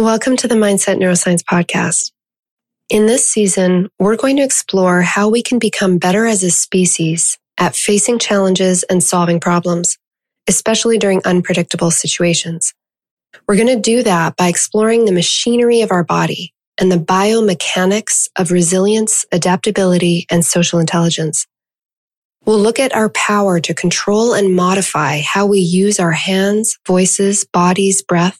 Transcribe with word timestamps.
Welcome 0.00 0.38
to 0.38 0.48
the 0.48 0.54
Mindset 0.54 0.96
Neuroscience 0.96 1.42
Podcast. 1.42 2.12
In 2.88 3.04
this 3.04 3.30
season, 3.30 3.90
we're 3.98 4.16
going 4.16 4.38
to 4.38 4.42
explore 4.42 5.02
how 5.02 5.28
we 5.28 5.42
can 5.42 5.58
become 5.58 5.98
better 5.98 6.24
as 6.24 6.42
a 6.42 6.50
species 6.50 7.36
at 7.58 7.76
facing 7.76 8.18
challenges 8.18 8.82
and 8.84 9.04
solving 9.04 9.40
problems, 9.40 9.98
especially 10.48 10.96
during 10.96 11.20
unpredictable 11.26 11.90
situations. 11.90 12.72
We're 13.46 13.56
going 13.56 13.66
to 13.66 13.78
do 13.78 14.02
that 14.02 14.36
by 14.36 14.48
exploring 14.48 15.04
the 15.04 15.12
machinery 15.12 15.82
of 15.82 15.90
our 15.90 16.02
body 16.02 16.54
and 16.80 16.90
the 16.90 16.96
biomechanics 16.96 18.30
of 18.38 18.50
resilience, 18.50 19.26
adaptability, 19.32 20.24
and 20.30 20.46
social 20.46 20.78
intelligence. 20.78 21.46
We'll 22.46 22.58
look 22.58 22.80
at 22.80 22.94
our 22.94 23.10
power 23.10 23.60
to 23.60 23.74
control 23.74 24.32
and 24.32 24.56
modify 24.56 25.20
how 25.20 25.44
we 25.44 25.58
use 25.58 26.00
our 26.00 26.12
hands, 26.12 26.78
voices, 26.86 27.44
bodies, 27.44 28.00
breath, 28.00 28.39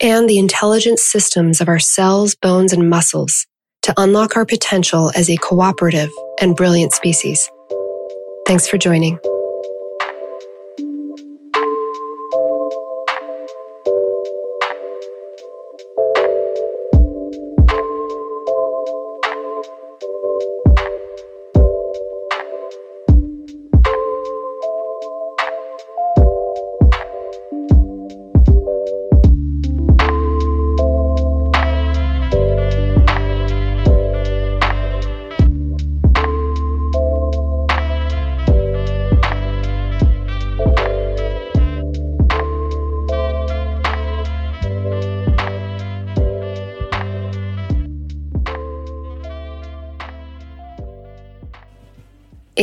and 0.00 0.28
the 0.28 0.38
intelligent 0.38 0.98
systems 0.98 1.60
of 1.60 1.68
our 1.68 1.78
cells, 1.78 2.34
bones, 2.34 2.72
and 2.72 2.88
muscles 2.88 3.46
to 3.82 3.94
unlock 3.96 4.36
our 4.36 4.46
potential 4.46 5.12
as 5.14 5.28
a 5.28 5.36
cooperative 5.36 6.10
and 6.40 6.56
brilliant 6.56 6.92
species. 6.92 7.50
Thanks 8.46 8.66
for 8.66 8.78
joining. 8.78 9.18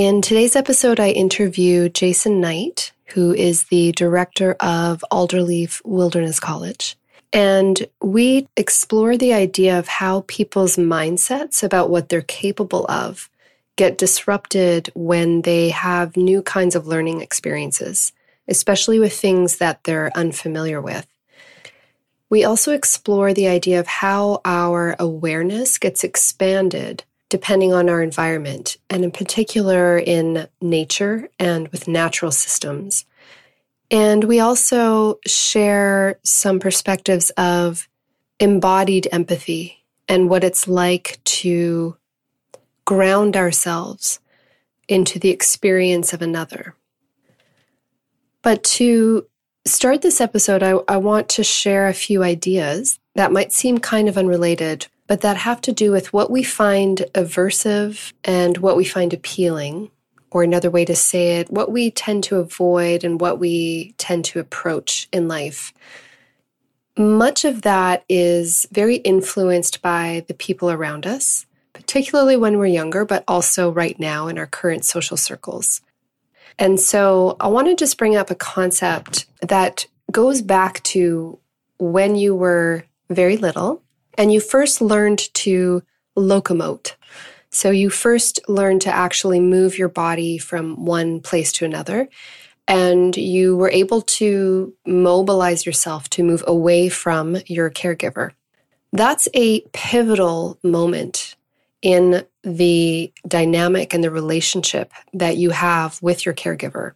In 0.01 0.23
today's 0.23 0.55
episode, 0.55 0.99
I 0.99 1.09
interview 1.11 1.87
Jason 1.87 2.41
Knight, 2.41 2.91
who 3.13 3.35
is 3.35 3.65
the 3.65 3.91
director 3.91 4.53
of 4.59 5.05
Alderleaf 5.11 5.79
Wilderness 5.85 6.39
College. 6.39 6.97
And 7.31 7.85
we 8.01 8.47
explore 8.57 9.15
the 9.15 9.33
idea 9.33 9.77
of 9.77 9.87
how 9.87 10.25
people's 10.27 10.75
mindsets 10.75 11.61
about 11.61 11.91
what 11.91 12.09
they're 12.09 12.23
capable 12.23 12.87
of 12.89 13.29
get 13.75 13.99
disrupted 13.99 14.89
when 14.95 15.43
they 15.43 15.69
have 15.69 16.17
new 16.17 16.41
kinds 16.41 16.75
of 16.75 16.87
learning 16.87 17.21
experiences, 17.21 18.11
especially 18.47 18.97
with 18.97 19.13
things 19.13 19.57
that 19.57 19.83
they're 19.83 20.09
unfamiliar 20.15 20.81
with. 20.81 21.05
We 22.27 22.43
also 22.43 22.71
explore 22.71 23.35
the 23.35 23.47
idea 23.47 23.79
of 23.79 23.85
how 23.85 24.41
our 24.45 24.95
awareness 24.97 25.77
gets 25.77 26.03
expanded 26.03 27.03
depending 27.31 27.71
on 27.71 27.89
our 27.89 28.03
environment, 28.03 28.75
and 28.89 29.05
in 29.05 29.09
particular 29.09 29.97
in 29.97 30.49
nature 30.59 31.29
and 31.39 31.69
with 31.69 31.87
natural 31.87 32.29
systems. 32.29 33.05
And 33.89 34.25
we 34.25 34.41
also 34.41 35.17
share 35.25 36.19
some 36.23 36.59
perspectives 36.59 37.29
of 37.31 37.87
embodied 38.41 39.07
empathy 39.13 39.85
and 40.09 40.29
what 40.29 40.43
it's 40.43 40.67
like 40.67 41.21
to 41.23 41.95
ground 42.83 43.37
ourselves 43.37 44.19
into 44.89 45.17
the 45.17 45.29
experience 45.29 46.11
of 46.11 46.21
another. 46.21 46.75
But 48.41 48.61
to 48.75 49.25
start 49.63 50.01
this 50.01 50.19
episode, 50.19 50.63
I, 50.63 50.71
I, 50.89 50.97
want 50.97 51.29
to 51.29 51.45
share 51.45 51.87
a 51.87 51.93
few 51.93 52.23
ideas 52.23 52.99
that 53.15 53.31
might 53.31 53.53
seem 53.53 53.77
kind 53.77 54.09
of 54.09 54.17
unrelated, 54.17 54.87
but 55.11 55.19
that 55.19 55.35
have 55.35 55.59
to 55.59 55.73
do 55.73 55.91
with 55.91 56.13
what 56.13 56.31
we 56.31 56.41
find 56.41 56.99
aversive 57.15 58.13
and 58.23 58.59
what 58.59 58.77
we 58.77 58.85
find 58.85 59.11
appealing, 59.11 59.91
or 60.31 60.41
another 60.41 60.71
way 60.71 60.85
to 60.85 60.95
say 60.95 61.39
it, 61.39 61.51
what 61.51 61.69
we 61.69 61.91
tend 61.91 62.23
to 62.23 62.37
avoid 62.37 63.03
and 63.03 63.19
what 63.19 63.37
we 63.37 63.93
tend 63.97 64.23
to 64.23 64.39
approach 64.39 65.09
in 65.11 65.27
life. 65.27 65.73
Much 66.97 67.43
of 67.43 67.63
that 67.63 68.05
is 68.07 68.65
very 68.71 68.95
influenced 68.95 69.81
by 69.81 70.23
the 70.29 70.33
people 70.33 70.71
around 70.71 71.05
us, 71.05 71.45
particularly 71.73 72.37
when 72.37 72.57
we're 72.57 72.65
younger, 72.65 73.03
but 73.03 73.25
also 73.27 73.69
right 73.69 73.99
now 73.99 74.29
in 74.29 74.37
our 74.37 74.47
current 74.47 74.85
social 74.85 75.17
circles. 75.17 75.81
And 76.57 76.79
so 76.79 77.35
I 77.41 77.49
want 77.49 77.67
to 77.67 77.75
just 77.75 77.97
bring 77.97 78.15
up 78.15 78.31
a 78.31 78.35
concept 78.35 79.25
that 79.41 79.87
goes 80.09 80.41
back 80.41 80.81
to 80.83 81.37
when 81.79 82.15
you 82.15 82.33
were 82.33 82.85
very 83.09 83.35
little 83.35 83.83
and 84.17 84.31
you 84.31 84.39
first 84.39 84.81
learned 84.81 85.19
to 85.35 85.83
locomote. 86.17 86.95
So 87.49 87.69
you 87.69 87.89
first 87.89 88.39
learned 88.47 88.81
to 88.81 88.93
actually 88.93 89.39
move 89.39 89.77
your 89.77 89.89
body 89.89 90.37
from 90.37 90.85
one 90.85 91.19
place 91.19 91.51
to 91.53 91.65
another. 91.65 92.07
And 92.67 93.15
you 93.17 93.57
were 93.57 93.71
able 93.71 94.01
to 94.03 94.73
mobilize 94.85 95.65
yourself 95.65 96.09
to 96.11 96.23
move 96.23 96.43
away 96.47 96.87
from 96.87 97.37
your 97.47 97.69
caregiver. 97.69 98.31
That's 98.93 99.27
a 99.33 99.61
pivotal 99.73 100.57
moment 100.63 101.35
in 101.81 102.23
the 102.43 103.11
dynamic 103.27 103.93
and 103.93 104.03
the 104.03 104.11
relationship 104.11 104.93
that 105.13 105.37
you 105.37 105.49
have 105.49 106.01
with 106.01 106.25
your 106.25 106.35
caregiver. 106.35 106.93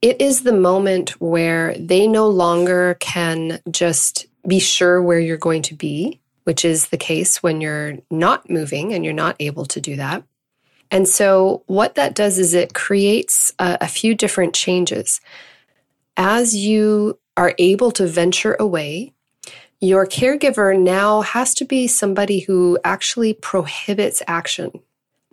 It 0.00 0.20
is 0.20 0.42
the 0.42 0.52
moment 0.52 1.20
where 1.20 1.74
they 1.76 2.06
no 2.06 2.28
longer 2.28 2.96
can 3.00 3.60
just 3.70 4.26
be 4.46 4.60
sure 4.60 5.02
where 5.02 5.18
you're 5.18 5.36
going 5.36 5.62
to 5.62 5.74
be 5.74 6.20
which 6.48 6.64
is 6.64 6.88
the 6.88 6.96
case 6.96 7.42
when 7.42 7.60
you're 7.60 7.98
not 8.10 8.48
moving 8.48 8.94
and 8.94 9.04
you're 9.04 9.12
not 9.12 9.36
able 9.38 9.66
to 9.66 9.82
do 9.82 9.96
that. 9.96 10.22
And 10.90 11.06
so, 11.06 11.62
what 11.66 11.94
that 11.96 12.14
does 12.14 12.38
is 12.38 12.54
it 12.54 12.72
creates 12.72 13.52
a, 13.58 13.76
a 13.82 13.86
few 13.86 14.14
different 14.14 14.54
changes. 14.54 15.20
As 16.16 16.56
you 16.56 17.18
are 17.36 17.54
able 17.58 17.90
to 17.90 18.06
venture 18.06 18.56
away, 18.58 19.12
your 19.82 20.06
caregiver 20.06 20.74
now 20.80 21.20
has 21.20 21.52
to 21.56 21.66
be 21.66 21.86
somebody 21.86 22.38
who 22.38 22.78
actually 22.82 23.34
prohibits 23.34 24.22
action 24.26 24.70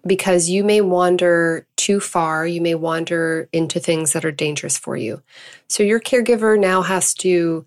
because 0.05 0.49
you 0.49 0.65
may 0.65 0.81
wander 0.81 1.65
too 1.77 2.01
far. 2.01 2.45
You 2.45 2.59
may 2.59 2.75
wander 2.75 3.47
into 3.53 3.79
things 3.79 4.11
that 4.11 4.25
are 4.25 4.33
dangerous 4.33 4.77
for 4.77 4.97
you. 4.97 5.23
So, 5.69 5.81
your 5.81 6.01
caregiver 6.01 6.59
now 6.59 6.81
has 6.81 7.13
to 7.23 7.65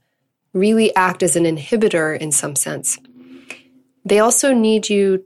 really 0.53 0.95
act 0.95 1.23
as 1.23 1.35
an 1.35 1.45
inhibitor 1.45 2.19
in 2.19 2.31
some 2.31 2.55
sense. 2.55 2.99
They 4.05 4.21
also 4.21 4.53
need 4.53 4.89
you 4.89 5.25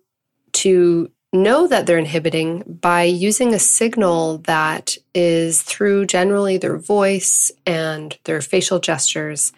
to 0.53 1.11
know 1.33 1.67
that 1.67 1.87
they're 1.87 1.99
inhibiting 1.99 2.63
by 2.81 3.05
using 3.05 3.55
a 3.55 3.59
signal 3.59 4.39
that 4.39 4.97
is 5.15 5.63
through 5.63 6.07
generally 6.07 6.59
their 6.59 6.77
voice 6.77 7.51
and 7.65 8.19
their 8.25 8.41
facial 8.41 8.79
gestures 8.79 9.53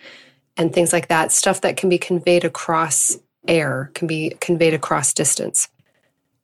and 0.57 0.73
things 0.73 0.93
like 0.93 1.09
that, 1.09 1.33
stuff 1.33 1.63
that 1.63 1.77
can 1.77 1.89
be 1.89 1.99
conveyed 1.99 2.45
across 2.45 3.19
air, 3.49 3.91
can 3.95 4.07
be 4.07 4.37
conveyed 4.41 4.73
across 4.73 5.13
distance. 5.13 5.69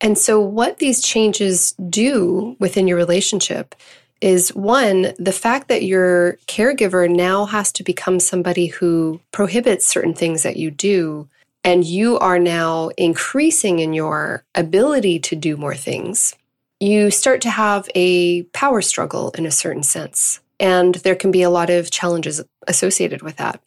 And 0.00 0.18
so, 0.18 0.40
what 0.40 0.78
these 0.78 1.02
changes 1.02 1.72
do 1.88 2.56
within 2.58 2.88
your 2.88 2.96
relationship 2.96 3.74
is 4.20 4.54
one, 4.54 5.12
the 5.18 5.32
fact 5.32 5.68
that 5.68 5.84
your 5.84 6.34
caregiver 6.46 7.08
now 7.08 7.46
has 7.46 7.72
to 7.72 7.82
become 7.82 8.20
somebody 8.20 8.66
who 8.66 9.20
prohibits 9.32 9.86
certain 9.86 10.14
things 10.14 10.42
that 10.42 10.56
you 10.56 10.70
do 10.70 11.28
and 11.64 11.84
you 11.84 12.18
are 12.18 12.38
now 12.38 12.90
increasing 12.96 13.78
in 13.78 13.92
your 13.92 14.44
ability 14.54 15.18
to 15.20 15.36
do 15.36 15.56
more 15.56 15.74
things, 15.74 16.34
you 16.78 17.10
start 17.10 17.40
to 17.42 17.50
have 17.50 17.88
a 17.94 18.42
power 18.44 18.80
struggle 18.80 19.30
in 19.32 19.44
a 19.46 19.50
certain 19.50 19.82
sense. 19.82 20.40
And 20.58 20.96
there 20.96 21.14
can 21.14 21.30
be 21.30 21.42
a 21.42 21.50
lot 21.50 21.70
of 21.70 21.90
challenges 21.90 22.42
associated 22.66 23.22
with 23.22 23.36
that. 23.36 23.60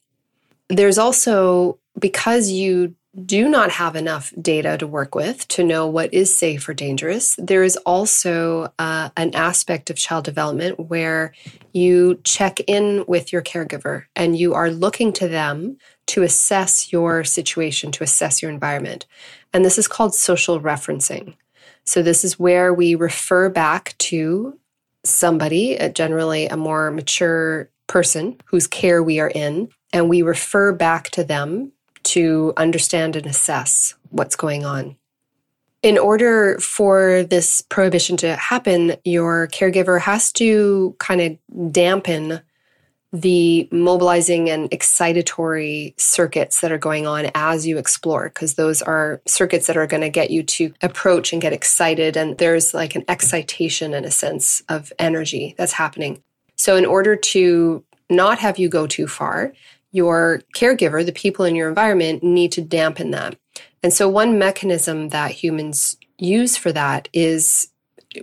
There's 0.69 0.97
also, 0.97 1.77
because 1.99 2.49
you 2.49 2.95
do 3.25 3.47
not 3.47 3.69
have 3.71 3.95
enough 3.95 4.33
data 4.41 4.77
to 4.77 4.87
work 4.87 5.13
with 5.13 5.47
to 5.47 5.63
know 5.63 5.85
what 5.85 6.11
is 6.13 6.35
safe 6.35 6.67
or 6.67 6.73
dangerous, 6.73 7.35
there 7.37 7.63
is 7.63 7.77
also 7.85 8.73
uh, 8.79 9.09
an 9.15 9.35
aspect 9.35 9.91
of 9.91 9.97
child 9.97 10.25
development 10.25 10.79
where 10.89 11.31
you 11.73 12.19
check 12.23 12.59
in 12.61 13.05
with 13.07 13.31
your 13.31 13.43
caregiver 13.43 14.05
and 14.15 14.37
you 14.37 14.55
are 14.55 14.71
looking 14.71 15.13
to 15.13 15.27
them 15.27 15.77
to 16.07 16.23
assess 16.23 16.91
your 16.91 17.23
situation, 17.23 17.91
to 17.93 18.03
assess 18.03 18.41
your 18.41 18.51
environment. 18.51 19.05
And 19.53 19.63
this 19.63 19.77
is 19.77 19.87
called 19.87 20.15
social 20.15 20.59
referencing. 20.59 21.35
So, 21.85 22.01
this 22.01 22.23
is 22.23 22.39
where 22.39 22.73
we 22.73 22.95
refer 22.95 23.49
back 23.49 23.95
to 23.99 24.57
somebody, 25.03 25.77
generally 25.93 26.47
a 26.47 26.57
more 26.57 26.91
mature 26.91 27.69
person 27.87 28.37
whose 28.45 28.67
care 28.67 29.03
we 29.03 29.19
are 29.19 29.29
in, 29.29 29.69
and 29.91 30.09
we 30.09 30.21
refer 30.21 30.71
back 30.71 31.09
to 31.11 31.23
them 31.23 31.71
to 32.03 32.53
understand 32.57 33.15
and 33.15 33.25
assess 33.25 33.95
what's 34.09 34.35
going 34.35 34.65
on. 34.65 34.95
In 35.81 35.97
order 35.97 36.57
for 36.59 37.23
this 37.23 37.61
prohibition 37.61 38.15
to 38.17 38.35
happen, 38.35 38.95
your 39.03 39.47
caregiver 39.47 39.99
has 39.99 40.31
to 40.33 40.95
kind 40.99 41.21
of 41.21 41.71
dampen 41.73 42.41
the 43.13 43.69
mobilizing 43.71 44.49
and 44.49 44.69
excitatory 44.71 45.93
circuits 45.99 46.61
that 46.61 46.71
are 46.71 46.79
going 46.79 47.05
on 47.05 47.29
as 47.35 47.65
you 47.65 47.77
explore, 47.77 48.29
because 48.29 48.55
those 48.55 48.81
are 48.81 49.21
circuits 49.27 49.67
that 49.67 49.77
are 49.77 49.85
going 49.85 50.01
to 50.01 50.09
get 50.09 50.31
you 50.31 50.41
to 50.41 50.73
approach 50.81 51.31
and 51.31 51.41
get 51.41 51.53
excited. 51.53 52.17
And 52.17 52.39
there's 52.39 52.73
like 52.73 52.95
an 52.95 53.05
excitation 53.07 53.93
and 53.93 54.03
a 54.03 54.11
sense 54.11 54.63
of 54.67 54.91
energy 54.97 55.53
that's 55.59 55.73
happening. 55.73 56.23
So, 56.55 56.75
in 56.75 56.85
order 56.85 57.15
to 57.15 57.83
not 58.09 58.39
have 58.39 58.57
you 58.57 58.67
go 58.67 58.87
too 58.87 59.07
far, 59.07 59.53
your 59.91 60.41
caregiver, 60.55 61.05
the 61.05 61.11
people 61.11 61.45
in 61.45 61.55
your 61.55 61.69
environment, 61.69 62.23
need 62.23 62.51
to 62.53 62.61
dampen 62.61 63.11
that. 63.11 63.37
And 63.83 63.93
so, 63.93 64.09
one 64.09 64.39
mechanism 64.39 65.09
that 65.09 65.31
humans 65.31 65.97
use 66.17 66.57
for 66.57 66.71
that 66.71 67.09
is 67.13 67.69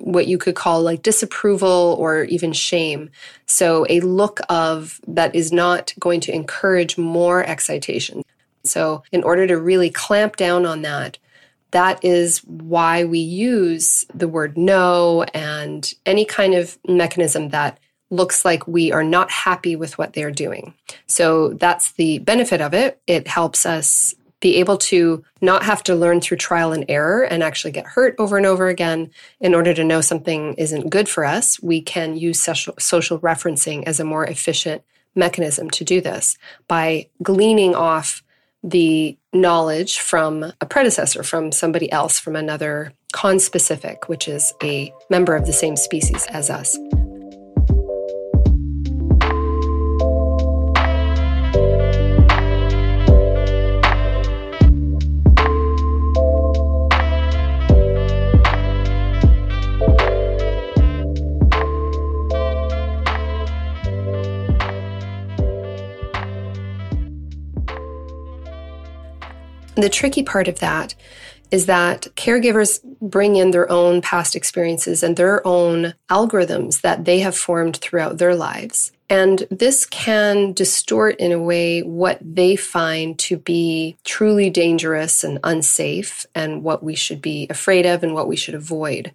what 0.00 0.26
you 0.26 0.38
could 0.38 0.54
call 0.54 0.82
like 0.82 1.02
disapproval 1.02 1.96
or 1.98 2.24
even 2.24 2.52
shame. 2.52 3.10
So, 3.46 3.86
a 3.88 4.00
look 4.00 4.40
of 4.48 5.00
that 5.06 5.34
is 5.34 5.52
not 5.52 5.92
going 5.98 6.20
to 6.20 6.34
encourage 6.34 6.98
more 6.98 7.44
excitation. 7.44 8.22
So, 8.64 9.02
in 9.12 9.22
order 9.22 9.46
to 9.46 9.58
really 9.58 9.90
clamp 9.90 10.36
down 10.36 10.66
on 10.66 10.82
that, 10.82 11.18
that 11.70 12.04
is 12.04 12.38
why 12.44 13.04
we 13.04 13.18
use 13.18 14.04
the 14.12 14.28
word 14.28 14.56
no 14.56 15.24
and 15.34 15.92
any 16.04 16.24
kind 16.24 16.54
of 16.54 16.78
mechanism 16.86 17.50
that 17.50 17.78
looks 18.10 18.44
like 18.44 18.66
we 18.66 18.90
are 18.90 19.04
not 19.04 19.30
happy 19.30 19.76
with 19.76 19.96
what 19.96 20.12
they're 20.12 20.32
doing. 20.32 20.74
So 21.06 21.50
that's 21.50 21.92
the 21.92 22.18
benefit 22.18 22.60
of 22.60 22.74
it. 22.74 23.00
It 23.06 23.28
helps 23.28 23.64
us 23.64 24.14
be 24.40 24.56
able 24.56 24.78
to 24.78 25.22
not 25.40 25.62
have 25.62 25.82
to 25.84 25.94
learn 25.94 26.20
through 26.20 26.38
trial 26.38 26.72
and 26.72 26.84
error 26.88 27.22
and 27.22 27.42
actually 27.42 27.70
get 27.70 27.86
hurt 27.86 28.14
over 28.18 28.36
and 28.36 28.46
over 28.46 28.68
again 28.68 29.10
in 29.40 29.54
order 29.54 29.74
to 29.74 29.84
know 29.84 30.00
something 30.00 30.54
isn't 30.54 30.90
good 30.90 31.08
for 31.08 31.24
us. 31.24 31.62
We 31.62 31.80
can 31.82 32.16
use 32.16 32.40
social, 32.40 33.18
referencing 33.20 33.84
as 33.84 34.00
a 34.00 34.04
more 34.04 34.24
efficient 34.24 34.82
mechanism 35.14 35.70
to 35.70 35.84
do 35.84 36.00
this 36.00 36.38
by 36.68 37.08
gleaning 37.22 37.74
off 37.74 38.22
the 38.62 39.16
knowledge 39.32 40.00
from 40.00 40.52
a 40.60 40.66
predecessor, 40.66 41.22
from 41.22 41.52
somebody 41.52 41.90
else, 41.90 42.18
from 42.18 42.36
another 42.36 42.92
conspecific, 43.12 44.08
which 44.08 44.28
is 44.28 44.52
a 44.62 44.92
member 45.08 45.34
of 45.34 45.46
the 45.46 45.52
same 45.52 45.76
species 45.76 46.26
as 46.26 46.50
us. 46.50 46.78
The 69.80 69.88
tricky 69.88 70.22
part 70.22 70.46
of 70.46 70.58
that 70.58 70.94
is 71.50 71.66
that 71.66 72.06
caregivers 72.14 72.80
bring 73.00 73.36
in 73.36 73.50
their 73.50 73.70
own 73.70 74.00
past 74.00 74.36
experiences 74.36 75.02
and 75.02 75.16
their 75.16 75.44
own 75.46 75.94
algorithms 76.08 76.82
that 76.82 77.04
they 77.04 77.20
have 77.20 77.36
formed 77.36 77.76
throughout 77.76 78.18
their 78.18 78.34
lives. 78.34 78.92
And 79.08 79.46
this 79.50 79.86
can 79.86 80.52
distort 80.52 81.16
in 81.18 81.32
a 81.32 81.42
way 81.42 81.80
what 81.80 82.18
they 82.22 82.54
find 82.54 83.18
to 83.20 83.36
be 83.36 83.96
truly 84.04 84.50
dangerous 84.50 85.24
and 85.24 85.40
unsafe 85.42 86.24
and 86.34 86.62
what 86.62 86.84
we 86.84 86.94
should 86.94 87.20
be 87.20 87.48
afraid 87.50 87.86
of 87.86 88.04
and 88.04 88.14
what 88.14 88.28
we 88.28 88.36
should 88.36 88.54
avoid. 88.54 89.12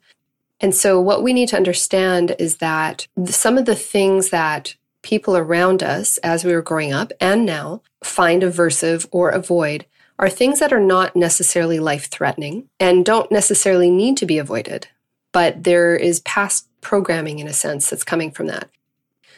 And 0.59 0.75
so, 0.75 0.99
what 0.99 1.23
we 1.23 1.31
need 1.31 1.49
to 1.49 1.57
understand 1.57 2.35
is 2.39 2.57
that 2.57 3.07
some 3.25 3.57
of 3.57 3.65
the 3.65 3.75
things 3.75 4.29
that 4.31 4.75
people 5.01 5.37
around 5.37 5.83
us 5.83 6.17
as 6.19 6.43
we 6.43 6.51
were 6.51 6.61
growing 6.61 6.91
up 6.91 7.13
and 7.21 7.45
now 7.45 7.81
find 8.03 8.41
aversive 8.41 9.07
or 9.11 9.29
avoid 9.29 9.85
are 10.17 10.29
things 10.29 10.59
that 10.59 10.73
are 10.73 10.79
not 10.79 11.15
necessarily 11.15 11.79
life 11.79 12.09
threatening 12.09 12.69
and 12.79 13.05
don't 13.05 13.31
necessarily 13.31 13.89
need 13.89 14.17
to 14.17 14.25
be 14.25 14.37
avoided, 14.37 14.87
but 15.31 15.63
there 15.63 15.95
is 15.95 16.19
past 16.21 16.67
programming 16.81 17.39
in 17.39 17.47
a 17.47 17.53
sense 17.53 17.89
that's 17.89 18.03
coming 18.03 18.31
from 18.31 18.47
that. 18.47 18.69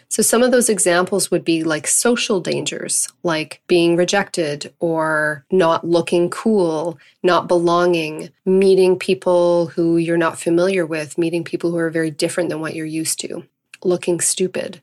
So, 0.10 0.24
some 0.24 0.42
of 0.42 0.52
those 0.52 0.70
examples 0.70 1.30
would 1.32 1.44
be 1.44 1.64
like 1.64 1.86
social 1.86 2.40
dangers, 2.40 3.10
like 3.24 3.62
being 3.68 3.98
rejected 3.98 4.74
or 4.80 5.46
not 5.52 5.86
looking 5.86 6.30
cool, 6.30 6.98
not 7.24 7.50
belonging, 7.50 8.30
meeting 8.46 8.98
people 8.98 9.68
who 9.68 9.98
you're 9.98 10.18
not 10.18 10.40
familiar 10.40 10.86
with, 10.86 11.18
meeting 11.18 11.44
people 11.44 11.72
who 11.72 11.78
are 11.78 11.90
very 11.90 12.12
different 12.12 12.50
than 12.50 12.62
what 12.62 12.74
you're 12.74 12.86
used 12.86 13.20
to, 13.22 13.44
looking 13.84 14.22
stupid. 14.22 14.82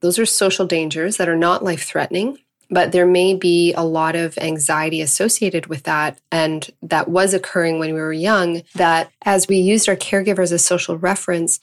Those 0.00 0.18
are 0.18 0.26
social 0.26 0.66
dangers 0.66 1.18
that 1.18 1.28
are 1.28 1.36
not 1.36 1.62
life 1.62 1.84
threatening, 1.84 2.38
but 2.70 2.92
there 2.92 3.06
may 3.06 3.34
be 3.34 3.72
a 3.74 3.84
lot 3.84 4.16
of 4.16 4.36
anxiety 4.38 5.00
associated 5.00 5.66
with 5.66 5.84
that. 5.84 6.18
And 6.30 6.70
that 6.82 7.08
was 7.08 7.34
occurring 7.34 7.78
when 7.78 7.94
we 7.94 8.00
were 8.00 8.12
young, 8.12 8.62
that 8.74 9.10
as 9.22 9.48
we 9.48 9.56
used 9.56 9.88
our 9.88 9.96
caregivers 9.96 10.44
as 10.44 10.52
a 10.52 10.58
social 10.58 10.98
reference, 10.98 11.60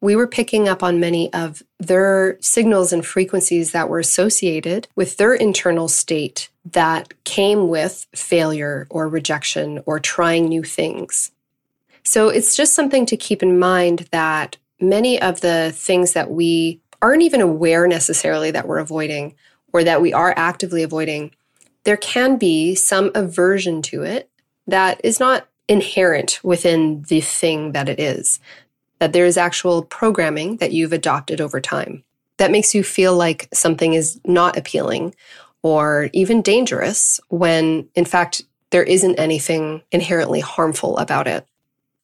we 0.00 0.16
were 0.16 0.26
picking 0.26 0.68
up 0.68 0.82
on 0.82 0.98
many 0.98 1.32
of 1.32 1.62
their 1.78 2.36
signals 2.40 2.92
and 2.92 3.06
frequencies 3.06 3.70
that 3.70 3.88
were 3.88 4.00
associated 4.00 4.88
with 4.96 5.16
their 5.16 5.32
internal 5.32 5.88
state 5.88 6.48
that 6.64 7.14
came 7.24 7.68
with 7.68 8.06
failure 8.14 8.86
or 8.90 9.08
rejection 9.08 9.80
or 9.86 10.00
trying 10.00 10.46
new 10.48 10.64
things. 10.64 11.30
So 12.04 12.28
it's 12.28 12.56
just 12.56 12.74
something 12.74 13.06
to 13.06 13.16
keep 13.16 13.44
in 13.44 13.60
mind 13.60 14.08
that 14.10 14.56
many 14.80 15.22
of 15.22 15.40
the 15.40 15.72
things 15.72 16.14
that 16.14 16.32
we 16.32 16.80
aren't 17.00 17.22
even 17.22 17.40
aware 17.40 17.86
necessarily 17.86 18.50
that 18.50 18.66
we're 18.66 18.78
avoiding 18.78 19.34
or 19.72 19.84
that 19.84 20.02
we 20.02 20.12
are 20.12 20.34
actively 20.36 20.82
avoiding, 20.82 21.32
there 21.84 21.96
can 21.96 22.36
be 22.36 22.74
some 22.74 23.10
aversion 23.14 23.82
to 23.82 24.02
it 24.02 24.30
that 24.66 25.00
is 25.02 25.18
not 25.18 25.48
inherent 25.68 26.40
within 26.42 27.02
the 27.08 27.20
thing 27.20 27.72
that 27.72 27.88
it 27.88 27.98
is. 27.98 28.40
That 28.98 29.12
there 29.12 29.26
is 29.26 29.36
actual 29.36 29.82
programming 29.82 30.58
that 30.58 30.72
you've 30.72 30.92
adopted 30.92 31.40
over 31.40 31.60
time 31.60 32.04
that 32.38 32.50
makes 32.50 32.74
you 32.74 32.82
feel 32.82 33.16
like 33.16 33.48
something 33.52 33.94
is 33.94 34.20
not 34.24 34.56
appealing 34.56 35.14
or 35.62 36.10
even 36.12 36.42
dangerous 36.42 37.20
when, 37.28 37.88
in 37.94 38.04
fact, 38.04 38.42
there 38.70 38.82
isn't 38.82 39.18
anything 39.18 39.82
inherently 39.92 40.40
harmful 40.40 40.98
about 40.98 41.28
it. 41.28 41.46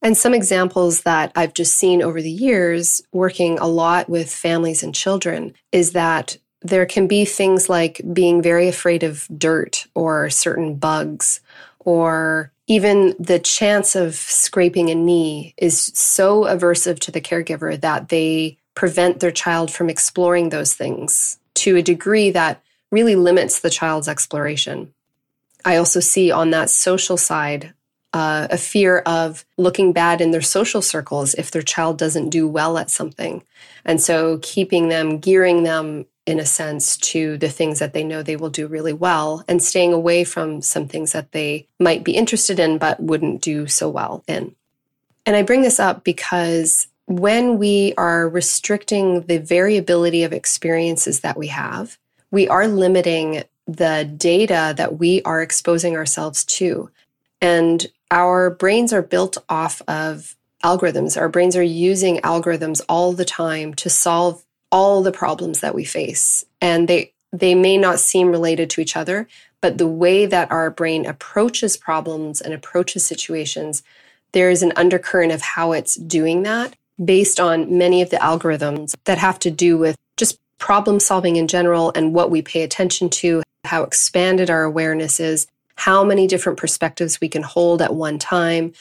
And 0.00 0.16
some 0.16 0.35
examples 0.35 1.02
that 1.02 1.33
I've 1.35 1.54
just 1.54 1.76
seen 1.76 2.02
over 2.02 2.23
the 2.23 2.31
years, 2.31 3.02
working 3.12 3.59
a 3.59 3.66
lot 3.66 4.09
with 4.09 4.33
families 4.33 4.83
and 4.83 4.95
children, 4.95 5.54
is 5.73 5.93
that 5.93 6.37
there 6.62 6.87
can 6.87 7.07
be 7.07 7.25
things 7.25 7.69
like 7.69 8.00
being 8.12 8.43
very 8.43 8.69
afraid 8.69 9.03
of 9.03 9.27
dirt 9.37 9.87
or 9.95 10.29
certain 10.31 10.75
bugs 10.75 11.41
or 11.79 12.53
even 12.67 13.15
the 13.19 13.38
chance 13.38 13.97
of 13.97 14.15
scraping 14.15 14.91
a 14.91 14.95
knee 14.95 15.55
is 15.57 15.91
so 15.95 16.45
aversive 16.45 16.99
to 17.00 17.11
the 17.11 17.21
caregiver 17.21 17.81
that 17.81 18.11
they 18.11 18.59
prevent 18.75 19.21
their 19.21 19.31
child 19.31 19.71
from 19.73 19.88
exploring 19.88 20.50
those 20.50 20.75
things 20.75 21.38
to 21.55 21.77
a 21.77 21.83
degree 21.83 22.31
that 22.31 22.62
really 22.91 23.17
limits 23.17 23.61
the 23.61 23.71
child's 23.71 24.09
exploration. 24.09 24.93
I 25.65 25.77
also 25.77 26.00
see 26.00 26.31
on 26.31 26.50
that 26.50 26.71
social 26.71 27.17
side 27.17 27.73
uh, 28.12 28.49
a 28.50 28.57
fear 28.57 28.99
of 29.00 29.45
looking 29.57 29.93
bad 29.93 30.21
in 30.21 30.31
their 30.31 30.43
social 30.43 30.81
circles 30.81 31.35
if 31.35 31.50
their 31.50 31.62
child 31.62 31.99
doesn't 31.99 32.31
do 32.31 32.47
well 32.49 32.79
at 32.79 32.91
something. 32.91 33.43
And 33.85 34.00
so 34.00 34.38
keeping 34.43 34.88
them, 34.88 35.19
gearing 35.19 35.62
them 35.62 36.07
in 36.28 36.38
a 36.38 36.44
sense, 36.44 36.99
to 36.99 37.38
the 37.38 37.49
things 37.49 37.78
that 37.78 37.94
they 37.94 38.04
know 38.04 38.23
they 38.23 38.37
will 38.37 38.50
do 38.50 38.66
really 38.66 38.92
well 38.92 39.42
and 39.49 39.62
staying 39.62 39.94
away 39.94 40.25
from 40.25 40.61
some 40.61 40.87
things 40.87 41.12
that 41.12 41.32
they 41.32 41.66
might 41.80 42.04
be 42.04 42.12
interested 42.12 42.61
in 42.61 42.76
but 42.76 43.00
wouldn't 43.00 43.40
do 43.40 43.66
so 43.66 43.88
well 43.88 44.23
in. 44.28 44.54
And 45.25 45.37
I 45.37 45.42
bring 45.42 45.62
this 45.62 45.80
up 45.80 46.04
because 46.04 46.87
when 47.06 47.56
we 47.56 47.94
are 47.97 48.28
restricting 48.28 49.23
the 49.23 49.38
variability 49.38 50.23
of 50.23 50.35
experiences 50.35 51.20
that 51.20 51.38
we 51.38 51.47
have, 51.47 51.97
we 52.30 52.47
are 52.47 52.68
limiting 52.68 53.44
the 53.66 54.04
data 54.18 54.75
that 54.76 54.99
we 54.99 55.23
are 55.23 55.40
exposing 55.40 55.97
ourselves 55.97 56.44
to. 56.44 56.90
And 57.40 57.87
our 58.11 58.50
brains 58.50 58.92
are 58.92 59.00
built 59.00 59.38
off 59.49 59.80
of 59.88 60.37
algorithms. 60.62 61.18
Our 61.18 61.30
brains 61.30 61.56
are 61.56 61.62
using 61.62 62.18
algorithms 62.18 62.82
all 62.87 63.14
the 63.14 63.25
time 63.25 63.73
to 63.75 63.88
solve 63.88 64.44
all 64.71 65.03
the 65.03 65.13
problems 65.13 65.61
that 65.61 65.75
we 65.75 65.85
face. 65.85 66.45
And 66.61 66.89
they 66.89 67.13
they 67.31 67.55
may 67.55 67.77
not 67.77 68.01
seem 68.01 68.29
related 68.29 68.71
to 68.71 68.81
each 68.81 68.97
other, 68.97 69.29
but 69.61 69.77
the 69.77 69.87
way 69.87 70.25
that 70.25 70.51
our 70.51 70.71
brain 70.71 71.05
approaches 71.05 71.77
problems 71.77 72.41
and 72.41 72.55
approaches 72.55 73.05
situations, 73.05 73.83
there 74.33 74.49
is 74.49 74.63
an 74.63 74.73
undercurrent 74.77 75.33
of 75.33 75.43
how 75.43 75.73
it's 75.73 75.97
doing 75.97 76.43
that 76.45 76.75
based 77.03 77.39
on 77.39 77.77
many 77.77 78.03
of 78.03 78.11
the 78.11 78.17
algorithms 78.17 78.95
that 79.05 79.19
have 79.19 79.39
to 79.41 79.51
do 79.51 79.77
with 79.77 79.97
just 80.17 80.39
problem 80.59 80.99
solving 80.99 81.37
in 81.37 81.47
general 81.47 81.93
and 81.95 82.15
what 82.15 82.31
we 82.31 82.43
pay 82.43 82.63
attention 82.63 83.09
to, 83.09 83.43
how 83.65 83.83
expanded 83.83 84.51
our 84.51 84.65
awareness 84.65 85.21
is, 85.21 85.47
how 85.77 86.03
many 86.03 86.27
different 86.27 86.59
perspectives 86.59 87.21
we 87.21 87.29
can 87.29 87.43
hold 87.43 87.81
at 87.81 87.95
one 87.95 88.19
time, 88.19 88.73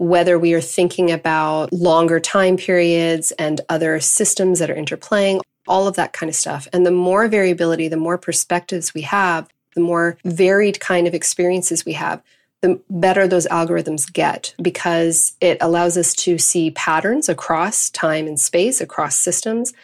whether 0.00 0.38
we 0.38 0.54
are 0.54 0.62
thinking 0.62 1.10
about 1.10 1.70
longer 1.74 2.18
time 2.18 2.56
periods 2.56 3.32
and 3.32 3.60
other 3.68 4.00
systems 4.00 4.58
that 4.58 4.70
are 4.70 4.74
interplaying, 4.74 5.42
all 5.68 5.86
of 5.86 5.94
that 5.96 6.14
kind 6.14 6.30
of 6.30 6.34
stuff. 6.34 6.66
And 6.72 6.86
the 6.86 6.90
more 6.90 7.28
variability, 7.28 7.86
the 7.86 7.98
more 7.98 8.16
perspectives 8.16 8.94
we 8.94 9.02
have, 9.02 9.46
the 9.74 9.82
more 9.82 10.16
varied 10.24 10.80
kind 10.80 11.06
of 11.06 11.12
experiences 11.12 11.84
we 11.84 11.92
have, 11.92 12.22
the 12.62 12.80
better 12.88 13.28
those 13.28 13.46
algorithms 13.48 14.10
get 14.10 14.54
because 14.62 15.36
it 15.42 15.58
allows 15.60 15.98
us 15.98 16.14
to 16.14 16.38
see 16.38 16.70
patterns 16.70 17.28
across 17.28 17.90
time 17.90 18.26
and 18.26 18.40
space, 18.40 18.80
across 18.80 19.16
systems, 19.16 19.74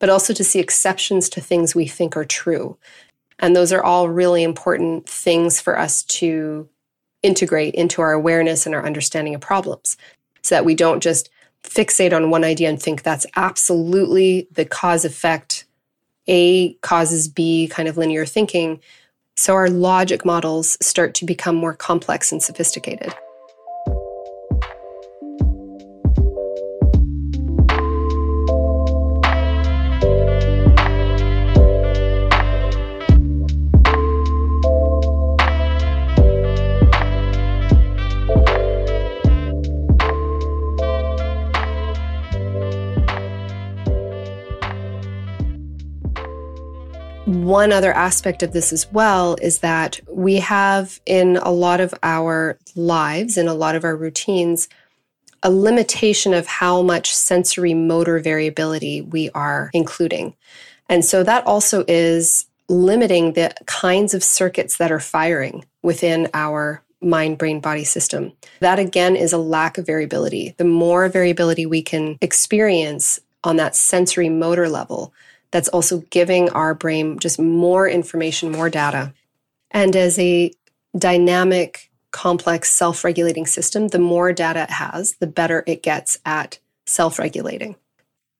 but 0.00 0.08
also 0.08 0.32
to 0.32 0.44
see 0.44 0.60
exceptions 0.60 1.28
to 1.28 1.42
things 1.42 1.74
we 1.74 1.86
think 1.86 2.16
are 2.16 2.24
true. 2.24 2.78
And 3.38 3.54
those 3.54 3.70
are 3.70 3.84
all 3.84 4.08
really 4.08 4.42
important 4.42 5.06
things 5.06 5.60
for 5.60 5.78
us 5.78 6.04
to 6.04 6.70
integrate 7.28 7.74
into 7.74 8.00
our 8.00 8.12
awareness 8.12 8.66
and 8.66 8.74
our 8.74 8.84
understanding 8.84 9.34
of 9.34 9.40
problems 9.40 9.96
so 10.42 10.54
that 10.54 10.64
we 10.64 10.74
don't 10.74 11.02
just 11.02 11.30
fixate 11.62 12.14
on 12.14 12.30
one 12.30 12.42
idea 12.42 12.68
and 12.68 12.80
think 12.80 13.02
that's 13.02 13.26
absolutely 13.36 14.48
the 14.52 14.64
cause 14.64 15.04
effect 15.04 15.66
A 16.26 16.72
causes 16.80 17.28
B 17.28 17.68
kind 17.68 17.88
of 17.88 17.96
linear 17.96 18.24
thinking. 18.24 18.80
So 19.36 19.54
our 19.54 19.68
logic 19.68 20.24
models 20.24 20.76
start 20.80 21.14
to 21.14 21.24
become 21.24 21.54
more 21.54 21.74
complex 21.74 22.32
and 22.32 22.42
sophisticated. 22.42 23.14
One 47.48 47.72
other 47.72 47.94
aspect 47.94 48.42
of 48.42 48.52
this 48.52 48.74
as 48.74 48.92
well 48.92 49.34
is 49.40 49.60
that 49.60 49.98
we 50.06 50.36
have 50.36 51.00
in 51.06 51.38
a 51.38 51.50
lot 51.50 51.80
of 51.80 51.94
our 52.02 52.58
lives, 52.76 53.38
in 53.38 53.48
a 53.48 53.54
lot 53.54 53.74
of 53.74 53.84
our 53.84 53.96
routines, 53.96 54.68
a 55.42 55.50
limitation 55.50 56.34
of 56.34 56.46
how 56.46 56.82
much 56.82 57.14
sensory 57.14 57.72
motor 57.72 58.18
variability 58.18 59.00
we 59.00 59.30
are 59.30 59.70
including. 59.72 60.34
And 60.90 61.02
so 61.04 61.22
that 61.22 61.46
also 61.46 61.86
is 61.88 62.44
limiting 62.68 63.32
the 63.32 63.54
kinds 63.64 64.12
of 64.12 64.22
circuits 64.22 64.76
that 64.76 64.92
are 64.92 65.00
firing 65.00 65.64
within 65.82 66.28
our 66.34 66.82
mind 67.00 67.38
brain 67.38 67.60
body 67.60 67.84
system. 67.84 68.32
That 68.60 68.78
again 68.78 69.16
is 69.16 69.32
a 69.32 69.38
lack 69.38 69.78
of 69.78 69.86
variability. 69.86 70.54
The 70.58 70.64
more 70.64 71.08
variability 71.08 71.64
we 71.64 71.80
can 71.80 72.18
experience 72.20 73.20
on 73.42 73.56
that 73.56 73.74
sensory 73.74 74.28
motor 74.28 74.68
level, 74.68 75.14
that's 75.50 75.68
also 75.68 75.98
giving 76.10 76.50
our 76.50 76.74
brain 76.74 77.18
just 77.18 77.38
more 77.38 77.88
information, 77.88 78.52
more 78.52 78.70
data. 78.70 79.12
And 79.70 79.94
as 79.96 80.18
a 80.18 80.52
dynamic, 80.96 81.90
complex, 82.10 82.70
self 82.70 83.04
regulating 83.04 83.46
system, 83.46 83.88
the 83.88 83.98
more 83.98 84.32
data 84.32 84.62
it 84.62 84.70
has, 84.70 85.14
the 85.20 85.26
better 85.26 85.64
it 85.66 85.82
gets 85.82 86.18
at 86.24 86.58
self 86.86 87.18
regulating. 87.18 87.76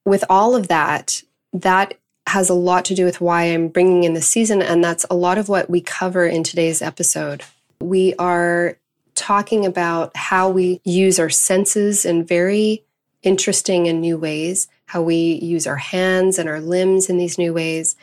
With 0.05 0.25
all 0.31 0.55
of 0.55 0.69
that, 0.69 1.23
that 1.53 1.95
has 2.27 2.51
a 2.51 2.55
lot 2.55 2.85
to 2.87 2.95
do 2.95 3.05
with 3.05 3.21
why 3.21 3.45
I'm 3.45 3.69
bringing 3.69 4.05
in 4.05 4.15
the 4.15 4.23
season. 4.23 4.61
And 4.61 4.85
that's 4.85 5.07
a 5.11 5.17
lot 5.17 5.39
of 5.39 5.49
what 5.49 5.71
we 5.71 5.81
cover 5.81 6.27
in 6.27 6.43
today's 6.45 6.83
episode. 6.83 7.43
We 7.81 8.15
are 8.19 8.77
talking 9.15 9.65
about 9.65 10.17
how 10.17 10.51
we 10.51 10.81
use 10.85 11.19
our 11.19 11.31
senses 11.31 12.05
in 12.05 12.25
very 12.25 12.85
interesting 13.23 13.89
and 13.89 14.01
new 14.01 14.17
ways 14.17 14.69
how 14.89 15.01
we 15.01 15.39
use 15.43 15.67
our 15.67 15.77
hands 15.77 16.39
and 16.39 16.49
our 16.49 16.61
limbs 16.61 17.09
in 17.09 17.17
these 17.17 17.39
new 17.39 17.55
ways, 17.55 17.95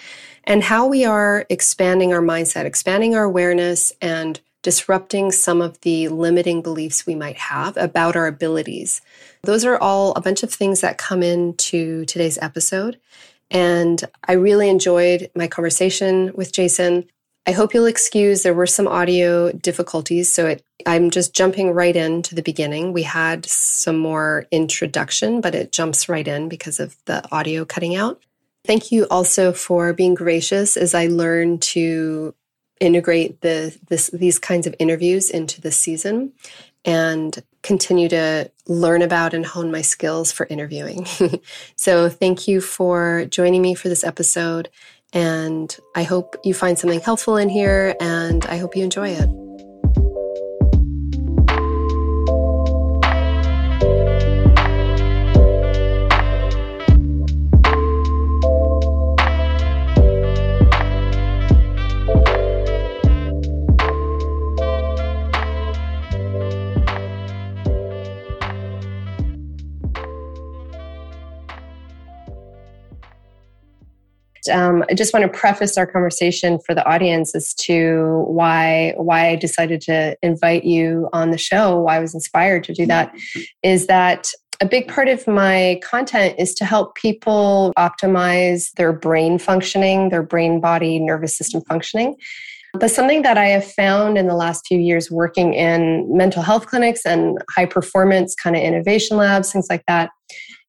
and 0.46 0.64
how 0.64 0.88
we 0.88 1.04
are 1.04 1.46
expanding 1.50 2.14
our 2.14 2.22
mindset, 2.22 2.66
expanding 2.66 3.16
our 3.16 3.24
awareness, 3.24 3.92
and 4.02 4.40
disrupting 4.62 5.32
some 5.32 5.62
of 5.62 5.80
the 5.82 6.08
limiting 6.08 6.62
beliefs 6.62 7.06
we 7.06 7.14
might 7.14 7.38
have 7.38 7.78
about 7.78 8.16
our 8.16 8.26
abilities. 8.26 9.02
Those 9.44 9.66
are 9.66 9.78
all 9.78 10.14
a 10.14 10.22
bunch 10.22 10.42
of 10.42 10.52
things 10.52 10.82
that 10.82 10.98
come 10.98 11.22
into 11.22 12.06
today's 12.06 12.40
episode. 12.40 13.00
And 13.52 14.04
I 14.28 14.34
really 14.34 14.70
enjoyed 14.70 15.30
my 15.36 15.48
conversation 15.48 16.32
with 16.34 16.52
Jason. 16.52 17.08
I 17.48 17.52
hope 17.52 17.74
you'll 17.74 17.86
excuse 17.86 18.42
there 18.42 18.56
were 18.56 18.66
some 18.66 18.88
audio 18.88 19.52
difficulties, 19.52 20.34
so 20.34 20.48
it, 20.48 20.66
I'm 20.86 21.12
just 21.12 21.36
jumping 21.36 21.72
right 21.72 21.96
into 21.96 22.34
the 22.34 22.42
beginning. 22.42 22.92
We 22.92 23.04
had 23.04 23.46
some 23.46 23.98
more 23.98 24.48
introduction, 24.52 25.42
but 25.42 25.54
it 25.54 25.72
jumps 25.72 26.10
right 26.10 26.28
in 26.28 26.50
because 26.50 26.80
of 26.80 26.96
the 27.06 27.24
audio 27.32 27.64
cutting 27.64 27.96
out. 27.96 28.22
Thank 28.66 28.92
you 28.92 29.06
also 29.12 29.54
for 29.54 29.94
being 29.94 30.16
gracious 30.16 30.76
as 30.76 30.96
I 30.96 31.06
learn 31.06 31.60
to 31.60 32.34
integrate 32.80 33.42
the 33.42 33.78
this 33.88 34.08
these 34.08 34.40
kinds 34.40 34.68
of 34.68 34.76
interviews 34.80 35.30
into 35.30 35.62
the 35.62 35.72
season 35.72 36.34
and 36.84 37.42
continue 37.64 38.08
to 38.10 38.52
learn 38.68 39.02
about 39.02 39.34
and 39.34 39.46
hone 39.46 39.72
my 39.72 39.82
skills 39.82 40.32
for 40.32 40.46
interviewing. 40.48 41.06
so 41.76 42.10
thank 42.10 42.48
you 42.48 42.62
for 42.62 43.26
joining 43.26 43.62
me 43.62 43.76
for 43.76 43.90
this 43.90 44.04
episode 44.04 44.70
and 45.16 45.76
I 45.96 46.04
hope 46.04 46.36
you 46.44 46.54
find 46.54 46.78
something 46.78 47.00
helpful 47.00 47.38
in 47.38 47.50
here 47.50 47.96
and 48.00 48.46
I 48.46 48.58
hope 48.58 48.76
you 48.76 48.84
enjoy 48.84 49.10
it. 49.10 49.45
Um, 74.50 74.84
I 74.90 74.94
just 74.94 75.14
want 75.14 75.24
to 75.24 75.38
preface 75.38 75.78
our 75.78 75.88
conversation 75.88 76.60
for 76.66 76.74
the 76.74 76.86
audience 76.88 77.36
as 77.36 77.54
to 77.56 78.24
why 78.28 78.94
why 78.98 79.30
I 79.30 79.36
decided 79.36 79.82
to 79.82 80.18
invite 80.22 80.64
you 80.64 81.10
on 81.14 81.32
the 81.32 81.38
show. 81.38 81.80
Why 81.80 81.98
I 81.98 82.00
was 82.00 82.14
inspired 82.14 82.64
to 82.66 82.74
do 82.74 82.86
that 82.88 83.16
is 83.64 83.88
that 83.88 84.30
a 84.62 84.66
big 84.66 84.88
part 84.88 85.10
of 85.10 85.28
my 85.28 85.80
content 85.84 86.36
is 86.40 86.54
to 86.56 86.66
help 86.66 86.96
people 86.96 87.74
optimize 87.78 88.72
their 88.74 88.94
brain 88.94 89.38
functioning, 89.38 90.10
their 90.10 90.24
brain 90.24 90.62
body 90.62 91.00
nervous 91.00 91.38
system 91.38 91.62
functioning. 91.68 92.16
But 92.80 92.92
something 92.92 93.22
that 93.22 93.38
I 93.38 93.46
have 93.46 93.70
found 93.70 94.18
in 94.18 94.28
the 94.28 94.36
last 94.36 94.68
few 94.68 94.80
years 94.80 95.10
working 95.10 95.54
in 95.54 96.06
mental 96.16 96.42
health 96.42 96.68
clinics 96.68 97.06
and 97.06 97.38
high 97.50 97.66
performance 97.66 98.36
kind 98.36 98.56
of 98.56 98.62
innovation 98.62 99.18
labs, 99.18 99.52
things 99.52 99.68
like 99.70 99.84
that, 99.88 100.10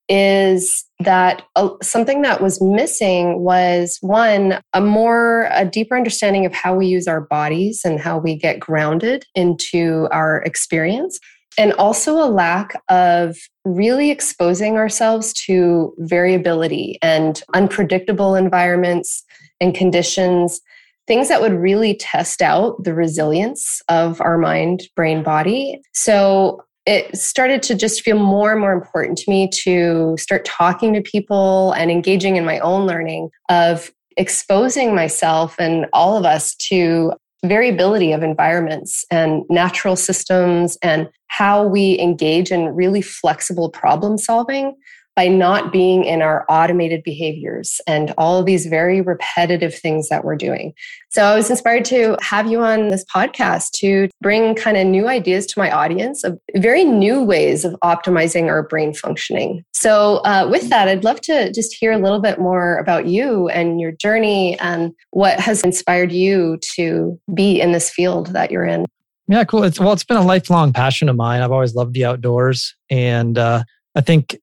is 0.09 0.85
that 1.01 1.43
uh, 1.57 1.71
something 1.83 2.23
that 2.23 2.41
was 2.41 2.61
missing 2.63 3.41
was 3.41 3.99
one 4.01 4.61
a 4.73 4.81
more 4.81 5.49
a 5.53 5.65
deeper 5.65 5.97
understanding 5.97 6.47
of 6.47 6.55
how 6.55 6.75
we 6.75 6.87
use 6.87 7.09
our 7.09 7.23
bodies 7.23 7.83
and 7.85 8.01
how 8.01 8.19
we 8.19 8.37
get 8.37 8.61
grounded 8.61 9.25
into 9.35 10.09
our 10.13 10.43
experience 10.43 11.19
and 11.59 11.73
also 11.75 12.17
a 12.17 12.29
lack 12.29 12.81
of 12.89 13.37
really 13.65 14.11
exposing 14.11 14.77
ourselves 14.77 15.33
to 15.33 15.93
variability 15.99 16.99
and 17.03 17.43
unpredictable 17.55 18.35
environments 18.35 19.25
and 19.61 19.75
conditions 19.75 20.61
things 21.07 21.29
that 21.29 21.41
would 21.41 21.53
really 21.53 21.95
test 21.95 22.43
out 22.43 22.83
the 22.83 22.95
resilience 22.95 23.81
of 23.89 24.21
our 24.21 24.39
mind 24.39 24.83
brain 24.97 25.23
body. 25.23 25.81
So 25.93 26.65
it 26.87 27.17
started 27.17 27.63
to 27.65 27.75
just 27.75 28.03
feel 28.03 28.19
more 28.19 28.53
and 28.53 28.61
more 28.61 28.73
important 28.73 29.19
to 29.19 29.31
me 29.31 29.49
to 29.65 30.17
start 30.17 30.45
talking 30.45 30.95
to 30.95 31.03
people 31.03 31.73
and 31.73 31.91
engaging 31.91 32.37
in 32.37 32.45
my 32.45 32.61
own 32.61 32.87
learning 32.87 33.31
of 33.49 33.91
exposing 34.17 34.95
myself 34.95 35.57
and 35.59 35.87
all 35.93 36.17
of 36.17 36.25
us 36.25 36.55
to 36.55 37.13
variability 37.45 38.13
of 38.13 38.23
environments 38.23 39.05
and 39.11 39.43
natural 39.51 39.97
systems 39.97 40.79
and 40.83 41.09
how 41.27 41.67
we 41.67 41.99
engage 41.99 42.51
in 42.51 42.75
really 42.75 43.03
flexible 43.03 43.69
problem 43.69 44.17
solving 44.17 44.75
by 45.17 45.27
not 45.27 45.73
being 45.73 46.05
in 46.05 46.21
our 46.21 46.45
automated 46.49 47.03
behaviors 47.03 47.81
and 47.87 48.13
all 48.19 48.39
of 48.39 48.47
these 48.47 48.67
very 48.67 49.01
repetitive 49.01 49.75
things 49.75 50.11
that 50.11 50.25
we're 50.25 50.37
doing. 50.37 50.75
So 51.09 51.25
I 51.25 51.35
was 51.35 51.49
inspired 51.49 51.87
to 51.87 52.17
have 52.21 52.51
you 52.51 52.61
on 52.61 52.89
this 52.89 53.05
podcast 53.05 53.71
to 53.77 54.09
bring 54.21 54.55
kind 54.55 54.77
of 54.77 54.87
new 54.87 55.09
ideas 55.09 55.47
to 55.47 55.59
my 55.59 55.71
audience 55.71 56.23
of 56.23 56.39
very 56.57 56.85
new 56.85 57.23
ways 57.23 57.65
of 57.65 57.75
optimizing 57.83 58.49
our 58.49 58.63
brain 58.63 58.93
functioning. 58.93 59.65
So 59.73 60.19
uh, 60.19 60.47
with 60.51 60.69
that, 60.69 60.89
I'd 60.89 61.05
love 61.05 61.23
to 61.23 61.51
just 61.53 61.75
hear 61.75 61.93
a 61.93 61.99
little 61.99 62.21
bit 62.21 62.39
more 62.39 62.77
about 62.77 63.07
you 63.07 63.49
and 63.49 63.81
your 63.81 63.93
journey 63.93 64.59
and 64.61 64.93
what 65.11 65.41
has 65.41 65.63
inspired 65.63 66.13
you 66.13 66.59
to 66.75 67.19
be 67.33 67.59
in 67.59 67.73
this 67.73 67.89
field 67.89 68.29
that 68.29 68.51
you're 68.51 68.67
in. 68.67 68.85
Yeah, 69.29 69.45
cool. 69.45 69.65
It's 69.65 69.81
well, 69.81 69.93
it's 69.93 70.05
been 70.05 70.19
a 70.19 70.23
lifelong 70.23 70.73
passion 70.73 71.09
of 71.09 71.17
mine. 71.17 71.43
I've 71.43 71.51
always 71.51 71.75
loved 71.75 71.95
the 71.95 72.05
outdoors, 72.05 72.77
and 72.91 73.37
uh, 73.37 73.65
I 73.97 74.01
think 74.01 74.37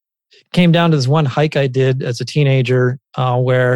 came 0.53 0.71
down 0.71 0.91
to 0.91 0.97
this 0.97 1.07
one 1.07 1.25
hike 1.25 1.55
I 1.55 1.67
did 1.67 2.01
as 2.03 2.21
a 2.21 2.25
teenager, 2.25 2.99
uh, 3.15 3.39
where 3.39 3.73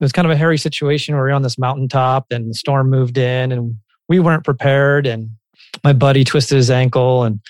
it 0.00 0.04
was 0.04 0.12
kind 0.12 0.26
of 0.26 0.32
a 0.32 0.36
hairy 0.36 0.58
situation 0.58 1.14
where 1.14 1.24
we 1.24 1.30
were 1.30 1.34
on 1.34 1.42
this 1.42 1.58
mountaintop, 1.58 2.26
and 2.30 2.50
the 2.50 2.54
storm 2.54 2.88
moved 2.88 3.18
in, 3.18 3.52
and 3.52 3.76
we 4.08 4.20
weren't 4.20 4.44
prepared, 4.44 5.06
and 5.06 5.30
my 5.84 5.92
buddy 5.92 6.24
twisted 6.24 6.56
his 6.56 6.70
ankle 6.70 7.24
and 7.24 7.40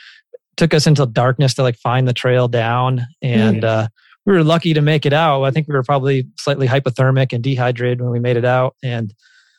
took 0.57 0.75
us 0.75 0.87
into 0.87 1.07
darkness 1.07 1.55
to 1.55 1.63
like 1.63 1.77
find 1.77 2.09
the 2.09 2.13
trail 2.13 2.49
down, 2.49 3.07
and 3.23 3.63
mm. 3.63 3.69
uh, 3.69 3.89
we 4.27 4.33
were 4.33 4.45
lucky 4.45 4.75
to 4.75 4.81
make 4.81 5.07
it 5.07 5.13
out. 5.13 5.45
I 5.45 5.51
think 5.51 5.69
we 5.69 5.75
were 5.75 5.83
probably 5.83 6.27
slightly 6.39 6.67
hypothermic 6.67 7.33
and 7.33 7.43
dehydrated 7.43 8.01
when 8.01 8.11
we 8.11 8.21
made 8.21 8.37
it 8.37 8.45
out, 8.45 8.75
and 8.83 9.15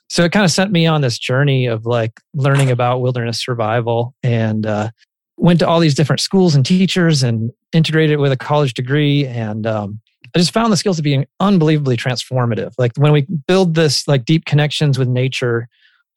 so 0.10 0.26
it 0.26 0.34
kind 0.34 0.44
of 0.44 0.52
sent 0.52 0.74
me 0.74 0.86
on 0.86 1.00
this 1.00 1.18
journey 1.18 1.68
of 1.68 1.86
like 1.86 2.20
learning 2.34 2.70
about 2.70 3.00
wilderness 3.00 3.42
survival 3.42 4.14
and 4.24 4.66
uh, 4.66 4.90
went 5.42 5.60
to 5.60 5.68
all 5.68 5.80
these 5.80 5.96
different 5.96 6.20
schools 6.20 6.56
and 6.56 6.66
teachers 6.66 7.24
and 7.24 7.52
integrated 7.74 8.14
it 8.14 8.20
with 8.20 8.32
a 8.32 8.38
college 8.38 8.74
degree 8.74 9.26
and 9.26 9.66
um, 9.66 10.00
i 10.36 10.40
just 10.40 10.54
found 10.54 10.72
the 10.72 10.78
skills 10.78 10.98
to 10.98 11.04
be 11.04 11.26
unbelievably 11.40 11.98
transformative 11.98 12.72
like 12.78 12.92
when 12.98 13.12
we 13.12 13.26
build 13.48 13.76
this 13.76 14.08
like 14.08 14.26
deep 14.26 14.46
connections 14.46 14.98
with 14.98 15.08
nature 15.08 15.68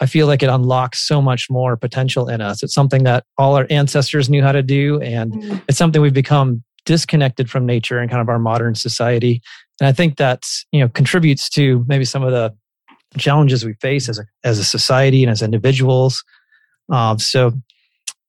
i 0.00 0.06
feel 0.06 0.26
like 0.26 0.42
it 0.42 0.48
unlocks 0.48 1.06
so 1.06 1.20
much 1.20 1.48
more 1.50 1.76
potential 1.76 2.28
in 2.28 2.40
us 2.40 2.62
it's 2.62 2.74
something 2.74 3.04
that 3.04 3.24
all 3.38 3.56
our 3.56 3.66
ancestors 3.70 4.28
knew 4.28 4.42
how 4.42 4.52
to 4.52 4.62
do 4.62 5.00
and 5.00 5.32
mm-hmm. 5.32 5.58
it's 5.68 5.78
something 5.78 6.02
we've 6.02 6.14
become 6.14 6.62
disconnected 6.84 7.50
from 7.50 7.64
nature 7.64 7.98
and 7.98 8.10
kind 8.10 8.20
of 8.20 8.28
our 8.28 8.38
modern 8.38 8.74
society 8.74 9.40
and 9.80 9.88
i 9.88 9.92
think 9.92 10.16
that's 10.16 10.66
you 10.70 10.80
know 10.80 10.88
contributes 10.88 11.48
to 11.48 11.84
maybe 11.88 12.04
some 12.04 12.22
of 12.22 12.30
the 12.30 12.54
challenges 13.18 13.64
we 13.64 13.74
face 13.74 14.08
as 14.08 14.18
a, 14.18 14.24
as 14.42 14.58
a 14.58 14.64
society 14.64 15.22
and 15.22 15.30
as 15.30 15.42
individuals. 15.42 16.24
Um, 16.90 17.18
so, 17.18 17.52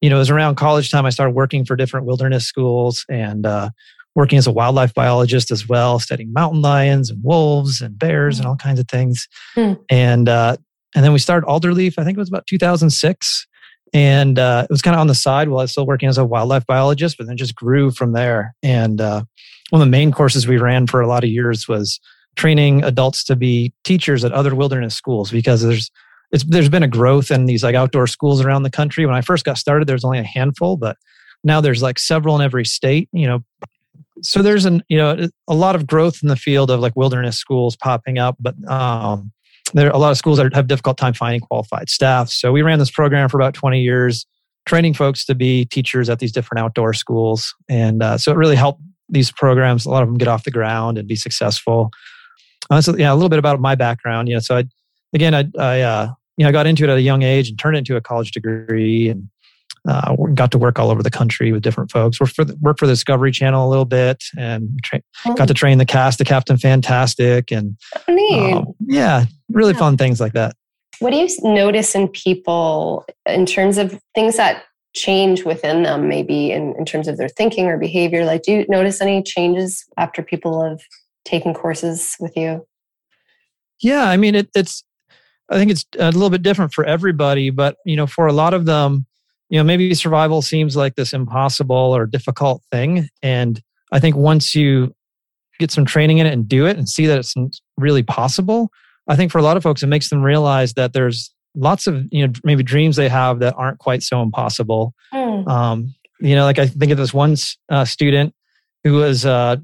you 0.06 0.10
know, 0.12 0.18
it 0.18 0.20
was 0.20 0.30
around 0.30 0.54
college 0.54 0.92
time 0.92 1.04
I 1.04 1.10
started 1.10 1.34
working 1.34 1.66
for 1.66 1.76
different 1.76 2.06
wilderness 2.06 2.46
schools 2.46 3.08
and 3.10 3.44
uh, 3.44 3.72
working 4.14 4.38
as 4.38 4.46
a 4.46 4.52
wildlife 4.52 4.94
biologist 4.94 5.50
as 5.50 5.68
well, 5.68 5.98
studying 5.98 6.32
mountain 6.32 6.62
lions 6.62 7.10
and 7.10 7.24
wolves 7.24 7.82
and 7.82 7.98
bears 7.98 8.38
and 8.38 8.48
all 8.48 8.56
kinds 8.56 8.80
of 8.80 8.88
things. 8.88 9.28
Mm. 9.58 9.84
And 9.90 10.30
uh, 10.30 10.58
and 10.94 11.04
then 11.04 11.12
we 11.12 11.18
started 11.18 11.48
Alderleaf. 11.48 11.96
I 11.98 12.04
think 12.04 12.20
it 12.20 12.22
was 12.22 12.30
about 12.30 12.46
2006, 12.46 13.48
and 13.96 14.38
uh, 14.38 14.68
it 14.70 14.72
was 14.72 14.84
kind 14.84 14.94
of 14.94 15.02
on 15.02 15.08
the 15.08 15.16
side 15.16 15.50
while 15.50 15.62
I 15.62 15.64
was 15.64 15.72
still 15.72 15.88
working 15.88 16.08
as 16.08 16.20
a 16.20 16.24
wildlife 16.24 16.68
biologist, 16.68 17.18
but 17.18 17.26
then 17.26 17.36
just 17.36 17.56
grew 17.56 17.90
from 17.90 18.14
there. 18.14 18.54
And 18.62 19.02
uh, 19.02 19.24
one 19.72 19.82
of 19.82 19.88
the 19.88 19.92
main 19.92 20.12
courses 20.12 20.46
we 20.46 20.60
ran 20.60 20.86
for 20.86 21.02
a 21.02 21.08
lot 21.08 21.24
of 21.24 21.32
years 21.32 21.68
was 21.68 22.00
training 22.36 22.84
adults 22.84 23.24
to 23.24 23.36
be 23.36 23.74
teachers 23.84 24.24
at 24.24 24.34
other 24.34 24.54
wilderness 24.54 24.94
schools 24.94 25.32
because 25.32 25.64
there's 25.64 25.90
it's 26.36 26.44
there's 26.44 26.70
been 26.70 26.84
a 26.84 26.88
growth 26.88 27.32
in 27.32 27.46
these 27.46 27.64
like 27.64 27.76
outdoor 27.76 28.08
schools 28.08 28.42
around 28.42 28.64
the 28.64 28.70
country. 28.70 29.06
When 29.06 29.16
I 29.16 29.22
first 29.22 29.46
got 29.46 29.58
started, 29.58 29.88
there 29.88 29.96
was 29.96 30.04
only 30.04 30.20
a 30.20 30.24
handful, 30.24 30.76
but 30.76 30.98
now 31.46 31.62
there's 31.62 31.82
like 31.82 31.98
several 31.98 32.36
in 32.36 32.42
every 32.42 32.66
state. 32.66 33.08
You 33.14 33.28
know, 33.28 33.44
so 34.22 34.42
there's 34.42 34.66
an 34.66 34.84
you 34.90 34.98
know 34.98 35.28
a 35.48 35.56
lot 35.56 35.76
of 35.76 35.88
growth 35.88 36.20
in 36.22 36.28
the 36.28 36.36
field 36.36 36.70
of 36.70 36.82
like 36.82 36.96
wilderness 36.98 37.38
schools 37.38 37.78
popping 37.78 38.18
up, 38.18 38.36
but 38.40 38.54
um, 38.70 39.32
there 39.74 39.88
are 39.88 39.96
a 39.96 39.98
lot 39.98 40.12
of 40.12 40.18
schools 40.18 40.38
that 40.38 40.54
have 40.54 40.68
difficult 40.68 40.98
time 40.98 41.14
finding 41.14 41.40
qualified 41.40 41.90
staff. 41.90 42.30
So 42.30 42.52
we 42.52 42.62
ran 42.62 42.80
this 42.80 42.92
program 42.92 43.30
for 43.30 43.40
about 43.40 43.54
20 43.54 43.82
years, 43.82 44.26
training 44.66 44.94
folks 44.94 45.26
to 45.26 45.36
be 45.36 45.64
teachers 45.64 46.10
at 46.10 46.20
these 46.20 46.34
different 46.34 46.60
outdoor 46.60 46.94
schools, 46.94 47.56
and 47.70 48.04
uh, 48.04 48.18
so 48.18 48.34
it 48.34 48.36
really 48.36 48.58
helped 48.58 48.82
these 49.08 49.32
programs. 49.32 49.86
A 49.86 49.90
lot 49.90 50.04
of 50.04 50.10
them 50.10 50.18
get 50.18 50.28
off 50.28 50.44
the 50.44 50.52
ground 50.52 50.98
and 50.98 51.08
be 51.08 51.16
successful. 51.16 51.92
Uh, 52.70 52.82
so 52.82 52.94
yeah, 52.98 53.14
a 53.14 53.16
little 53.16 53.30
bit 53.30 53.40
about 53.40 53.62
my 53.62 53.76
background. 53.76 54.28
You 54.28 54.36
know, 54.36 54.40
so 54.42 54.58
I 54.58 54.66
again, 55.14 55.34
I, 55.34 55.46
I 55.58 55.82
uh, 55.82 56.08
you 56.38 56.44
know, 56.44 56.50
I 56.50 56.52
got 56.52 56.68
into 56.68 56.84
it 56.84 56.90
at 56.90 56.98
a 56.98 57.02
young 57.02 57.24
age 57.24 57.50
and 57.50 57.58
turned 57.58 57.76
it 57.76 57.80
into 57.80 57.96
a 57.96 58.02
college 58.02 58.32
degree 58.32 59.10
and 59.10 59.30
uh, 59.88 60.16
got 60.34 60.52
to 60.52 60.58
work 60.58 60.80
all 60.80 60.90
over 60.90 61.04
the 61.04 61.12
country 61.12 61.52
with 61.52 61.62
different 61.62 61.92
folks. 61.92 62.20
Worked 62.20 62.36
for 62.36 62.44
the, 62.44 62.56
worked 62.62 62.80
for 62.80 62.88
the 62.88 62.94
Discovery 62.94 63.32
Channel 63.32 63.68
a 63.68 63.70
little 63.70 63.86
bit 63.86 64.24
and 64.38 64.80
tra- 64.84 65.02
oh. 65.26 65.36
got 65.36 65.48
to 65.48 65.54
train 65.54 65.78
the 65.78 65.86
cast 65.86 66.20
of 66.20 66.28
Captain 66.28 66.58
Fantastic 66.58 67.52
and 67.52 67.78
um, 68.08 68.66
yeah, 68.80 69.26
really 69.50 69.74
yeah. 69.74 69.80
fun 69.80 69.98
things 69.98 70.20
like 70.20 70.34
that. 70.34 70.56
What 71.00 71.12
do 71.12 71.18
you 71.18 71.28
notice 71.44 71.94
in 71.94 72.08
people 72.08 73.06
in 73.26 73.46
terms 73.46 73.78
of 73.78 74.00
things 74.16 74.38
that 74.38 74.64
change 74.96 75.44
within 75.44 75.84
them, 75.84 76.08
maybe 76.08 76.52
in, 76.52 76.74
in 76.78 76.86
terms 76.86 77.08
of 77.08 77.18
their 77.18 77.28
thinking 77.28 77.68
or 77.68 77.78
behavior? 77.78 78.26
Like, 78.26 78.44
do 78.44 78.54
you 78.54 78.66
notice 78.70 79.02
any 79.02 79.22
changes 79.22 79.86
after 79.98 80.24
people 80.24 80.64
have 80.64 80.80
taken 81.26 81.54
courses 81.54 82.16
with 82.20 82.36
you? 82.38 82.66
Yeah, 83.82 84.06
I 84.06 84.16
mean, 84.16 84.36
it, 84.36 84.50
it's, 84.56 84.84
I 85.50 85.58
think 85.58 85.72
it's 85.72 85.86
a 86.00 86.12
little 86.12 86.30
bit 86.30 86.42
different 86.42 86.74
for 86.74 86.84
everybody, 86.86 87.50
but, 87.50 87.78
you 87.86 87.96
know, 87.96 88.08
for 88.08 88.28
a 88.28 88.34
lot 88.34 88.54
of 88.54 88.66
them, 88.66 89.06
you 89.50 89.60
know, 89.60 89.64
maybe 89.64 89.94
survival 89.94 90.42
seems 90.42 90.76
like 90.76 90.96
this 90.96 91.14
impossible 91.14 91.76
or 91.76 92.08
difficult 92.08 92.64
thing. 92.72 93.08
And 93.22 93.62
I 93.92 94.00
think 94.00 94.16
once 94.16 94.56
you 94.56 94.96
get 95.60 95.72
some 95.72 95.86
training 95.86 96.18
in 96.18 96.26
it 96.26 96.34
and 96.34 96.48
do 96.48 96.66
it 96.66 96.78
and 96.78 96.90
see 96.90 97.06
that 97.06 97.20
it's 97.20 97.36
really 97.78 98.04
possible, 98.04 98.72
I 99.08 99.16
think 99.16 99.32
for 99.32 99.38
a 99.38 99.44
lot 99.44 99.56
of 99.56 99.64
folks, 99.64 99.84
it 99.84 99.88
makes 99.88 100.10
them 100.10 100.24
realize 100.24 100.74
that 100.74 100.94
there's 100.94 101.32
lots 101.56 101.86
of, 101.86 102.04
you 102.12 102.26
know, 102.26 102.34
maybe 102.44 102.64
dreams 102.64 102.96
they 102.96 103.08
have 103.08 103.40
that 103.40 103.54
aren't 103.56 103.78
quite 103.78 104.02
so 104.02 104.22
impossible. 104.22 104.94
Mm. 105.14 105.48
Um, 105.48 105.94
you 106.20 106.36
know, 106.36 106.44
like 106.44 106.60
I 106.60 106.68
think 106.68 106.92
of 106.92 106.98
this 106.98 107.14
one 107.14 107.36
uh, 107.70 107.86
student 107.86 108.34
who 108.84 108.94
was 108.94 109.26
uh, 109.26 109.58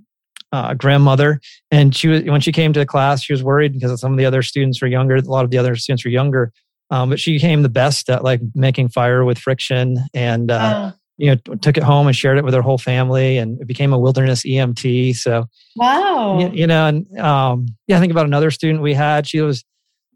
uh, 0.52 0.74
grandmother, 0.74 1.40
and 1.70 1.96
she 1.96 2.08
was 2.08 2.24
when 2.24 2.42
she 2.42 2.52
came 2.52 2.74
to 2.74 2.80
the 2.80 2.86
class, 2.86 3.24
she 3.24 3.34
was 3.34 3.44
worried 3.44 3.74
because 3.74 4.00
some 4.00 4.12
of 4.12 4.18
the 4.18 4.26
other 4.26 4.42
students 4.42 4.82
were 4.82 4.88
younger. 4.88 5.16
A 5.16 5.22
lot 5.22 5.46
of 5.46 5.52
the 5.52 5.58
other 5.58 5.76
students 5.76 6.04
were 6.04 6.12
younger, 6.12 6.52
um, 6.90 7.10
but 7.10 7.20
she 7.20 7.34
became 7.34 7.62
the 7.62 7.70
best 7.70 8.10
at 8.10 8.24
like 8.24 8.42
making 8.54 8.90
fire 8.90 9.24
with 9.24 9.38
friction, 9.38 9.98
and 10.14 10.52
uh, 10.52 10.92
oh. 10.92 10.98
you 11.18 11.32
know 11.32 11.56
took 11.56 11.78
it 11.78 11.84
home 11.84 12.08
and 12.08 12.16
shared 12.16 12.38
it 12.38 12.44
with 12.44 12.54
her 12.54 12.62
whole 12.62 12.78
family, 12.78 13.38
and 13.38 13.62
it 13.62 13.68
became 13.68 13.94
a 13.94 14.00
wilderness 14.00 14.44
EMT. 14.44 15.16
So 15.16 15.46
wow, 15.78 16.40
you, 16.40 16.50
you 16.54 16.68
know, 16.68 16.88
and 16.88 17.20
um, 17.20 17.68
yeah, 17.88 17.98
I 17.98 18.00
think 18.00 18.12
about 18.12 18.26
another 18.26 18.52
student 18.52 18.82
we 18.82 18.94
had. 18.94 19.28
She 19.28 19.42
was 19.42 19.64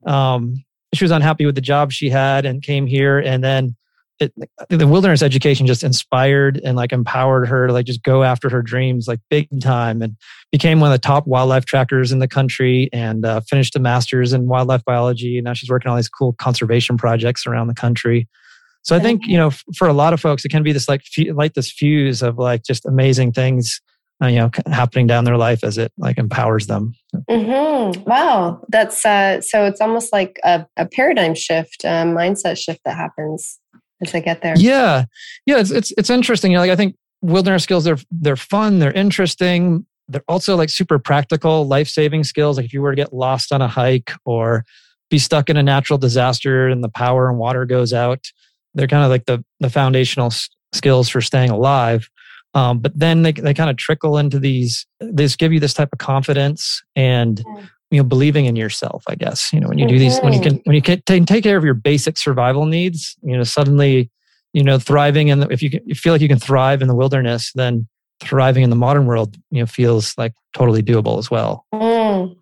um, 0.05 0.63
she 0.93 1.03
was 1.03 1.11
unhappy 1.11 1.45
with 1.45 1.55
the 1.55 1.61
job 1.61 1.91
she 1.91 2.09
had 2.09 2.45
and 2.45 2.61
came 2.61 2.87
here, 2.87 3.19
and 3.19 3.43
then 3.43 3.75
it, 4.19 4.33
the 4.69 4.87
wilderness 4.87 5.21
education 5.21 5.67
just 5.67 5.83
inspired 5.83 6.59
and 6.63 6.77
like 6.77 6.93
empowered 6.93 7.47
her 7.47 7.67
to 7.67 7.73
like 7.73 7.85
just 7.85 8.03
go 8.03 8.23
after 8.23 8.49
her 8.49 8.61
dreams 8.61 9.07
like 9.07 9.19
big 9.29 9.47
time 9.61 10.01
and 10.01 10.15
became 10.51 10.79
one 10.79 10.91
of 10.91 10.93
the 10.93 11.05
top 11.05 11.27
wildlife 11.27 11.65
trackers 11.65 12.11
in 12.11 12.19
the 12.19 12.27
country 12.27 12.89
and 12.93 13.25
uh, 13.25 13.41
finished 13.41 13.75
a 13.75 13.79
master's 13.79 14.31
in 14.31 14.47
wildlife 14.47 14.85
biology. 14.85 15.37
And 15.37 15.45
now 15.45 15.53
she's 15.53 15.69
working 15.69 15.89
on 15.89 15.93
all 15.93 15.97
these 15.97 16.09
cool 16.09 16.33
conservation 16.33 16.97
projects 16.97 17.45
around 17.45 17.67
the 17.67 17.73
country. 17.73 18.27
So 18.83 18.95
i 18.95 18.99
think 18.99 19.25
you 19.25 19.35
know 19.35 19.47
f- 19.47 19.63
for 19.75 19.87
a 19.87 19.93
lot 19.93 20.13
of 20.13 20.21
folks 20.21 20.45
it 20.45 20.49
can 20.49 20.61
be 20.61 20.71
this 20.71 20.87
like 20.87 21.01
f- 21.17 21.33
like 21.33 21.55
this 21.55 21.71
fuse 21.71 22.21
of 22.21 22.37
like 22.37 22.61
just 22.63 22.85
amazing 22.85 23.31
things 23.31 23.81
uh, 24.23 24.27
you 24.27 24.37
know 24.37 24.51
happening 24.67 25.07
down 25.07 25.23
their 25.23 25.37
life 25.37 25.63
as 25.63 25.79
it 25.79 25.91
like 25.97 26.19
empowers 26.19 26.67
them. 26.67 26.93
Mm-hmm. 27.29 28.03
wow. 28.03 28.63
That's 28.69 29.03
uh 29.03 29.41
so 29.41 29.65
it's 29.65 29.81
almost 29.81 30.13
like 30.13 30.39
a, 30.43 30.67
a 30.77 30.85
paradigm 30.85 31.33
shift 31.33 31.83
a 31.83 32.05
mindset 32.05 32.57
shift 32.57 32.81
that 32.85 32.95
happens 32.95 33.59
as 34.01 34.13
I 34.13 34.19
get 34.19 34.41
there. 34.41 34.55
Yeah, 34.57 35.05
yeah, 35.45 35.59
it's 35.59 35.71
it's 35.71 35.93
it's 35.97 36.09
interesting. 36.09 36.51
You 36.51 36.57
know, 36.57 36.61
like 36.61 36.71
I 36.71 36.75
think 36.75 36.95
wilderness 37.21 37.63
skills 37.63 37.83
they're 37.83 37.97
they're 38.11 38.35
fun, 38.35 38.79
they're 38.79 38.91
interesting. 38.91 39.85
They're 40.07 40.23
also 40.27 40.55
like 40.55 40.69
super 40.69 40.99
practical, 40.99 41.67
life 41.67 41.87
saving 41.87 42.23
skills. 42.25 42.57
Like 42.57 42.67
if 42.67 42.73
you 42.73 42.81
were 42.81 42.91
to 42.91 42.95
get 42.95 43.13
lost 43.13 43.51
on 43.51 43.61
a 43.61 43.67
hike 43.67 44.11
or 44.23 44.63
be 45.09 45.17
stuck 45.17 45.49
in 45.49 45.57
a 45.57 45.63
natural 45.63 45.97
disaster 45.97 46.67
and 46.67 46.83
the 46.83 46.89
power 46.89 47.29
and 47.29 47.39
water 47.39 47.65
goes 47.65 47.93
out, 47.93 48.25
they're 48.73 48.87
kind 48.87 49.03
of 49.03 49.09
like 49.09 49.25
the 49.25 49.43
the 49.59 49.69
foundational 49.69 50.27
s- 50.27 50.49
skills 50.73 51.09
for 51.09 51.21
staying 51.21 51.49
alive. 51.49 52.09
Um, 52.53 52.79
but 52.79 52.97
then 52.97 53.23
they 53.23 53.31
they 53.31 53.53
kind 53.53 53.69
of 53.69 53.77
trickle 53.77 54.17
into 54.17 54.39
these. 54.39 54.85
They 54.99 55.23
just 55.23 55.39
give 55.39 55.51
you 55.51 55.59
this 55.59 55.73
type 55.73 55.89
of 55.91 55.99
confidence 55.99 56.81
and 56.95 57.43
you 57.91 57.97
know 57.97 58.03
believing 58.03 58.45
in 58.45 58.55
yourself 58.55 59.03
i 59.07 59.15
guess 59.15 59.51
you 59.53 59.59
know 59.59 59.67
when 59.67 59.77
you 59.77 59.87
do 59.87 59.99
these 59.99 60.19
when 60.19 60.33
you 60.33 60.41
can 60.41 60.59
when 60.65 60.75
you 60.75 60.81
can 60.81 61.01
take 61.25 61.43
care 61.43 61.57
of 61.57 61.63
your 61.63 61.73
basic 61.73 62.17
survival 62.17 62.65
needs 62.65 63.15
you 63.21 63.35
know 63.35 63.43
suddenly 63.43 64.09
you 64.53 64.63
know 64.63 64.79
thriving 64.79 65.29
and 65.29 65.51
if 65.51 65.61
you, 65.61 65.69
can, 65.69 65.81
you 65.85 65.95
feel 65.95 66.13
like 66.13 66.21
you 66.21 66.27
can 66.27 66.39
thrive 66.39 66.81
in 66.81 66.87
the 66.87 66.95
wilderness 66.95 67.51
then 67.55 67.87
thriving 68.21 68.63
in 68.63 68.69
the 68.69 68.75
modern 68.75 69.05
world 69.05 69.35
you 69.51 69.59
know 69.59 69.65
feels 69.65 70.17
like 70.17 70.33
totally 70.53 70.81
doable 70.81 71.19
as 71.19 71.29
well. 71.29 71.65
Mm. 71.73 72.35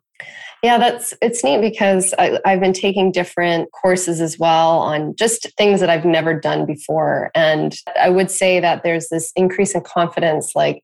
yeah 0.63 0.77
that's 0.77 1.13
it's 1.21 1.43
neat 1.43 1.59
because 1.59 2.13
I, 2.19 2.39
i've 2.45 2.59
been 2.59 2.73
taking 2.73 3.11
different 3.11 3.69
courses 3.71 4.21
as 4.21 4.37
well 4.37 4.77
on 4.79 5.15
just 5.15 5.47
things 5.57 5.79
that 5.79 5.89
i've 5.89 6.05
never 6.05 6.39
done 6.39 6.65
before. 6.65 7.31
And 7.35 7.75
i 7.99 8.09
would 8.09 8.31
say 8.31 8.59
that 8.59 8.83
there's 8.83 9.09
this 9.09 9.31
increase 9.35 9.75
in 9.75 9.81
confidence 9.81 10.55
like 10.55 10.83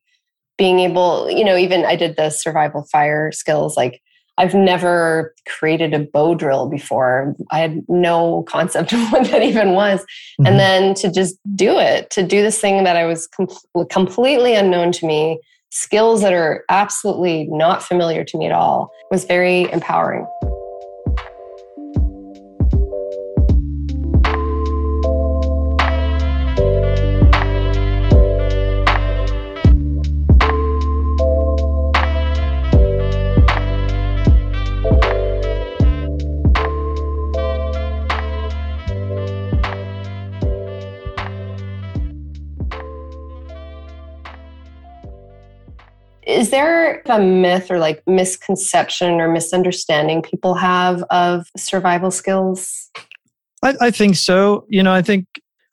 being 0.58 0.80
able 0.80 1.30
you 1.30 1.44
know 1.44 1.56
even 1.56 1.86
i 1.86 1.96
did 1.96 2.16
the 2.16 2.28
survival 2.28 2.84
fire 2.92 3.32
skills 3.32 3.76
like 3.76 4.02
I've 4.40 4.54
never 4.54 5.34
created 5.46 5.92
a 5.92 5.98
bow 5.98 6.34
drill 6.34 6.66
before. 6.70 7.36
I 7.50 7.58
had 7.58 7.84
no 7.88 8.42
concept 8.44 8.90
of 8.94 9.12
what 9.12 9.30
that 9.30 9.42
even 9.42 9.72
was. 9.72 10.00
Mm-hmm. 10.00 10.46
And 10.46 10.58
then 10.58 10.94
to 10.94 11.12
just 11.12 11.36
do 11.54 11.78
it, 11.78 12.08
to 12.12 12.22
do 12.22 12.40
this 12.40 12.58
thing 12.58 12.84
that 12.84 12.96
I 12.96 13.04
was 13.04 13.26
com- 13.26 13.86
completely 13.90 14.54
unknown 14.54 14.92
to 14.92 15.06
me, 15.06 15.40
skills 15.70 16.22
that 16.22 16.32
are 16.32 16.64
absolutely 16.70 17.48
not 17.48 17.82
familiar 17.82 18.24
to 18.24 18.38
me 18.38 18.46
at 18.46 18.52
all, 18.52 18.90
was 19.10 19.24
very 19.26 19.70
empowering. 19.72 20.26
Is 46.50 46.52
there 46.52 47.00
a 47.06 47.20
myth 47.20 47.70
or 47.70 47.78
like 47.78 48.02
misconception 48.08 49.20
or 49.20 49.28
misunderstanding 49.28 50.20
people 50.20 50.54
have 50.54 51.04
of 51.04 51.46
survival 51.56 52.10
skills? 52.10 52.90
I, 53.62 53.76
I 53.80 53.90
think 53.92 54.16
so. 54.16 54.66
You 54.68 54.82
know, 54.82 54.92
I 54.92 55.00
think 55.00 55.26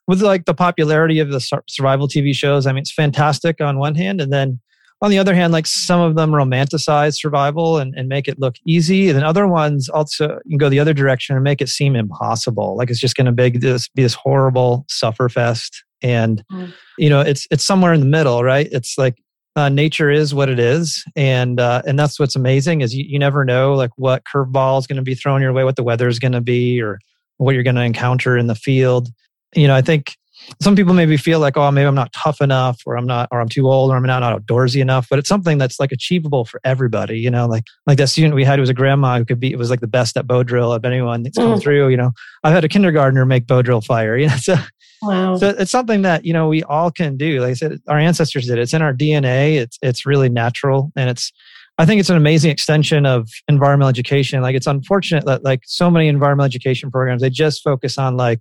with 0.06 0.22
like 0.22 0.44
the 0.44 0.54
popularity 0.54 1.18
of 1.18 1.32
the 1.32 1.40
survival 1.68 2.06
TV 2.06 2.32
shows, 2.32 2.64
I 2.64 2.70
mean, 2.70 2.82
it's 2.82 2.92
fantastic 2.92 3.60
on 3.60 3.80
one 3.80 3.96
hand. 3.96 4.20
And 4.20 4.32
then 4.32 4.60
on 5.02 5.10
the 5.10 5.18
other 5.18 5.34
hand, 5.34 5.52
like 5.52 5.66
some 5.66 6.00
of 6.00 6.14
them 6.14 6.30
romanticize 6.30 7.16
survival 7.16 7.78
and, 7.78 7.92
and 7.96 8.08
make 8.08 8.28
it 8.28 8.38
look 8.38 8.54
easy. 8.64 9.08
And 9.08 9.16
then 9.16 9.24
other 9.24 9.48
ones 9.48 9.88
also 9.88 10.38
can 10.48 10.58
go 10.58 10.68
the 10.68 10.78
other 10.78 10.94
direction 10.94 11.34
and 11.34 11.42
make 11.42 11.60
it 11.60 11.68
seem 11.68 11.96
impossible. 11.96 12.76
Like 12.76 12.88
it's 12.88 13.00
just 13.00 13.16
going 13.16 13.26
to 13.26 13.32
be 13.32 13.50
this, 13.50 13.88
be 13.88 14.04
this 14.04 14.14
horrible 14.14 14.86
suffer 14.88 15.28
fest. 15.28 15.82
And, 16.02 16.44
mm. 16.52 16.72
you 16.98 17.10
know, 17.10 17.20
it's, 17.20 17.48
it's 17.50 17.64
somewhere 17.64 17.92
in 17.92 17.98
the 17.98 18.06
middle, 18.06 18.44
right? 18.44 18.68
It's 18.70 18.96
like 18.96 19.16
uh, 19.56 19.68
nature 19.68 20.10
is 20.10 20.34
what 20.34 20.48
it 20.48 20.58
is. 20.58 21.04
And, 21.16 21.58
uh, 21.58 21.82
and 21.86 21.98
that's 21.98 22.20
what's 22.20 22.36
amazing 22.36 22.80
is 22.80 22.94
you, 22.94 23.04
you 23.08 23.18
never 23.18 23.44
know 23.44 23.74
like 23.74 23.90
what 23.96 24.22
curveball 24.24 24.78
is 24.78 24.86
going 24.86 24.96
to 24.96 25.02
be 25.02 25.14
thrown 25.14 25.42
your 25.42 25.52
way, 25.52 25.64
what 25.64 25.76
the 25.76 25.82
weather 25.82 26.08
is 26.08 26.18
going 26.18 26.32
to 26.32 26.40
be, 26.40 26.80
or 26.80 26.98
what 27.38 27.54
you're 27.54 27.64
going 27.64 27.76
to 27.76 27.82
encounter 27.82 28.36
in 28.36 28.46
the 28.46 28.54
field. 28.54 29.08
You 29.54 29.66
know, 29.66 29.74
I 29.74 29.82
think 29.82 30.16
some 30.60 30.74
people 30.74 30.94
maybe 30.94 31.16
feel 31.16 31.40
like, 31.40 31.56
oh, 31.56 31.70
maybe 31.70 31.86
I'm 31.86 31.94
not 31.94 32.12
tough 32.12 32.40
enough, 32.40 32.80
or 32.86 32.96
I'm 32.96 33.06
not, 33.06 33.28
or 33.30 33.40
I'm 33.40 33.48
too 33.48 33.68
old, 33.68 33.90
or 33.90 33.96
I'm 33.96 34.02
not 34.02 34.22
outdoorsy 34.22 34.80
enough. 34.80 35.08
But 35.08 35.18
it's 35.18 35.28
something 35.28 35.58
that's 35.58 35.78
like 35.78 35.92
achievable 35.92 36.44
for 36.44 36.60
everybody. 36.64 37.18
You 37.18 37.30
know, 37.30 37.46
like 37.46 37.64
like 37.86 37.98
that 37.98 38.08
student 38.08 38.34
we 38.34 38.44
had 38.44 38.56
who 38.56 38.62
was 38.62 38.70
a 38.70 38.74
grandma 38.74 39.18
who 39.18 39.24
could 39.24 39.40
be, 39.40 39.52
it 39.52 39.58
was 39.58 39.70
like 39.70 39.80
the 39.80 39.86
best 39.86 40.16
at 40.16 40.26
bow 40.26 40.42
drill 40.42 40.72
of 40.72 40.84
anyone 40.84 41.22
that's 41.22 41.36
come 41.36 41.54
mm. 41.54 41.60
through. 41.60 41.88
You 41.88 41.96
know, 41.96 42.12
I've 42.44 42.54
had 42.54 42.64
a 42.64 42.68
kindergartner 42.68 43.24
make 43.26 43.46
bow 43.46 43.62
drill 43.62 43.80
fire. 43.80 44.16
You 44.18 44.26
know, 44.26 44.36
so 44.36 44.56
wow. 45.02 45.36
so 45.36 45.50
it's 45.50 45.70
something 45.70 46.02
that 46.02 46.24
you 46.24 46.32
know 46.32 46.48
we 46.48 46.64
all 46.64 46.90
can 46.90 47.16
do. 47.16 47.40
Like 47.40 47.50
I 47.50 47.54
said, 47.54 47.78
our 47.88 47.98
ancestors 47.98 48.46
did. 48.46 48.58
It's 48.58 48.74
in 48.74 48.82
our 48.82 48.92
DNA. 48.92 49.56
It's 49.56 49.78
it's 49.80 50.04
really 50.04 50.28
natural, 50.28 50.90
and 50.96 51.08
it's 51.08 51.32
I 51.78 51.86
think 51.86 52.00
it's 52.00 52.10
an 52.10 52.16
amazing 52.16 52.50
extension 52.50 53.06
of 53.06 53.28
environmental 53.46 53.88
education. 53.88 54.42
Like 54.42 54.56
it's 54.56 54.66
unfortunate 54.66 55.24
that 55.26 55.44
like 55.44 55.60
so 55.64 55.88
many 55.90 56.08
environmental 56.08 56.46
education 56.46 56.90
programs 56.90 57.22
they 57.22 57.30
just 57.30 57.62
focus 57.62 57.96
on 57.96 58.16
like 58.16 58.40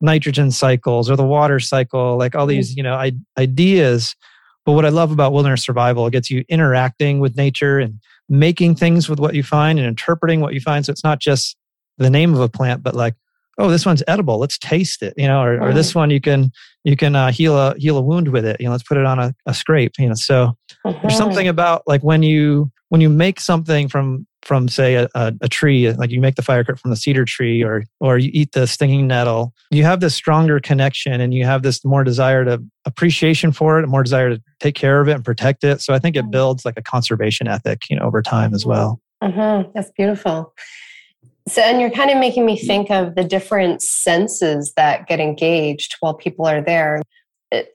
nitrogen 0.00 0.50
cycles 0.50 1.10
or 1.10 1.16
the 1.16 1.24
water 1.24 1.60
cycle, 1.60 2.16
like 2.16 2.34
all 2.34 2.46
these, 2.46 2.76
you 2.76 2.82
know, 2.82 2.94
I- 2.94 3.12
ideas. 3.38 4.14
But 4.64 4.72
what 4.72 4.84
I 4.84 4.90
love 4.90 5.10
about 5.10 5.32
wilderness 5.32 5.64
survival, 5.64 6.06
it 6.06 6.12
gets 6.12 6.30
you 6.30 6.44
interacting 6.48 7.18
with 7.18 7.36
nature 7.36 7.78
and 7.78 7.98
making 8.28 8.76
things 8.76 9.08
with 9.08 9.18
what 9.18 9.34
you 9.34 9.42
find 9.42 9.78
and 9.78 9.88
interpreting 9.88 10.40
what 10.40 10.54
you 10.54 10.60
find. 10.60 10.84
So 10.84 10.92
it's 10.92 11.04
not 11.04 11.18
just 11.18 11.56
the 11.98 12.10
name 12.10 12.34
of 12.34 12.40
a 12.40 12.48
plant, 12.48 12.82
but 12.82 12.94
like, 12.94 13.14
oh, 13.58 13.68
this 13.68 13.84
one's 13.84 14.02
edible. 14.08 14.38
Let's 14.38 14.58
taste 14.58 15.02
it, 15.02 15.14
you 15.16 15.26
know, 15.26 15.42
or, 15.42 15.60
or 15.60 15.72
this 15.74 15.94
one 15.94 16.10
you 16.10 16.20
can 16.20 16.50
you 16.84 16.96
can 16.96 17.14
uh, 17.14 17.30
heal 17.30 17.56
a 17.58 17.74
heal 17.76 17.98
a 17.98 18.00
wound 18.00 18.28
with 18.28 18.44
it. 18.44 18.56
You 18.58 18.66
know, 18.66 18.72
let's 18.72 18.84
put 18.84 18.96
it 18.96 19.04
on 19.04 19.18
a, 19.18 19.34
a 19.46 19.52
scrape. 19.52 19.92
You 19.98 20.08
know, 20.08 20.14
so 20.14 20.56
there's 20.84 20.96
uh-huh. 20.96 21.10
something 21.10 21.48
about 21.48 21.82
like 21.86 22.02
when 22.02 22.22
you 22.22 22.70
when 22.88 23.00
you 23.00 23.08
make 23.08 23.40
something 23.40 23.88
from 23.88 24.26
from 24.42 24.68
say 24.68 24.94
a, 24.94 25.08
a, 25.14 25.48
tree 25.48 25.92
like 25.92 26.10
you 26.10 26.20
make 26.20 26.36
the 26.36 26.42
fire 26.42 26.64
from 26.64 26.90
the 26.90 26.96
cedar 26.96 27.24
tree 27.24 27.62
or 27.62 27.84
or 28.00 28.18
you 28.18 28.30
eat 28.32 28.52
the 28.52 28.66
stinging 28.66 29.06
nettle 29.06 29.52
you 29.70 29.84
have 29.84 30.00
this 30.00 30.14
stronger 30.14 30.58
connection 30.60 31.20
and 31.20 31.34
you 31.34 31.44
have 31.44 31.62
this 31.62 31.84
more 31.84 32.04
desire 32.04 32.44
to 32.44 32.62
appreciation 32.84 33.52
for 33.52 33.78
it 33.78 33.84
a 33.84 33.86
more 33.86 34.02
desire 34.02 34.30
to 34.30 34.42
take 34.58 34.74
care 34.74 35.00
of 35.00 35.08
it 35.08 35.12
and 35.12 35.24
protect 35.24 35.64
it. 35.64 35.80
So 35.80 35.94
i 35.94 35.98
think 35.98 36.16
it 36.16 36.22
mm-hmm. 36.22 36.30
builds 36.30 36.64
like 36.64 36.78
a 36.78 36.82
conservation 36.82 37.48
ethic 37.48 37.82
you 37.90 37.96
know 37.96 38.02
over 38.02 38.22
time 38.22 38.54
as 38.54 38.64
well. 38.64 39.00
Mm-hmm. 39.22 39.70
that's 39.74 39.90
beautiful. 39.90 40.54
So 41.48 41.60
and 41.62 41.80
you're 41.80 41.90
kind 41.90 42.10
of 42.10 42.18
making 42.18 42.46
me 42.46 42.56
think 42.56 42.90
of 42.90 43.14
the 43.14 43.24
different 43.24 43.82
senses 43.82 44.72
that 44.76 45.06
get 45.06 45.20
engaged 45.20 45.96
while 46.00 46.14
people 46.14 46.46
are 46.46 46.62
there. 46.62 47.02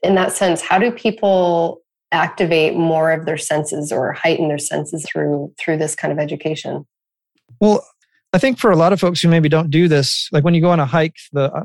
In 0.02 0.14
that 0.14 0.32
sense 0.32 0.62
how 0.62 0.78
do 0.78 0.90
people 0.90 1.82
activate 2.12 2.74
more 2.74 3.10
of 3.10 3.26
their 3.26 3.36
senses 3.36 3.92
or 3.92 4.12
heighten 4.12 4.48
their 4.48 4.58
senses 4.58 5.04
through 5.10 5.52
through 5.58 5.76
this 5.76 5.94
kind 5.94 6.12
of 6.12 6.18
education? 6.18 6.86
Well 7.60 7.86
i 8.32 8.38
think 8.38 8.58
for 8.58 8.70
a 8.70 8.76
lot 8.76 8.92
of 8.92 9.00
folks 9.00 9.20
who 9.20 9.28
maybe 9.28 9.48
don't 9.48 9.70
do 9.70 9.86
this 9.88 10.28
like 10.32 10.44
when 10.44 10.52
you 10.52 10.60
go 10.60 10.70
on 10.70 10.80
a 10.80 10.84
hike 10.84 11.14
the 11.32 11.50
uh, 11.52 11.64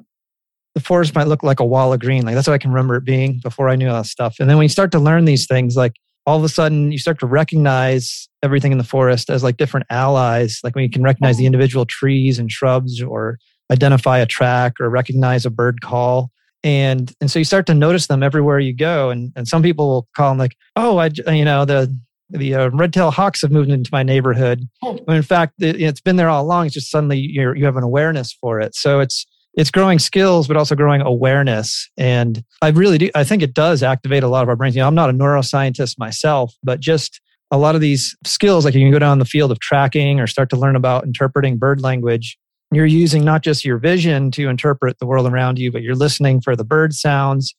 the 0.76 0.80
forest 0.80 1.16
might 1.16 1.28
look 1.28 1.44
like 1.44 1.60
a 1.60 1.66
wall 1.66 1.92
of 1.92 2.00
green. 2.00 2.26
Like 2.26 2.36
that's 2.36 2.48
what 2.48 2.54
i 2.54 2.58
can 2.58 2.72
remember 2.72 2.96
it 2.96 3.04
being 3.04 3.40
before 3.44 3.70
i 3.70 3.76
knew 3.76 3.90
all 3.90 4.02
that 4.02 4.06
stuff. 4.08 4.38
And 4.40 4.50
then 4.50 4.58
when 4.58 4.66
you 4.66 4.70
start 4.70 4.92
to 4.94 5.00
learn 5.00 5.26
these 5.26 5.48
things 5.48 5.76
like 5.76 5.94
all 6.26 6.38
of 6.38 6.44
a 6.44 6.50
sudden 6.50 6.92
you 6.92 6.98
start 6.98 7.20
to 7.20 7.26
recognize 7.26 8.30
everything 8.44 8.72
in 8.72 8.78
the 8.78 8.84
forest 8.84 9.30
as 9.30 9.44
like 9.44 9.58
different 9.58 9.88
allies. 9.90 10.60
Like 10.64 10.76
when 10.76 10.84
you 10.84 10.90
can 10.90 11.04
recognize 11.04 11.38
the 11.38 11.46
individual 11.46 11.86
trees 11.86 12.40
and 12.40 12.52
shrubs 12.52 13.02
or 13.02 13.40
identify 13.72 14.20
a 14.20 14.26
track 14.26 14.80
or 14.80 14.90
recognize 14.90 15.46
a 15.46 15.50
bird 15.50 15.82
call 15.82 16.32
and 16.64 17.14
and 17.22 17.30
so 17.32 17.40
you 17.40 17.46
start 17.46 17.66
to 17.68 17.74
notice 17.74 18.08
them 18.08 18.24
everywhere 18.24 18.60
you 18.60 18.76
go. 18.76 19.10
And 19.10 19.32
and 19.36 19.48
some 19.48 19.64
people 19.64 19.88
will 19.88 20.08
call 20.16 20.32
them 20.32 20.38
like 20.38 20.56
oh 20.76 20.98
i 20.98 21.10
you 21.28 21.46
know 21.46 21.66
the 21.66 21.96
the 22.30 22.56
uh, 22.56 22.70
red-tailed 22.70 23.14
hawks 23.14 23.42
have 23.42 23.52
moved 23.52 23.70
into 23.70 23.90
my 23.92 24.04
neighborhood. 24.04 24.68
Oh. 24.84 24.98
when 25.04 25.18
in 25.18 25.24
fact 25.24 25.56
it, 25.60 25.80
has 25.82 26.00
been 26.00 26.16
there 26.16 26.30
all 26.30 26.44
along. 26.44 26.68
It's 26.68 26.76
just 26.76 26.90
suddenly 26.90 27.20
you 27.20 27.54
you 27.54 27.66
have 27.66 27.78
an 27.78 27.84
awareness 27.84 28.34
for 28.34 28.60
it. 28.60 28.76
So 28.76 29.00
it's 29.00 29.26
it's 29.54 29.70
growing 29.70 30.00
skills 30.00 30.48
but 30.48 30.56
also 30.56 30.76
growing 30.76 31.02
awareness. 31.02 31.90
And 31.98 32.44
i 32.62 32.70
really 32.70 32.98
do 32.98 33.10
i 33.16 33.24
think 33.24 33.42
it 33.42 33.54
does 33.54 33.84
activate 33.84 34.24
a 34.24 34.28
lot 34.28 34.44
of 34.44 34.50
our 34.50 34.56
brains. 34.56 34.76
You 34.76 34.82
know 34.82 34.88
i'm 34.88 34.96
not 34.96 35.10
a 35.10 35.14
neuroscientist 35.14 35.98
myself 35.98 36.54
but 36.64 36.80
just 36.80 37.20
a 37.54 37.58
lot 37.58 37.76
of 37.76 37.82
these 37.82 38.16
skills 38.26 38.64
like 38.64 38.74
you 38.74 38.80
can 38.82 38.92
go 38.92 39.00
down 39.00 39.20
the 39.20 39.26
field 39.26 39.52
of 39.52 39.60
tracking 39.60 40.22
or 40.22 40.28
start 40.28 40.50
to 40.52 40.56
learn 40.56 40.78
about 40.78 41.04
interpreting 41.04 41.58
bird 41.58 41.82
language 41.82 42.38
you're 42.72 42.86
using 42.86 43.26
not 43.26 43.44
just 43.44 43.66
your 43.66 43.78
vision 43.78 44.32
to 44.32 44.48
interpret 44.48 45.00
the 45.00 45.06
world 45.06 45.28
around 45.28 45.60
you, 45.60 45.72
but 45.72 45.82
you're 45.82 45.96
listening 45.96 46.42
for 46.42 46.56
the 46.56 46.64
bird 46.64 46.94
sounds. 46.94 47.54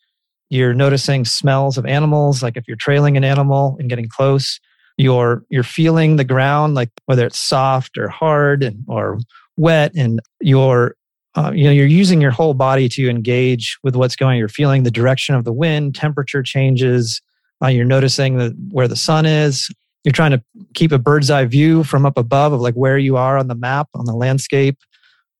You're 0.48 0.74
noticing 0.74 1.24
smells 1.24 1.78
of 1.78 1.86
animals, 1.86 2.42
like 2.42 2.56
if 2.56 2.66
you're 2.66 2.76
trailing 2.76 3.16
an 3.16 3.24
animal 3.24 3.76
and 3.78 3.88
getting 3.88 4.08
close. 4.08 4.58
You're 4.98 5.44
you're 5.48 5.62
feeling 5.62 6.16
the 6.16 6.24
ground, 6.24 6.74
like 6.74 6.90
whether 7.06 7.26
it's 7.26 7.38
soft 7.38 7.96
or 7.96 8.08
hard 8.08 8.62
and, 8.62 8.84
or 8.88 9.18
wet, 9.56 9.92
and 9.96 10.20
you're 10.40 10.94
uh, 11.34 11.50
you 11.54 11.64
know 11.64 11.70
you're 11.70 11.86
using 11.86 12.20
your 12.20 12.30
whole 12.30 12.52
body 12.52 12.88
to 12.90 13.08
engage 13.08 13.78
with 13.82 13.96
what's 13.96 14.16
going. 14.16 14.32
On. 14.32 14.38
You're 14.38 14.48
feeling 14.48 14.82
the 14.82 14.90
direction 14.90 15.34
of 15.34 15.44
the 15.44 15.52
wind, 15.52 15.94
temperature 15.94 16.42
changes. 16.42 17.22
Uh, 17.64 17.68
you're 17.68 17.86
noticing 17.86 18.36
the, 18.36 18.50
where 18.70 18.88
the 18.88 18.96
sun 18.96 19.24
is. 19.24 19.70
You're 20.04 20.12
trying 20.12 20.32
to 20.32 20.42
keep 20.74 20.92
a 20.92 20.98
bird's 20.98 21.30
eye 21.30 21.44
view 21.46 21.84
from 21.84 22.04
up 22.04 22.18
above 22.18 22.52
of 22.52 22.60
like 22.60 22.74
where 22.74 22.98
you 22.98 23.16
are 23.16 23.38
on 23.38 23.48
the 23.48 23.54
map 23.54 23.88
on 23.94 24.04
the 24.04 24.14
landscape. 24.14 24.78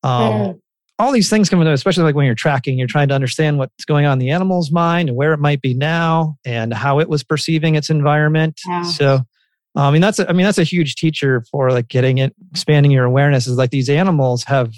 Um, 0.02 0.32
mm. 0.32 0.60
All 0.98 1.12
these 1.12 1.28
things 1.28 1.48
come 1.48 1.60
into, 1.60 1.72
especially 1.72 2.04
like 2.04 2.14
when 2.14 2.26
you're 2.26 2.34
tracking, 2.34 2.78
you're 2.78 2.86
trying 2.86 3.08
to 3.08 3.14
understand 3.14 3.58
what's 3.58 3.84
going 3.84 4.06
on 4.06 4.14
in 4.14 4.18
the 4.18 4.30
animal's 4.30 4.70
mind 4.70 5.08
and 5.08 5.16
where 5.16 5.32
it 5.32 5.38
might 5.38 5.60
be 5.60 5.74
now 5.74 6.36
and 6.44 6.72
how 6.72 7.00
it 7.00 7.08
was 7.08 7.24
perceiving 7.24 7.74
its 7.74 7.90
environment. 7.90 8.60
Yeah. 8.66 8.82
So, 8.82 9.20
I 9.74 9.90
mean, 9.90 10.02
that's 10.02 10.18
a, 10.18 10.28
I 10.28 10.32
mean 10.32 10.44
that's 10.44 10.58
a 10.58 10.64
huge 10.64 10.94
teacher 10.96 11.44
for 11.50 11.70
like 11.72 11.88
getting 11.88 12.18
it, 12.18 12.34
expanding 12.50 12.92
your 12.92 13.04
awareness. 13.04 13.46
Is 13.46 13.56
like 13.56 13.70
these 13.70 13.90
animals 13.90 14.44
have 14.44 14.72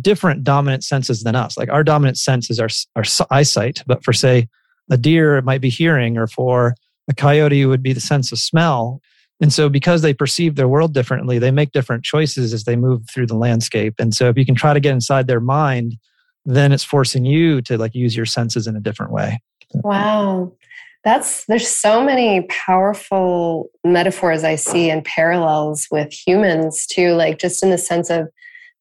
different 0.00 0.44
dominant 0.44 0.82
senses 0.82 1.22
than 1.22 1.36
us. 1.36 1.56
Like 1.56 1.70
our 1.70 1.84
dominant 1.84 2.18
sense 2.18 2.50
is 2.50 2.58
our 2.58 2.68
our 2.96 3.04
eyesight, 3.30 3.82
but 3.86 4.02
for 4.02 4.12
say 4.12 4.48
a 4.90 4.96
deer, 4.96 5.36
it 5.36 5.44
might 5.44 5.60
be 5.60 5.70
hearing, 5.70 6.16
or 6.16 6.26
for 6.26 6.74
a 7.08 7.14
coyote, 7.14 7.60
it 7.60 7.66
would 7.66 7.82
be 7.82 7.92
the 7.92 8.00
sense 8.00 8.32
of 8.32 8.38
smell. 8.38 9.00
And 9.44 9.52
so, 9.52 9.68
because 9.68 10.00
they 10.00 10.14
perceive 10.14 10.54
their 10.54 10.68
world 10.68 10.94
differently, 10.94 11.38
they 11.38 11.50
make 11.50 11.72
different 11.72 12.02
choices 12.02 12.54
as 12.54 12.64
they 12.64 12.76
move 12.76 13.02
through 13.10 13.26
the 13.26 13.36
landscape. 13.36 13.96
And 13.98 14.14
so, 14.14 14.30
if 14.30 14.38
you 14.38 14.46
can 14.46 14.54
try 14.54 14.72
to 14.72 14.80
get 14.80 14.94
inside 14.94 15.26
their 15.26 15.38
mind, 15.38 15.98
then 16.46 16.72
it's 16.72 16.82
forcing 16.82 17.26
you 17.26 17.60
to 17.60 17.76
like 17.76 17.94
use 17.94 18.16
your 18.16 18.24
senses 18.24 18.66
in 18.66 18.74
a 18.74 18.80
different 18.80 19.12
way. 19.12 19.42
Wow. 19.74 20.54
That's 21.04 21.44
there's 21.44 21.68
so 21.68 22.02
many 22.02 22.46
powerful 22.48 23.68
metaphors 23.84 24.44
I 24.44 24.54
see 24.54 24.88
and 24.88 25.04
parallels 25.04 25.88
with 25.90 26.10
humans 26.10 26.86
too, 26.86 27.12
like 27.12 27.38
just 27.38 27.62
in 27.62 27.68
the 27.68 27.76
sense 27.76 28.08
of 28.08 28.28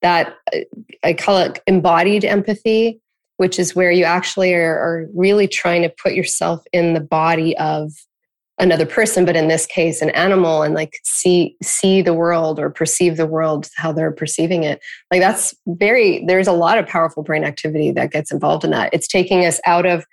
that 0.02 0.38
uh, 0.56 0.60
I 1.04 1.12
call 1.12 1.40
it 1.40 1.60
embodied 1.68 2.24
empathy, 2.24 3.02
which 3.36 3.60
is 3.60 3.76
where 3.76 3.92
you 3.92 4.06
actually 4.06 4.54
are, 4.54 4.78
are 4.78 5.10
really 5.14 5.50
trying 5.50 5.82
to 5.82 5.90
put 5.90 6.14
yourself 6.14 6.64
in 6.72 6.94
the 6.94 7.02
body 7.02 7.54
of 7.58 7.92
another 8.64 8.86
person 8.86 9.26
but 9.26 9.36
in 9.36 9.50
this 9.50 9.66
case 9.66 10.02
an 10.02 10.10
animal 10.12 10.64
and 10.64 10.74
like 10.74 10.98
see 11.04 11.56
see 11.62 12.02
the 12.02 12.14
world 12.14 12.60
or 12.60 12.70
perceive 12.70 13.18
the 13.18 13.28
world 13.28 13.70
how 13.76 13.92
they're 13.92 14.12
perceiving 14.12 14.64
it. 14.64 14.82
Like 15.12 15.20
that's 15.22 15.54
very 15.68 16.26
there's 16.26 16.48
a 16.48 16.54
lot 16.54 16.78
of 16.78 16.88
powerful 16.88 17.24
brain 17.24 17.44
activity 17.44 17.92
that 17.92 18.12
gets 18.12 18.32
involved 18.32 18.64
in 18.64 18.72
that. 18.72 18.94
It's 18.94 19.08
taking 19.08 19.46
us 19.46 19.60
out 19.66 19.86
of 19.86 20.06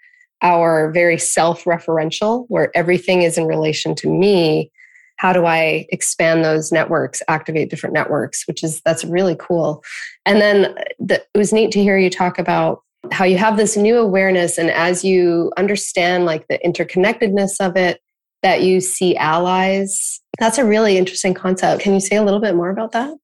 our 0.42 0.90
very 0.90 1.16
self-referential 1.16 2.46
where 2.48 2.70
everything 2.74 3.22
is 3.22 3.38
in 3.38 3.46
relation 3.46 3.94
to 3.94 4.08
me. 4.08 4.70
How 5.16 5.32
do 5.32 5.46
i 5.46 5.86
expand 5.90 6.44
those 6.44 6.72
networks 6.72 7.22
activate 7.28 7.70
different 7.70 7.94
networks 7.94 8.48
which 8.48 8.64
is 8.64 8.82
that's 8.84 9.04
really 9.04 9.36
cool. 9.38 9.84
And 10.26 10.40
then 10.40 10.74
the, 10.98 11.22
it 11.34 11.38
was 11.38 11.52
neat 11.52 11.70
to 11.72 11.82
hear 11.82 11.96
you 11.96 12.10
talk 12.10 12.38
about 12.38 12.82
how 13.12 13.24
you 13.24 13.38
have 13.38 13.56
this 13.56 13.76
new 13.76 13.96
awareness 13.96 14.58
and 14.58 14.70
as 14.70 15.04
you 15.04 15.52
understand 15.56 16.26
like 16.26 16.48
the 16.48 16.58
interconnectedness 16.64 17.54
of 17.60 17.76
it 17.76 18.00
that 18.42 18.62
you 18.62 18.80
see 18.80 19.16
allies. 19.16 20.20
That's 20.38 20.58
a 20.58 20.64
really 20.64 20.96
interesting 20.96 21.34
concept. 21.34 21.82
Can 21.82 21.94
you 21.94 22.00
say 22.00 22.16
a 22.16 22.22
little 22.22 22.40
bit 22.40 22.54
more 22.54 22.70
about 22.70 22.92
that? 22.92 23.14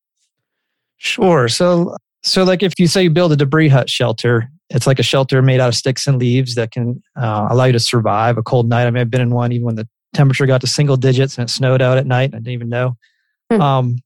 Sure. 0.99 1.49
So, 1.49 1.97
so 2.23 2.45
like 2.45 2.63
if 2.63 2.75
you 2.79 2.87
say 2.87 3.05
you 3.05 3.11
build 3.11 3.33
a 3.33 3.37
debris 3.37 3.69
hut 3.69 3.89
shelter, 3.89 4.51
it's 4.71 4.87
like 4.87 4.99
a 4.99 5.03
shelter 5.03 5.43
made 5.43 5.61
out 5.61 5.69
of 5.69 5.75
sticks 5.75 6.07
and 6.07 6.19
leaves 6.19 6.55
that 6.57 6.73
can 6.73 7.03
uh, 7.17 7.49
allow 7.51 7.65
you 7.65 7.73
to 7.73 7.81
survive 7.81 8.37
a 8.37 8.43
cold 8.43 8.69
night. 8.69 8.87
I 8.87 8.91
mean, 8.91 9.01
I've 9.01 9.11
been 9.11 9.21
in 9.21 9.31
one 9.31 9.53
even 9.53 9.67
when 9.67 9.77
the 9.77 9.89
temperature 10.15 10.47
got 10.47 10.61
to 10.63 10.67
single 10.67 10.97
digits 10.97 11.39
and 11.39 11.49
it 11.49 11.53
snowed 11.53 11.83
out 11.83 11.99
at 11.99 12.07
night. 12.07 12.31
I 12.33 12.39
didn't 12.39 12.49
even 12.49 12.69
know. 12.69 12.97
Hmm. 13.51 13.61
Um, 13.61 13.97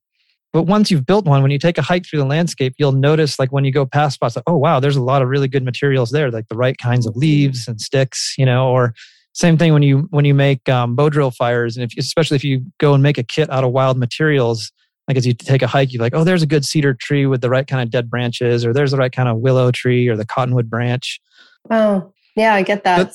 but 0.53 0.63
once 0.63 0.91
you've 0.91 1.05
built 1.05 1.25
one, 1.25 1.41
when 1.41 1.51
you 1.51 1.57
take 1.57 1.77
a 1.77 1.81
hike 1.81 2.05
through 2.05 2.19
the 2.19 2.25
landscape, 2.25 2.75
you'll 2.77 2.91
notice 2.91 3.39
like 3.39 3.51
when 3.53 3.63
you 3.63 3.71
go 3.71 3.85
past 3.85 4.15
spots, 4.15 4.35
like, 4.35 4.43
oh 4.47 4.57
wow, 4.57 4.79
there's 4.81 4.97
a 4.97 5.01
lot 5.01 5.21
of 5.21 5.29
really 5.29 5.47
good 5.47 5.63
materials 5.63 6.11
there, 6.11 6.29
like 6.29 6.49
the 6.49 6.57
right 6.57 6.77
kinds 6.77 7.07
of 7.07 7.15
leaves 7.15 7.67
and 7.67 7.79
sticks, 7.79 8.35
you 8.37 8.45
know, 8.45 8.67
or 8.69 8.93
same 9.33 9.57
thing 9.57 9.73
when 9.73 9.83
you 9.83 10.07
when 10.09 10.25
you 10.25 10.33
make 10.33 10.67
um, 10.67 10.95
bow 10.95 11.09
drill 11.09 11.31
fires, 11.31 11.77
and 11.77 11.83
if 11.83 11.97
especially 11.97 12.35
if 12.35 12.43
you 12.43 12.65
go 12.79 12.93
and 12.93 13.01
make 13.01 13.17
a 13.17 13.23
kit 13.23 13.49
out 13.49 13.63
of 13.63 13.71
wild 13.71 13.97
materials, 13.97 14.71
like 15.07 15.17
as 15.17 15.25
you 15.25 15.33
take 15.33 15.61
a 15.61 15.67
hike, 15.67 15.93
you're 15.93 16.01
like, 16.01 16.15
oh, 16.15 16.23
there's 16.23 16.43
a 16.43 16.47
good 16.47 16.65
cedar 16.65 16.93
tree 16.93 17.25
with 17.25 17.41
the 17.41 17.49
right 17.49 17.65
kind 17.65 17.81
of 17.81 17.89
dead 17.89 18.09
branches, 18.09 18.65
or 18.65 18.73
there's 18.73 18.91
the 18.91 18.97
right 18.97 19.11
kind 19.11 19.29
of 19.29 19.37
willow 19.37 19.71
tree 19.71 20.07
or 20.07 20.17
the 20.17 20.25
cottonwood 20.25 20.69
branch. 20.69 21.21
Oh, 21.69 22.13
yeah, 22.35 22.53
I 22.53 22.63
get 22.63 22.83
that. 22.83 23.13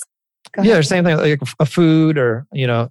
But, 0.54 0.64
yeah, 0.64 0.80
same 0.80 1.04
thing 1.04 1.16
like 1.16 1.40
a 1.60 1.66
food 1.66 2.16
or 2.16 2.46
you 2.52 2.66
know 2.66 2.90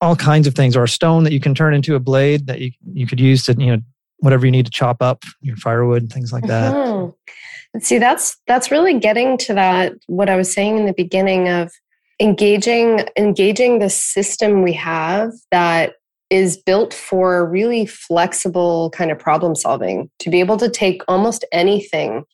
all 0.00 0.16
kinds 0.16 0.46
of 0.46 0.54
things, 0.54 0.76
or 0.76 0.84
a 0.84 0.88
stone 0.88 1.24
that 1.24 1.32
you 1.32 1.40
can 1.40 1.54
turn 1.54 1.74
into 1.74 1.94
a 1.94 2.00
blade 2.00 2.46
that 2.46 2.60
you 2.60 2.72
you 2.92 3.06
could 3.06 3.20
use 3.20 3.44
to 3.44 3.54
you 3.58 3.74
know 3.74 3.82
whatever 4.18 4.44
you 4.44 4.52
need 4.52 4.66
to 4.66 4.72
chop 4.72 5.02
up 5.02 5.24
your 5.40 5.56
firewood 5.56 6.02
and 6.02 6.12
things 6.12 6.32
like 6.32 6.44
that. 6.44 6.74
Mm-hmm. 6.74 7.78
See, 7.80 7.98
that's 7.98 8.36
that's 8.46 8.70
really 8.70 8.98
getting 8.98 9.38
to 9.38 9.54
that 9.54 9.94
what 10.06 10.28
I 10.28 10.36
was 10.36 10.52
saying 10.52 10.76
in 10.76 10.86
the 10.86 10.94
beginning 10.94 11.48
of 11.48 11.72
engaging 12.20 13.06
engaging 13.16 13.78
the 13.78 13.90
system 13.90 14.62
we 14.62 14.72
have 14.72 15.32
that 15.50 15.94
is 16.30 16.56
built 16.56 16.92
for 16.92 17.46
really 17.48 17.86
flexible 17.86 18.90
kind 18.90 19.10
of 19.10 19.18
problem 19.18 19.54
solving 19.54 20.10
to 20.18 20.30
be 20.30 20.40
able 20.40 20.56
to 20.56 20.68
take 20.68 21.02
almost 21.06 21.44
anything 21.52 22.24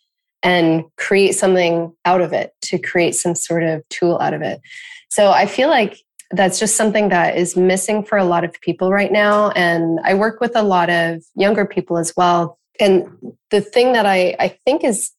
and 0.42 0.84
create 0.96 1.32
something 1.32 1.92
out 2.04 2.20
of 2.20 2.32
it 2.32 2.52
to 2.62 2.78
create 2.78 3.14
some 3.14 3.34
sort 3.34 3.62
of 3.62 3.86
tool 3.90 4.18
out 4.20 4.34
of 4.34 4.42
it. 4.42 4.60
So 5.10 5.30
i 5.30 5.46
feel 5.46 5.68
like 5.68 5.98
that's 6.30 6.58
just 6.58 6.76
something 6.76 7.10
that 7.10 7.36
is 7.36 7.56
missing 7.56 8.02
for 8.02 8.16
a 8.16 8.24
lot 8.24 8.44
of 8.44 8.58
people 8.62 8.90
right 8.90 9.12
now 9.12 9.50
and 9.50 10.00
i 10.04 10.14
work 10.14 10.40
with 10.40 10.56
a 10.56 10.62
lot 10.62 10.90
of 10.90 11.22
younger 11.34 11.66
people 11.66 11.98
as 11.98 12.12
well. 12.16 12.58
And 12.80 13.08
the 13.50 13.60
thing 13.60 13.92
that 13.92 14.06
i, 14.06 14.36
I 14.38 14.48
think 14.64 14.84
is 14.84 15.10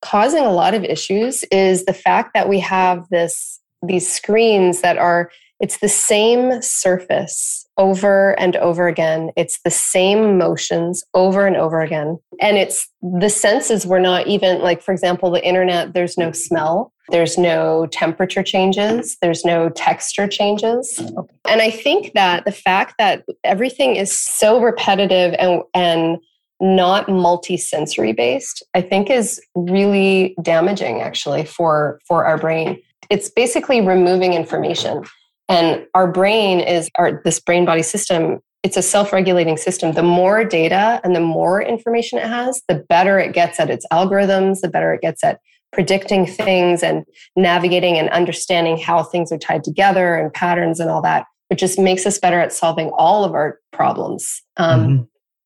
causing 0.00 0.44
a 0.44 0.52
lot 0.52 0.74
of 0.74 0.84
issues 0.84 1.44
is 1.44 1.84
the 1.84 1.94
fact 1.94 2.32
that 2.34 2.48
we 2.48 2.60
have 2.60 3.08
this 3.08 3.60
these 3.86 4.10
screens 4.10 4.80
that 4.80 4.98
are 4.98 5.30
it's 5.60 5.78
the 5.78 5.88
same 5.88 6.60
surface 6.60 7.66
over 7.78 8.38
and 8.38 8.56
over 8.56 8.86
again. 8.88 9.30
It's 9.36 9.60
the 9.64 9.70
same 9.70 10.36
motions 10.36 11.02
over 11.14 11.46
and 11.46 11.56
over 11.56 11.80
again. 11.80 12.18
And 12.40 12.56
it's 12.56 12.88
the 13.02 13.30
senses 13.30 13.86
were 13.86 14.00
not 14.00 14.26
even 14.26 14.60
like 14.60 14.82
for 14.82 14.92
example 14.92 15.30
the 15.30 15.44
internet 15.44 15.94
there's 15.94 16.16
no 16.18 16.32
smell 16.32 16.92
there's 17.10 17.36
no 17.36 17.86
temperature 17.86 18.42
changes 18.42 19.16
there's 19.20 19.44
no 19.44 19.68
texture 19.70 20.26
changes. 20.26 20.98
And 21.46 21.60
i 21.60 21.70
think 21.70 22.12
that 22.14 22.44
the 22.44 22.52
fact 22.52 22.94
that 22.98 23.24
everything 23.42 23.96
is 23.96 24.16
so 24.18 24.60
repetitive 24.60 25.34
and 25.38 25.62
and 25.74 26.18
not 26.60 27.08
multi-sensory 27.08 28.12
based 28.12 28.62
i 28.74 28.80
think 28.80 29.10
is 29.10 29.40
really 29.54 30.34
damaging 30.40 31.00
actually 31.02 31.44
for 31.44 32.00
for 32.06 32.24
our 32.24 32.38
brain 32.38 32.80
it's 33.10 33.30
basically 33.30 33.80
removing 33.80 34.34
information. 34.34 35.04
And 35.48 35.86
our 35.94 36.10
brain 36.10 36.60
is 36.60 36.90
our 36.96 37.20
this 37.24 37.40
brain 37.40 37.64
body 37.64 37.82
system, 37.82 38.40
it's 38.62 38.78
a 38.78 38.82
self-regulating 38.82 39.58
system. 39.58 39.92
The 39.92 40.02
more 40.02 40.42
data 40.42 41.00
and 41.04 41.14
the 41.14 41.20
more 41.20 41.62
information 41.62 42.18
it 42.18 42.26
has, 42.26 42.62
the 42.66 42.76
better 42.88 43.18
it 43.18 43.34
gets 43.34 43.60
at 43.60 43.68
its 43.68 43.86
algorithms, 43.92 44.60
the 44.62 44.68
better 44.68 44.94
it 44.94 45.02
gets 45.02 45.22
at 45.22 45.38
predicting 45.70 46.26
things 46.26 46.82
and 46.82 47.04
navigating 47.36 47.98
and 47.98 48.08
understanding 48.10 48.78
how 48.78 49.02
things 49.02 49.30
are 49.32 49.38
tied 49.38 49.64
together 49.64 50.14
and 50.14 50.32
patterns 50.32 50.80
and 50.80 50.88
all 50.88 51.02
that, 51.02 51.26
which 51.48 51.60
just 51.60 51.78
makes 51.78 52.06
us 52.06 52.18
better 52.18 52.40
at 52.40 52.52
solving 52.52 52.90
all 52.90 53.24
of 53.24 53.34
our 53.34 53.58
problems. 53.72 54.42
Um, 54.56 54.80
mm-hmm. 54.80 55.02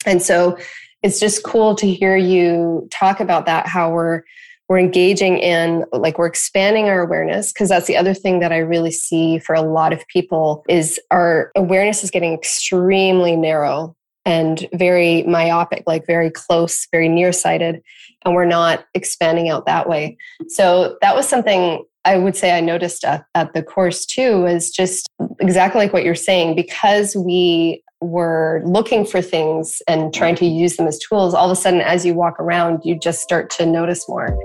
And 0.06 0.22
so 0.22 0.56
it's 1.02 1.18
just 1.18 1.42
cool 1.42 1.74
to 1.76 1.92
hear 1.92 2.16
you 2.16 2.86
talk 2.92 3.20
about 3.20 3.46
that, 3.46 3.66
how 3.66 3.90
we're 3.90 4.22
we're 4.68 4.78
engaging 4.78 5.38
in 5.38 5.84
like 5.92 6.18
we're 6.18 6.26
expanding 6.26 6.88
our 6.88 7.00
awareness 7.00 7.52
because 7.52 7.68
that's 7.68 7.86
the 7.86 7.96
other 7.96 8.14
thing 8.14 8.40
that 8.40 8.52
i 8.52 8.58
really 8.58 8.90
see 8.90 9.38
for 9.38 9.54
a 9.54 9.62
lot 9.62 9.92
of 9.92 10.06
people 10.08 10.64
is 10.68 11.00
our 11.10 11.50
awareness 11.56 12.04
is 12.04 12.10
getting 12.10 12.34
extremely 12.34 13.36
narrow 13.36 13.94
and 14.24 14.68
very 14.74 15.22
myopic 15.22 15.84
like 15.86 16.06
very 16.06 16.30
close 16.30 16.86
very 16.92 17.08
nearsighted 17.08 17.82
and 18.24 18.34
we're 18.34 18.44
not 18.44 18.84
expanding 18.94 19.48
out 19.48 19.66
that 19.66 19.88
way. 19.88 20.16
So 20.48 20.98
that 21.00 21.14
was 21.16 21.28
something 21.28 21.84
i 22.04 22.16
would 22.16 22.36
say 22.36 22.56
i 22.56 22.60
noticed 22.60 23.04
at, 23.04 23.24
at 23.34 23.52
the 23.54 23.62
course 23.62 24.06
too 24.06 24.46
is 24.46 24.70
just 24.70 25.08
exactly 25.40 25.80
like 25.80 25.92
what 25.92 26.04
you're 26.04 26.14
saying 26.14 26.54
because 26.54 27.16
we 27.16 27.82
were 28.00 28.62
looking 28.64 29.04
for 29.04 29.20
things 29.20 29.82
and 29.88 30.14
trying 30.14 30.36
to 30.36 30.46
use 30.46 30.76
them 30.76 30.86
as 30.86 30.98
tools 31.00 31.34
all 31.34 31.50
of 31.50 31.58
a 31.58 31.60
sudden 31.60 31.80
as 31.80 32.06
you 32.06 32.14
walk 32.14 32.38
around 32.38 32.80
you 32.84 32.96
just 33.00 33.20
start 33.20 33.50
to 33.50 33.66
notice 33.66 34.08
more 34.08 34.38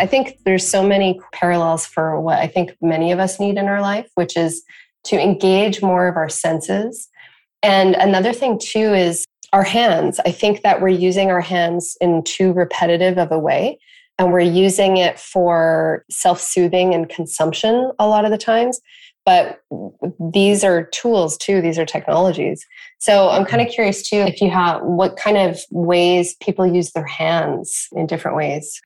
I 0.00 0.06
think 0.06 0.38
there's 0.46 0.66
so 0.66 0.82
many 0.82 1.20
parallels 1.32 1.84
for 1.84 2.18
what 2.20 2.38
I 2.38 2.46
think 2.46 2.74
many 2.80 3.12
of 3.12 3.18
us 3.18 3.38
need 3.38 3.58
in 3.58 3.66
our 3.66 3.82
life, 3.82 4.08
which 4.14 4.34
is 4.34 4.62
to 5.04 5.20
engage 5.20 5.82
more 5.82 6.08
of 6.08 6.16
our 6.16 6.28
senses. 6.30 7.08
And 7.62 7.94
another 7.96 8.32
thing, 8.32 8.58
too, 8.58 8.94
is 8.94 9.26
our 9.52 9.62
hands. 9.62 10.18
I 10.24 10.30
think 10.30 10.62
that 10.62 10.80
we're 10.80 10.88
using 10.88 11.30
our 11.30 11.42
hands 11.42 11.98
in 12.00 12.22
too 12.24 12.52
repetitive 12.54 13.18
of 13.18 13.30
a 13.30 13.38
way. 13.38 13.78
And 14.18 14.32
we're 14.32 14.40
using 14.40 14.96
it 14.96 15.18
for 15.18 16.04
self 16.10 16.40
soothing 16.40 16.94
and 16.94 17.08
consumption 17.08 17.90
a 17.98 18.06
lot 18.06 18.24
of 18.24 18.30
the 18.30 18.38
times. 18.38 18.80
But 19.26 19.60
these 20.32 20.64
are 20.64 20.84
tools 20.84 21.36
too, 21.36 21.60
these 21.60 21.78
are 21.78 21.84
technologies. 21.84 22.66
So 22.98 23.28
I'm 23.28 23.44
kind 23.44 23.66
of 23.66 23.72
curious 23.72 24.08
too 24.08 24.16
if 24.16 24.40
you 24.40 24.50
have 24.50 24.80
what 24.82 25.16
kind 25.16 25.36
of 25.36 25.60
ways 25.70 26.36
people 26.40 26.66
use 26.66 26.92
their 26.92 27.06
hands 27.06 27.88
in 27.92 28.06
different 28.06 28.36
ways. 28.36 28.80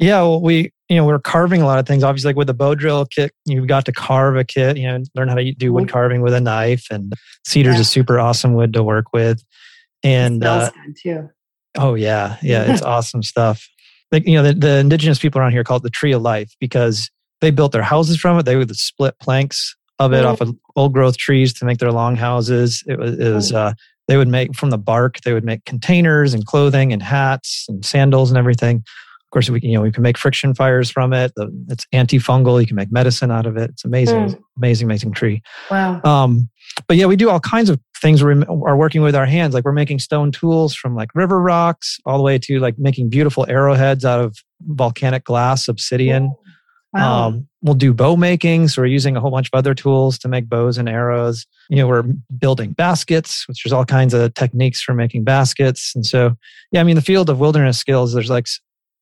Yeah, 0.00 0.22
well, 0.22 0.40
we 0.40 0.72
you 0.88 0.96
know 0.96 1.04
we're 1.04 1.18
carving 1.18 1.60
a 1.60 1.66
lot 1.66 1.78
of 1.78 1.86
things. 1.86 2.02
Obviously, 2.02 2.30
like 2.30 2.36
with 2.36 2.46
the 2.46 2.54
bow 2.54 2.74
drill 2.74 3.04
kit, 3.04 3.32
you've 3.44 3.66
got 3.66 3.84
to 3.84 3.92
carve 3.92 4.36
a 4.36 4.44
kit. 4.44 4.78
You 4.78 4.88
know, 4.88 5.04
learn 5.14 5.28
how 5.28 5.34
to 5.34 5.52
do 5.52 5.74
wood 5.74 5.84
mm-hmm. 5.84 5.92
carving 5.92 6.22
with 6.22 6.32
a 6.32 6.40
knife, 6.40 6.86
and 6.90 7.12
cedar's 7.44 7.74
yeah. 7.74 7.82
a 7.82 7.84
super 7.84 8.18
awesome 8.18 8.54
wood 8.54 8.72
to 8.72 8.82
work 8.82 9.12
with. 9.12 9.44
And 10.02 10.42
uh, 10.42 10.70
too. 11.02 11.28
Oh 11.76 11.94
yeah, 11.94 12.38
yeah, 12.42 12.62
it's 12.72 12.82
awesome 12.82 13.22
stuff. 13.22 13.68
Like 14.10 14.26
you 14.26 14.34
know, 14.34 14.42
the, 14.42 14.54
the 14.54 14.78
indigenous 14.78 15.18
people 15.18 15.38
around 15.38 15.52
here 15.52 15.64
call 15.64 15.76
it 15.76 15.82
the 15.82 15.90
tree 15.90 16.12
of 16.12 16.22
life 16.22 16.50
because 16.60 17.10
they 17.42 17.50
built 17.50 17.72
their 17.72 17.82
houses 17.82 18.18
from 18.18 18.38
it. 18.38 18.44
They 18.44 18.56
would 18.56 18.74
split 18.74 19.14
planks 19.20 19.76
of 19.98 20.14
it 20.14 20.24
mm. 20.24 20.28
off 20.28 20.40
of 20.40 20.56
old 20.76 20.94
growth 20.94 21.18
trees 21.18 21.52
to 21.54 21.66
make 21.66 21.78
their 21.78 21.92
long 21.92 22.16
houses. 22.16 22.82
It 22.86 22.98
was, 22.98 23.18
it 23.18 23.30
was 23.34 23.52
uh, 23.52 23.74
they 24.08 24.16
would 24.16 24.28
make 24.28 24.56
from 24.56 24.70
the 24.70 24.78
bark. 24.78 25.20
They 25.20 25.34
would 25.34 25.44
make 25.44 25.66
containers 25.66 26.32
and 26.32 26.46
clothing 26.46 26.90
and 26.90 27.02
hats 27.02 27.66
and 27.68 27.84
sandals 27.84 28.30
and 28.30 28.38
everything 28.38 28.82
of 29.30 29.32
course, 29.32 29.48
we 29.48 29.60
can, 29.60 29.70
you 29.70 29.76
know 29.76 29.82
we 29.82 29.92
can 29.92 30.02
make 30.02 30.18
friction 30.18 30.54
fires 30.56 30.90
from 30.90 31.12
it. 31.12 31.32
It's 31.68 31.86
antifungal. 31.94 32.60
You 32.60 32.66
can 32.66 32.74
make 32.74 32.90
medicine 32.90 33.30
out 33.30 33.46
of 33.46 33.56
it. 33.56 33.70
It's 33.70 33.84
amazing, 33.84 34.30
mm. 34.30 34.40
amazing, 34.56 34.88
amazing 34.88 35.12
tree. 35.12 35.40
Wow. 35.70 36.02
Um, 36.02 36.50
but 36.88 36.96
yeah, 36.96 37.06
we 37.06 37.14
do 37.14 37.30
all 37.30 37.38
kinds 37.38 37.70
of 37.70 37.78
things. 37.96 38.24
We 38.24 38.32
are 38.32 38.76
working 38.76 39.02
with 39.02 39.14
our 39.14 39.26
hands. 39.26 39.54
Like 39.54 39.64
we're 39.64 39.70
making 39.70 40.00
stone 40.00 40.32
tools 40.32 40.74
from 40.74 40.96
like 40.96 41.14
river 41.14 41.40
rocks, 41.40 42.00
all 42.04 42.16
the 42.16 42.24
way 42.24 42.38
to 42.40 42.58
like 42.58 42.76
making 42.76 43.08
beautiful 43.08 43.46
arrowheads 43.48 44.04
out 44.04 44.20
of 44.20 44.36
volcanic 44.62 45.22
glass, 45.22 45.68
obsidian. 45.68 46.34
Wow. 46.92 47.28
Um, 47.28 47.48
we'll 47.62 47.76
do 47.76 47.94
bow 47.94 48.16
making. 48.16 48.66
So 48.66 48.82
we're 48.82 48.86
using 48.86 49.16
a 49.16 49.20
whole 49.20 49.30
bunch 49.30 49.46
of 49.52 49.56
other 49.56 49.74
tools 49.74 50.18
to 50.18 50.28
make 50.28 50.48
bows 50.48 50.76
and 50.76 50.88
arrows. 50.88 51.46
You 51.68 51.76
know, 51.76 51.86
we're 51.86 52.02
building 52.36 52.72
baskets, 52.72 53.46
which 53.46 53.62
there's 53.62 53.72
all 53.72 53.84
kinds 53.84 54.12
of 54.12 54.34
techniques 54.34 54.82
for 54.82 54.92
making 54.92 55.22
baskets. 55.22 55.92
And 55.94 56.04
so, 56.04 56.34
yeah, 56.72 56.80
I 56.80 56.82
mean, 56.82 56.96
the 56.96 57.02
field 57.02 57.30
of 57.30 57.38
wilderness 57.38 57.78
skills, 57.78 58.12
there's 58.12 58.28
like 58.28 58.48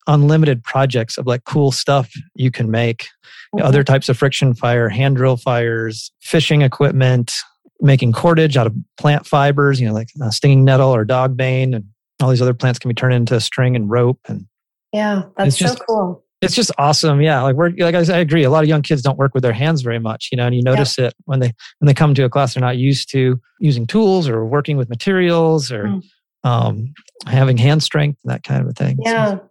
unlimited 0.09 0.65
projects 0.65 1.19
of 1.19 1.27
like 1.27 1.45
cool 1.45 1.71
stuff 1.71 2.11
you 2.35 2.51
can 2.51 2.71
make. 2.71 3.09
Mm-hmm. 3.55 3.65
Other 3.65 3.85
types 3.85 4.09
of 4.09 4.19
friction 4.19 4.55
fire, 4.55 4.89
hand 4.89 5.17
drill 5.17 5.37
fires, 5.37 6.11
fishing 6.21 6.63
equipment, 6.63 7.33
making 7.81 8.13
cordage 8.13 8.57
out 8.57 8.67
of 8.67 8.75
plant 8.99 9.27
fibers, 9.27 9.81
you 9.81 9.87
know, 9.87 9.95
like 9.95 10.09
uh, 10.21 10.31
stinging 10.31 10.65
nettle 10.65 10.91
or 10.91 11.05
dog 11.05 11.37
bane, 11.37 11.75
and 11.75 11.85
all 12.21 12.31
these 12.31 12.43
other 12.43 12.55
plants 12.55 12.79
can 12.79 12.89
be 12.89 12.95
turned 12.95 13.15
into 13.15 13.41
string 13.41 13.77
and 13.77 13.89
rope. 13.89 14.19
And 14.27 14.47
yeah, 14.93 15.23
that's 15.37 15.59
so 15.59 15.67
just, 15.67 15.83
cool. 15.87 16.25
It's 16.43 16.55
just 16.55 16.73
awesome. 16.79 17.21
Yeah, 17.21 17.43
like 17.43 17.57
we're 17.57 17.71
like 17.79 17.95
I, 17.95 18.01
I, 18.01 18.19
agree. 18.19 18.45
A 18.45 18.51
lot 18.51 18.65
of 18.65 18.69
young 18.69 18.83
kids 18.83 19.03
don't 19.03 19.19
work 19.19 19.33
with 19.35 19.43
their 19.43 19.53
hands 19.53 19.83
very 19.83 19.99
much, 19.99 20.29
you 20.33 20.37
know, 20.37 20.47
and 20.47 20.55
you 20.55 20.63
notice 20.63 20.99
yeah. 20.99 21.07
it 21.07 21.15
when 21.25 21.41
they 21.41 21.53
when 21.79 21.87
they 21.87 21.95
come 21.95 22.15
to 22.15 22.25
a 22.25 22.29
class. 22.29 22.55
They're 22.55 22.61
not 22.61 22.77
used 22.77 23.11
to 23.13 23.41
using 23.61 23.87
tools 23.87 24.29
or 24.29 24.45
working 24.45 24.77
with 24.77 24.89
materials 24.89 25.71
or. 25.71 25.85
Mm 25.85 26.03
um, 26.45 26.95
having 27.27 27.57
hand 27.57 27.83
strength, 27.83 28.21
that 28.25 28.43
kind 28.43 28.63
of 28.63 28.69
a 28.69 28.73
thing. 28.73 28.99
Yeah. 29.05 29.31
So, 29.31 29.51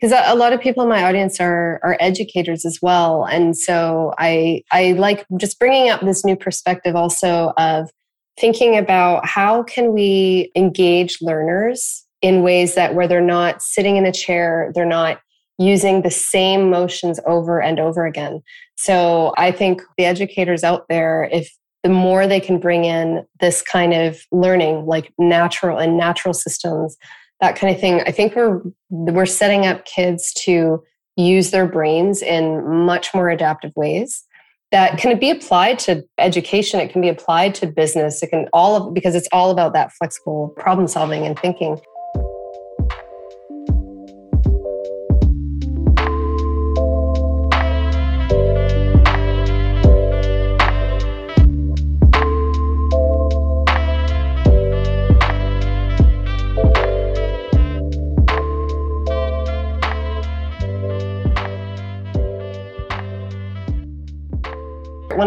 because 0.00 0.12
a 0.26 0.34
lot 0.34 0.52
of 0.52 0.60
people 0.60 0.82
in 0.82 0.88
my 0.88 1.04
audience 1.04 1.40
are 1.40 1.80
are 1.82 1.96
educators 2.00 2.64
as 2.64 2.78
well. 2.80 3.24
And 3.24 3.56
so 3.56 4.14
i 4.18 4.62
i 4.72 4.92
like 4.92 5.26
just 5.36 5.58
bringing 5.58 5.90
up 5.90 6.00
this 6.00 6.24
new 6.24 6.36
perspective 6.36 6.96
also 6.96 7.52
of 7.56 7.90
thinking 8.38 8.76
about 8.76 9.26
how 9.26 9.62
can 9.62 9.92
we 9.92 10.52
engage 10.54 11.18
learners 11.20 12.04
in 12.22 12.42
ways 12.42 12.74
that 12.74 12.94
where 12.94 13.08
they're 13.08 13.20
not 13.20 13.62
sitting 13.62 13.96
in 13.96 14.06
a 14.06 14.12
chair 14.12 14.70
they're 14.74 14.84
not 14.84 15.20
using 15.60 16.02
the 16.02 16.10
same 16.10 16.70
motions 16.70 17.18
over 17.26 17.60
and 17.60 17.80
over 17.80 18.06
again. 18.06 18.42
So 18.76 19.32
i 19.36 19.50
think 19.50 19.82
the 19.96 20.04
educators 20.04 20.64
out 20.64 20.86
there 20.88 21.28
if 21.32 21.50
the 21.82 21.88
more 21.88 22.26
they 22.26 22.40
can 22.40 22.58
bring 22.58 22.84
in 22.84 23.24
this 23.40 23.62
kind 23.62 23.94
of 23.94 24.20
learning 24.32 24.86
like 24.86 25.12
natural 25.18 25.78
and 25.78 25.96
natural 25.96 26.34
systems 26.34 26.96
that 27.40 27.56
kind 27.56 27.74
of 27.74 27.80
thing. 27.80 28.02
I 28.06 28.10
think 28.10 28.34
we're 28.34 28.60
we're 28.90 29.26
setting 29.26 29.66
up 29.66 29.84
kids 29.84 30.32
to 30.44 30.82
use 31.16 31.50
their 31.50 31.66
brains 31.66 32.22
in 32.22 32.66
much 32.84 33.12
more 33.14 33.28
adaptive 33.28 33.72
ways 33.74 34.24
that 34.70 34.98
can 34.98 35.18
be 35.18 35.30
applied 35.30 35.78
to 35.80 36.04
education. 36.18 36.78
It 36.80 36.92
can 36.92 37.00
be 37.00 37.08
applied 37.08 37.54
to 37.56 37.66
business. 37.66 38.22
It 38.22 38.28
can 38.28 38.48
all 38.52 38.76
of 38.76 38.94
because 38.94 39.14
it's 39.14 39.28
all 39.32 39.50
about 39.50 39.72
that 39.72 39.92
flexible 39.92 40.54
problem 40.56 40.86
solving 40.86 41.26
and 41.26 41.38
thinking 41.38 41.80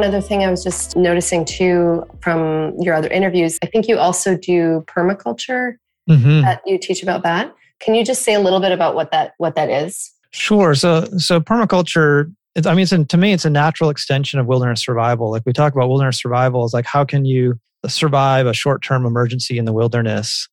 one 0.01 0.07
other 0.07 0.21
thing 0.21 0.43
I 0.43 0.49
was 0.49 0.63
just 0.63 0.95
noticing 0.95 1.45
too 1.45 2.03
from 2.21 2.73
your 2.79 2.95
other 2.95 3.09
interviews, 3.09 3.59
I 3.61 3.67
think 3.67 3.87
you 3.87 3.97
also 3.99 4.35
do 4.35 4.83
permaculture. 4.87 5.75
Mm-hmm. 6.09 6.41
That 6.41 6.61
you 6.65 6.79
teach 6.79 7.03
about 7.03 7.21
that. 7.23 7.53
Can 7.79 7.93
you 7.93 8.03
just 8.03 8.23
say 8.23 8.33
a 8.33 8.39
little 8.39 8.59
bit 8.59 8.71
about 8.71 8.95
what 8.95 9.11
that 9.11 9.33
what 9.37 9.55
that 9.55 9.69
is? 9.69 10.11
Sure. 10.31 10.73
So 10.73 11.05
so 11.17 11.39
permaculture. 11.39 12.33
I 12.65 12.73
mean, 12.73 12.87
it's 12.89 13.07
to 13.11 13.17
me, 13.17 13.33
it's 13.33 13.45
a 13.45 13.49
natural 13.49 13.91
extension 13.91 14.39
of 14.39 14.47
wilderness 14.47 14.83
survival. 14.83 15.29
Like 15.29 15.43
we 15.45 15.53
talk 15.53 15.73
about 15.73 15.87
wilderness 15.87 16.19
survival, 16.19 16.65
is 16.65 16.73
like 16.73 16.85
how 16.85 17.05
can 17.05 17.23
you 17.23 17.59
survive 17.87 18.47
a 18.47 18.53
short 18.53 18.83
term 18.83 19.05
emergency 19.05 19.57
in 19.57 19.65
the 19.65 19.73
wilderness? 19.73 20.47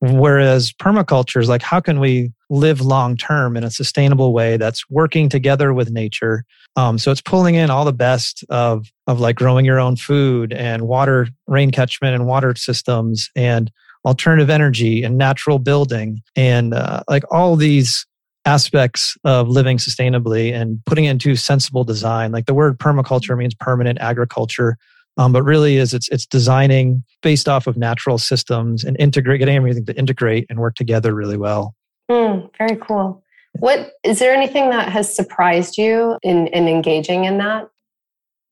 Whereas 0.00 0.72
permaculture 0.72 1.40
is 1.40 1.48
like 1.48 1.62
how 1.62 1.80
can 1.80 2.00
we 2.00 2.32
live 2.50 2.80
long 2.80 3.16
term 3.16 3.56
in 3.56 3.64
a 3.64 3.70
sustainable 3.70 4.32
way 4.32 4.56
that's 4.56 4.88
working 4.90 5.28
together 5.28 5.72
with 5.72 5.90
nature 5.90 6.44
um, 6.76 6.98
so 6.98 7.10
it's 7.10 7.20
pulling 7.20 7.54
in 7.54 7.70
all 7.70 7.84
the 7.84 7.92
best 7.92 8.44
of 8.48 8.86
of 9.06 9.20
like 9.20 9.36
growing 9.36 9.64
your 9.64 9.78
own 9.78 9.96
food 9.96 10.52
and 10.52 10.82
water 10.82 11.28
rain 11.46 11.70
catchment 11.70 12.14
and 12.14 12.26
water 12.26 12.54
systems 12.54 13.30
and 13.36 13.70
alternative 14.04 14.50
energy 14.50 15.02
and 15.02 15.18
natural 15.18 15.58
building 15.58 16.22
and 16.34 16.74
uh, 16.74 17.02
like 17.08 17.24
all 17.30 17.56
these 17.56 18.06
aspects 18.44 19.16
of 19.24 19.48
living 19.48 19.76
sustainably 19.76 20.52
and 20.52 20.80
putting 20.86 21.04
into 21.04 21.36
sensible 21.36 21.84
design. 21.84 22.32
Like 22.32 22.46
the 22.46 22.54
word 22.54 22.78
permaculture 22.78 23.36
means 23.36 23.54
permanent 23.54 24.00
agriculture. 24.00 24.76
Um, 25.18 25.32
but 25.32 25.42
really 25.42 25.76
is 25.76 25.92
it's 25.92 26.08
it's 26.08 26.24
designing 26.24 27.04
based 27.22 27.48
off 27.48 27.66
of 27.66 27.76
natural 27.76 28.16
systems 28.16 28.82
and 28.82 28.96
integrate 28.98 29.40
getting 29.40 29.56
everything 29.56 29.84
to 29.84 29.96
integrate 29.96 30.46
and 30.48 30.58
work 30.58 30.74
together 30.74 31.14
really 31.14 31.36
well. 31.36 31.74
Mm, 32.10 32.50
very 32.56 32.76
cool. 32.76 33.22
What 33.58 33.92
is 34.02 34.18
there 34.18 34.34
anything 34.34 34.70
that 34.70 34.88
has 34.88 35.14
surprised 35.14 35.76
you 35.76 36.18
in, 36.22 36.46
in 36.48 36.66
engaging 36.66 37.24
in 37.24 37.38
that? 37.38 37.68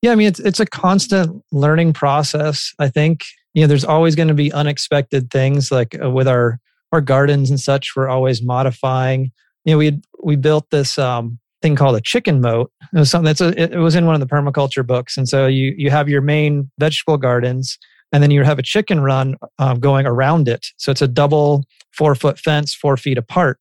Yeah, 0.02 0.12
I 0.12 0.14
mean 0.14 0.28
it's 0.28 0.40
it's 0.40 0.60
a 0.60 0.66
constant 0.66 1.42
learning 1.52 1.94
process. 1.94 2.74
I 2.78 2.88
think 2.88 3.24
you 3.54 3.62
know 3.62 3.66
there's 3.66 3.84
always 3.84 4.14
going 4.14 4.28
to 4.28 4.34
be 4.34 4.52
unexpected 4.52 5.30
things 5.30 5.70
like 5.70 5.96
uh, 6.02 6.10
with 6.10 6.28
our 6.28 6.60
our 6.92 7.00
gardens 7.00 7.50
and 7.50 7.60
such. 7.60 7.94
We're 7.96 8.08
always 8.08 8.42
modifying. 8.42 9.32
You 9.64 9.74
know, 9.74 9.78
we 9.78 10.00
we 10.22 10.36
built 10.36 10.70
this 10.70 10.98
um, 10.98 11.38
thing 11.62 11.76
called 11.76 11.96
a 11.96 12.00
chicken 12.00 12.40
moat. 12.40 12.72
It 12.92 12.98
was 12.98 13.10
something 13.10 13.26
that's 13.26 13.40
a, 13.40 13.74
it 13.74 13.78
was 13.78 13.94
in 13.94 14.06
one 14.06 14.14
of 14.14 14.20
the 14.20 14.26
permaculture 14.26 14.86
books, 14.86 15.16
and 15.16 15.28
so 15.28 15.46
you 15.46 15.74
you 15.76 15.90
have 15.90 16.08
your 16.08 16.20
main 16.20 16.70
vegetable 16.78 17.16
gardens, 17.16 17.78
and 18.12 18.22
then 18.22 18.30
you 18.30 18.42
have 18.44 18.58
a 18.58 18.62
chicken 18.62 19.00
run 19.00 19.36
um, 19.58 19.80
going 19.80 20.06
around 20.06 20.48
it. 20.48 20.66
So 20.76 20.90
it's 20.90 21.02
a 21.02 21.08
double 21.08 21.64
four 21.92 22.14
foot 22.14 22.38
fence, 22.38 22.74
four 22.74 22.96
feet 22.96 23.18
apart. 23.18 23.58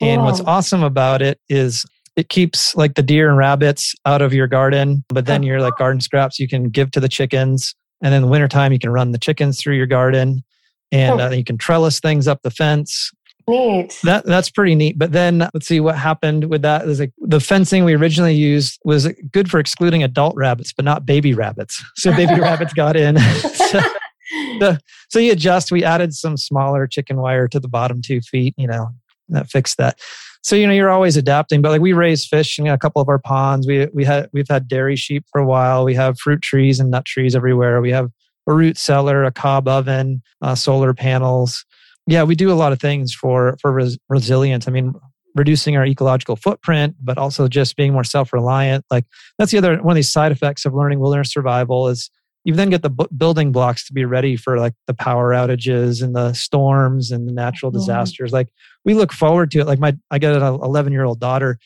And 0.00 0.24
what's 0.24 0.40
awesome 0.42 0.82
about 0.82 1.22
it 1.22 1.40
is 1.48 1.86
it 2.16 2.28
keeps 2.28 2.74
like 2.76 2.94
the 2.94 3.02
deer 3.02 3.28
and 3.28 3.38
rabbits 3.38 3.94
out 4.04 4.20
of 4.20 4.34
your 4.34 4.46
garden, 4.46 5.04
but 5.08 5.26
then 5.26 5.42
your 5.42 5.60
like 5.60 5.76
garden 5.76 6.00
scraps 6.00 6.38
you 6.38 6.48
can 6.48 6.68
give 6.68 6.90
to 6.92 7.00
the 7.00 7.08
chickens. 7.08 7.74
And 8.02 8.12
then 8.12 8.18
in 8.18 8.22
the 8.22 8.28
wintertime, 8.28 8.72
you 8.72 8.78
can 8.78 8.90
run 8.90 9.12
the 9.12 9.18
chickens 9.18 9.60
through 9.60 9.76
your 9.76 9.86
garden 9.86 10.44
and 10.92 11.20
uh, 11.20 11.30
you 11.30 11.44
can 11.44 11.58
trellis 11.58 12.00
things 12.00 12.28
up 12.28 12.42
the 12.42 12.50
fence. 12.50 13.10
Neat. 13.48 14.00
That 14.02 14.24
that's 14.24 14.50
pretty 14.50 14.74
neat. 14.74 14.98
But 14.98 15.12
then 15.12 15.48
let's 15.54 15.66
see 15.66 15.78
what 15.80 15.96
happened 15.96 16.50
with 16.50 16.62
that. 16.62 16.88
Is 16.88 16.98
like 16.98 17.12
the 17.18 17.40
fencing 17.40 17.84
we 17.84 17.94
originally 17.94 18.34
used 18.34 18.80
was 18.84 19.08
good 19.30 19.50
for 19.50 19.60
excluding 19.60 20.02
adult 20.02 20.34
rabbits, 20.36 20.72
but 20.72 20.84
not 20.84 21.06
baby 21.06 21.34
rabbits. 21.34 21.82
So 21.96 22.14
baby 22.14 22.38
rabbits 22.40 22.72
got 22.72 22.94
in. 22.94 23.18
so, 23.54 23.80
the, 24.60 24.80
so 25.08 25.18
you 25.18 25.32
adjust. 25.32 25.72
We 25.72 25.82
added 25.82 26.14
some 26.14 26.36
smaller 26.36 26.86
chicken 26.86 27.16
wire 27.16 27.48
to 27.48 27.58
the 27.58 27.68
bottom 27.68 28.02
two 28.02 28.20
feet. 28.20 28.54
You 28.56 28.66
know, 28.66 28.88
that 29.28 29.48
fixed 29.48 29.78
that. 29.78 29.98
So 30.42 30.54
you 30.54 30.66
know 30.66 30.72
you're 30.72 30.90
always 30.90 31.16
adapting, 31.16 31.62
but 31.62 31.70
like 31.70 31.80
we 31.80 31.92
raise 31.92 32.24
fish 32.26 32.58
in 32.58 32.66
a 32.66 32.78
couple 32.78 33.02
of 33.02 33.08
our 33.08 33.18
ponds. 33.18 33.66
We 33.66 33.86
we 33.92 34.04
had 34.04 34.28
we've 34.32 34.48
had 34.48 34.68
dairy 34.68 34.96
sheep 34.96 35.24
for 35.30 35.40
a 35.40 35.46
while. 35.46 35.84
We 35.84 35.94
have 35.94 36.18
fruit 36.18 36.42
trees 36.42 36.78
and 36.80 36.90
nut 36.90 37.04
trees 37.04 37.34
everywhere. 37.34 37.80
We 37.80 37.90
have 37.90 38.10
a 38.46 38.54
root 38.54 38.78
cellar, 38.78 39.24
a 39.24 39.32
cob 39.32 39.68
oven, 39.68 40.22
uh, 40.42 40.54
solar 40.54 40.94
panels. 40.94 41.64
Yeah, 42.06 42.22
we 42.22 42.34
do 42.34 42.52
a 42.52 42.54
lot 42.54 42.72
of 42.72 42.80
things 42.80 43.14
for 43.14 43.56
for 43.60 43.72
res- 43.72 43.98
resilience. 44.08 44.68
I 44.68 44.70
mean, 44.70 44.94
reducing 45.34 45.76
our 45.76 45.84
ecological 45.84 46.36
footprint, 46.36 46.96
but 47.00 47.18
also 47.18 47.46
just 47.48 47.76
being 47.76 47.92
more 47.92 48.04
self 48.04 48.32
reliant. 48.32 48.84
Like 48.90 49.04
that's 49.38 49.52
the 49.52 49.58
other 49.58 49.76
one 49.82 49.92
of 49.92 49.96
these 49.96 50.10
side 50.10 50.32
effects 50.32 50.64
of 50.64 50.74
learning 50.74 50.98
wilderness 50.98 51.32
survival 51.32 51.88
is 51.88 52.10
you 52.44 52.54
then 52.54 52.70
get 52.70 52.82
the 52.82 52.90
b- 52.90 53.06
building 53.16 53.50
blocks 53.50 53.84
to 53.86 53.92
be 53.92 54.04
ready 54.04 54.36
for 54.36 54.56
like 54.56 54.74
the 54.86 54.94
power 54.94 55.32
outages 55.32 56.00
and 56.00 56.14
the 56.14 56.32
storms 56.32 57.10
and 57.10 57.28
the 57.28 57.32
natural 57.32 57.72
disasters. 57.72 58.32
Like 58.32 58.48
we 58.84 58.94
look 58.94 59.12
forward 59.12 59.50
to 59.50 59.60
it. 59.60 59.66
Like 59.66 59.80
my, 59.80 59.96
I 60.12 60.20
got 60.20 60.40
an 60.40 60.42
11 60.42 60.92
year 60.92 61.04
old 61.04 61.18
daughter 61.18 61.58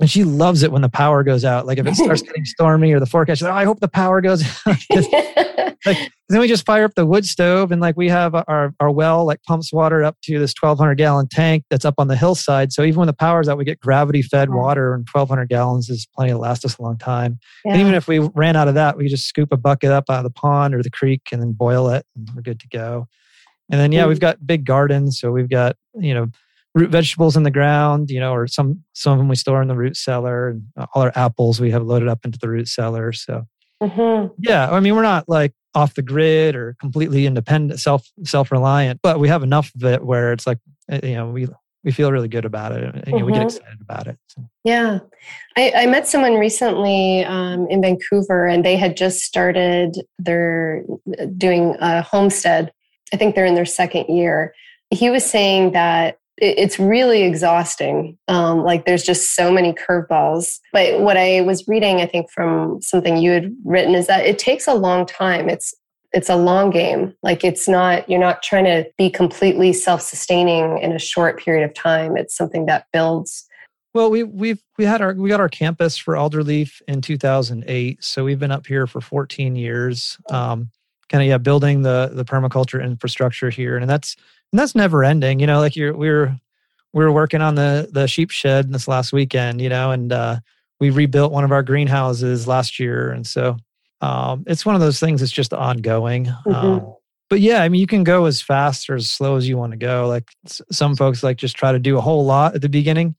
and 0.00 0.10
she 0.10 0.24
loves 0.24 0.62
it 0.62 0.72
when 0.72 0.82
the 0.82 0.88
power 0.88 1.22
goes 1.22 1.44
out. 1.44 1.66
Like 1.66 1.78
if 1.78 1.86
it 1.86 1.94
starts 1.94 2.22
getting 2.26 2.44
stormy 2.44 2.92
or 2.92 3.00
the 3.00 3.06
forecast, 3.06 3.42
like, 3.42 3.52
oh, 3.52 3.56
I 3.56 3.64
hope 3.64 3.80
the 3.80 3.88
power 3.88 4.20
goes 4.20 4.42
out. 4.66 4.76
like, 5.86 5.98
then 6.28 6.40
we 6.40 6.48
just 6.48 6.66
fire 6.66 6.84
up 6.84 6.94
the 6.94 7.06
wood 7.06 7.24
stove 7.24 7.70
and 7.70 7.80
like 7.80 7.96
we 7.96 8.08
have 8.08 8.34
our, 8.34 8.74
our 8.80 8.90
well 8.90 9.24
like 9.24 9.42
pumps 9.44 9.72
water 9.72 10.02
up 10.02 10.16
to 10.24 10.38
this 10.38 10.52
1200 10.58 10.96
gallon 10.96 11.28
tank 11.30 11.64
that's 11.70 11.84
up 11.84 11.94
on 11.98 12.08
the 12.08 12.16
hillside. 12.16 12.72
So 12.72 12.82
even 12.82 12.98
when 12.98 13.06
the 13.06 13.12
power's 13.12 13.48
out, 13.48 13.56
we 13.56 13.64
get 13.64 13.78
gravity 13.78 14.22
fed 14.22 14.50
water 14.50 14.94
and 14.94 15.06
1200 15.10 15.48
gallons 15.48 15.88
is 15.88 16.08
plenty 16.14 16.32
to 16.32 16.38
last 16.38 16.64
us 16.64 16.76
a 16.78 16.82
long 16.82 16.98
time. 16.98 17.38
Yeah. 17.64 17.72
And 17.72 17.80
even 17.80 17.94
if 17.94 18.08
we 18.08 18.18
ran 18.18 18.56
out 18.56 18.66
of 18.66 18.74
that, 18.74 18.96
we 18.96 19.06
just 19.08 19.26
scoop 19.26 19.52
a 19.52 19.56
bucket 19.56 19.92
up 19.92 20.10
out 20.10 20.18
of 20.18 20.24
the 20.24 20.30
pond 20.30 20.74
or 20.74 20.82
the 20.82 20.90
creek 20.90 21.22
and 21.30 21.40
then 21.40 21.52
boil 21.52 21.88
it 21.90 22.04
and 22.16 22.28
we're 22.34 22.42
good 22.42 22.60
to 22.60 22.68
go. 22.68 23.06
And 23.70 23.80
then, 23.80 23.92
yeah, 23.92 24.06
we've 24.06 24.18
mm. 24.18 24.22
got 24.22 24.46
big 24.46 24.64
gardens. 24.64 25.18
So 25.18 25.30
we've 25.30 25.48
got, 25.48 25.76
you 25.94 26.14
know, 26.14 26.30
root 26.74 26.90
vegetables 26.90 27.36
in 27.36 27.44
the 27.44 27.50
ground, 27.50 28.10
you 28.10 28.20
know, 28.20 28.34
or 28.34 28.46
some 28.46 28.82
some 28.92 29.12
of 29.12 29.18
them 29.18 29.28
we 29.28 29.36
store 29.36 29.62
in 29.62 29.68
the 29.68 29.76
root 29.76 29.96
cellar, 29.96 30.50
and 30.50 30.64
all 30.76 31.02
our 31.02 31.12
apples 31.14 31.60
we 31.60 31.70
have 31.70 31.82
loaded 31.82 32.08
up 32.08 32.24
into 32.24 32.38
the 32.38 32.48
root 32.48 32.68
cellar. 32.68 33.12
So, 33.12 33.46
mm-hmm. 33.82 34.32
yeah, 34.38 34.70
I 34.70 34.80
mean, 34.80 34.94
we're 34.94 35.02
not 35.02 35.28
like 35.28 35.52
off 35.74 35.94
the 35.94 36.02
grid 36.02 36.54
or 36.56 36.76
completely 36.80 37.26
independent, 37.26 37.80
self 37.80 38.10
self 38.24 38.50
reliant, 38.50 39.00
but 39.02 39.20
we 39.20 39.28
have 39.28 39.42
enough 39.42 39.72
of 39.74 39.84
it 39.84 40.04
where 40.04 40.32
it's 40.32 40.46
like, 40.46 40.58
eh, 40.90 41.00
you 41.02 41.14
know, 41.14 41.30
we 41.30 41.48
we 41.84 41.92
feel 41.92 42.10
really 42.10 42.28
good 42.28 42.44
about 42.44 42.72
it. 42.72 42.82
And, 42.82 43.04
mm-hmm. 43.04 43.24
we 43.24 43.32
get 43.32 43.38
mm-hmm. 43.38 43.46
excited 43.46 43.80
about 43.80 44.06
it. 44.06 44.18
So. 44.28 44.42
Yeah, 44.64 45.00
I, 45.56 45.72
I, 45.76 45.86
met 45.86 46.08
someone 46.08 46.34
recently 46.34 47.24
um, 47.26 47.66
in 47.68 47.82
Vancouver, 47.82 48.46
and 48.46 48.64
they 48.64 48.76
had 48.76 48.96
just 48.96 49.20
started. 49.20 49.96
They're 50.18 50.82
doing 51.36 51.76
a 51.80 52.02
homestead. 52.02 52.72
I 53.12 53.16
think 53.16 53.34
they're 53.34 53.46
in 53.46 53.54
their 53.54 53.66
second 53.66 54.06
year. 54.08 54.54
He 54.90 55.10
was 55.10 55.24
saying 55.24 55.72
that 55.72 56.18
it's 56.38 56.78
really 56.78 57.22
exhausting. 57.22 58.18
Um, 58.28 58.64
like 58.64 58.86
there's 58.86 59.04
just 59.04 59.34
so 59.34 59.52
many 59.52 59.72
curveballs. 59.72 60.58
But 60.72 61.00
what 61.00 61.16
I 61.16 61.42
was 61.42 61.66
reading, 61.68 62.00
I 62.00 62.06
think 62.06 62.30
from 62.30 62.82
something 62.82 63.16
you 63.16 63.30
had 63.30 63.54
written, 63.64 63.94
is 63.94 64.06
that 64.08 64.26
it 64.26 64.38
takes 64.38 64.66
a 64.66 64.74
long 64.74 65.06
time. 65.06 65.48
It's 65.48 65.74
it's 66.12 66.28
a 66.28 66.36
long 66.36 66.70
game. 66.70 67.14
Like 67.22 67.44
it's 67.44 67.68
not 67.68 68.08
you're 68.08 68.20
not 68.20 68.42
trying 68.42 68.64
to 68.64 68.86
be 68.98 69.10
completely 69.10 69.72
self-sustaining 69.72 70.78
in 70.78 70.92
a 70.92 70.98
short 70.98 71.38
period 71.38 71.64
of 71.64 71.74
time. 71.74 72.16
It's 72.16 72.36
something 72.36 72.66
that 72.66 72.86
builds. 72.92 73.46
Well, 73.94 74.10
we 74.10 74.24
we've 74.24 74.62
we 74.76 74.84
had 74.84 75.00
our 75.02 75.14
we 75.14 75.28
got 75.28 75.40
our 75.40 75.48
campus 75.48 75.96
for 75.96 76.14
Alderleaf 76.14 76.82
in 76.88 77.00
2008, 77.00 78.02
so 78.02 78.24
we've 78.24 78.40
been 78.40 78.50
up 78.50 78.66
here 78.66 78.88
for 78.88 79.00
14 79.00 79.54
years. 79.54 80.18
Um, 80.30 80.70
kind 81.08 81.22
of 81.22 81.28
yeah, 81.28 81.38
building 81.38 81.82
the 81.82 82.10
the 82.12 82.24
permaculture 82.24 82.82
infrastructure 82.82 83.50
here, 83.50 83.76
and 83.76 83.88
that's 83.88 84.16
and 84.54 84.60
that's 84.60 84.76
never 84.76 85.02
ending. 85.02 85.40
You 85.40 85.48
know, 85.48 85.58
like 85.58 85.74
you're 85.74 85.92
we 85.92 86.08
are 86.08 86.38
we 86.92 87.04
were 87.04 87.10
working 87.10 87.40
on 87.40 87.56
the 87.56 87.88
the 87.90 88.06
sheep 88.06 88.30
shed 88.30 88.72
this 88.72 88.86
last 88.86 89.12
weekend. 89.12 89.60
You 89.60 89.68
know, 89.68 89.90
and 89.90 90.12
uh, 90.12 90.38
we 90.78 90.90
rebuilt 90.90 91.32
one 91.32 91.42
of 91.42 91.50
our 91.50 91.64
greenhouses 91.64 92.46
last 92.46 92.78
year, 92.78 93.10
and 93.10 93.26
so 93.26 93.56
um, 94.00 94.44
it's 94.46 94.64
one 94.64 94.76
of 94.76 94.80
those 94.80 95.00
things 95.00 95.18
that's 95.18 95.32
just 95.32 95.52
ongoing. 95.52 96.26
Mm-hmm. 96.26 96.54
Um, 96.54 96.94
but 97.28 97.40
yeah, 97.40 97.64
I 97.64 97.68
mean, 97.68 97.80
you 97.80 97.88
can 97.88 98.04
go 98.04 98.26
as 98.26 98.40
fast 98.40 98.88
or 98.88 98.94
as 98.94 99.10
slow 99.10 99.34
as 99.34 99.48
you 99.48 99.56
want 99.58 99.72
to 99.72 99.76
go. 99.76 100.06
Like 100.06 100.30
some 100.70 100.94
folks 100.94 101.24
like 101.24 101.36
just 101.36 101.56
try 101.56 101.72
to 101.72 101.80
do 101.80 101.98
a 101.98 102.00
whole 102.00 102.24
lot 102.24 102.54
at 102.54 102.62
the 102.62 102.68
beginning. 102.68 103.16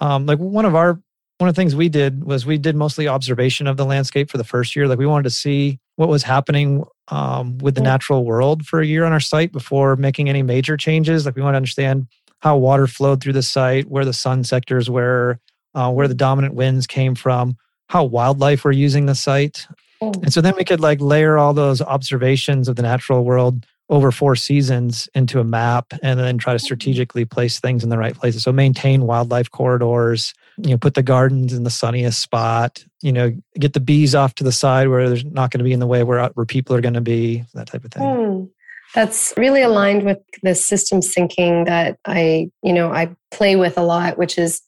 Um, 0.00 0.24
like 0.24 0.38
one 0.38 0.64
of 0.64 0.74
our 0.74 0.98
one 1.36 1.50
of 1.50 1.54
the 1.54 1.60
things 1.60 1.76
we 1.76 1.90
did 1.90 2.24
was 2.24 2.46
we 2.46 2.56
did 2.56 2.76
mostly 2.76 3.08
observation 3.08 3.66
of 3.66 3.76
the 3.76 3.84
landscape 3.84 4.30
for 4.30 4.38
the 4.38 4.42
first 4.42 4.74
year. 4.74 4.88
Like 4.88 4.98
we 4.98 5.04
wanted 5.04 5.24
to 5.24 5.30
see 5.30 5.80
what 5.98 6.08
was 6.08 6.22
happening 6.22 6.84
um, 7.08 7.58
with 7.58 7.74
the 7.74 7.80
natural 7.80 8.24
world 8.24 8.64
for 8.64 8.80
a 8.80 8.86
year 8.86 9.04
on 9.04 9.12
our 9.12 9.18
site 9.18 9.50
before 9.50 9.96
making 9.96 10.28
any 10.28 10.44
major 10.44 10.76
changes. 10.76 11.26
Like 11.26 11.34
we 11.34 11.42
want 11.42 11.54
to 11.54 11.56
understand 11.56 12.06
how 12.38 12.56
water 12.56 12.86
flowed 12.86 13.20
through 13.20 13.32
the 13.32 13.42
site, 13.42 13.88
where 13.88 14.04
the 14.04 14.12
sun 14.12 14.44
sectors 14.44 14.88
were, 14.88 15.40
uh, 15.74 15.90
where 15.90 16.06
the 16.06 16.14
dominant 16.14 16.54
winds 16.54 16.86
came 16.86 17.16
from, 17.16 17.56
how 17.88 18.04
wildlife 18.04 18.62
were 18.62 18.70
using 18.70 19.06
the 19.06 19.14
site. 19.16 19.66
Oh. 20.00 20.12
And 20.22 20.32
so 20.32 20.40
then 20.40 20.54
we 20.56 20.62
could 20.62 20.78
like 20.78 21.00
layer 21.00 21.36
all 21.36 21.52
those 21.52 21.82
observations 21.82 22.68
of 22.68 22.76
the 22.76 22.82
natural 22.82 23.24
world 23.24 23.66
over 23.90 24.12
four 24.12 24.36
seasons 24.36 25.08
into 25.16 25.40
a 25.40 25.44
map 25.44 25.92
and 26.00 26.20
then 26.20 26.38
try 26.38 26.52
to 26.52 26.60
strategically 26.60 27.24
place 27.24 27.58
things 27.58 27.82
in 27.82 27.90
the 27.90 27.98
right 27.98 28.14
places. 28.14 28.44
So 28.44 28.52
maintain 28.52 29.02
wildlife 29.02 29.50
corridors, 29.50 30.32
you 30.62 30.70
know, 30.70 30.78
put 30.78 30.94
the 30.94 31.02
gardens 31.02 31.52
in 31.52 31.64
the 31.64 31.70
sunniest 31.70 32.20
spot, 32.20 32.84
you 33.00 33.12
know, 33.12 33.32
get 33.58 33.72
the 33.72 33.80
bees 33.80 34.14
off 34.14 34.34
to 34.36 34.44
the 34.44 34.52
side 34.52 34.88
where 34.88 35.08
there's 35.08 35.24
not 35.24 35.50
going 35.50 35.58
to 35.58 35.64
be 35.64 35.72
in 35.72 35.80
the 35.80 35.86
way 35.86 36.02
where, 36.02 36.28
where 36.30 36.46
people 36.46 36.74
are 36.74 36.80
going 36.80 36.94
to 36.94 37.00
be, 37.00 37.44
that 37.54 37.68
type 37.68 37.84
of 37.84 37.92
thing. 37.92 38.02
Mm. 38.02 38.50
That's 38.94 39.34
really 39.36 39.62
aligned 39.62 40.04
with 40.04 40.18
the 40.42 40.54
systems 40.54 41.12
thinking 41.12 41.64
that 41.64 41.98
I, 42.06 42.50
you 42.62 42.72
know, 42.72 42.90
I 42.90 43.14
play 43.30 43.54
with 43.54 43.76
a 43.76 43.82
lot, 43.82 44.16
which 44.18 44.38
is 44.38 44.62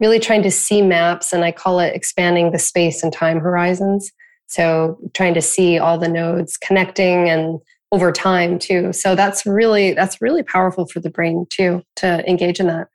really 0.00 0.20
trying 0.20 0.42
to 0.42 0.50
see 0.50 0.80
maps 0.80 1.32
and 1.32 1.44
I 1.44 1.52
call 1.52 1.80
it 1.80 1.94
expanding 1.94 2.52
the 2.52 2.58
space 2.58 3.02
and 3.02 3.12
time 3.12 3.40
horizons. 3.40 4.10
So 4.46 4.98
trying 5.14 5.34
to 5.34 5.42
see 5.42 5.78
all 5.78 5.98
the 5.98 6.08
nodes 6.08 6.56
connecting 6.56 7.28
and 7.28 7.58
over 7.90 8.12
time 8.12 8.58
too. 8.58 8.92
So 8.92 9.14
that's 9.14 9.46
really 9.46 9.94
that's 9.94 10.20
really 10.20 10.42
powerful 10.42 10.86
for 10.86 11.00
the 11.00 11.10
brain 11.10 11.46
too 11.48 11.82
to 11.96 12.28
engage 12.28 12.60
in 12.60 12.66
that. 12.66 12.88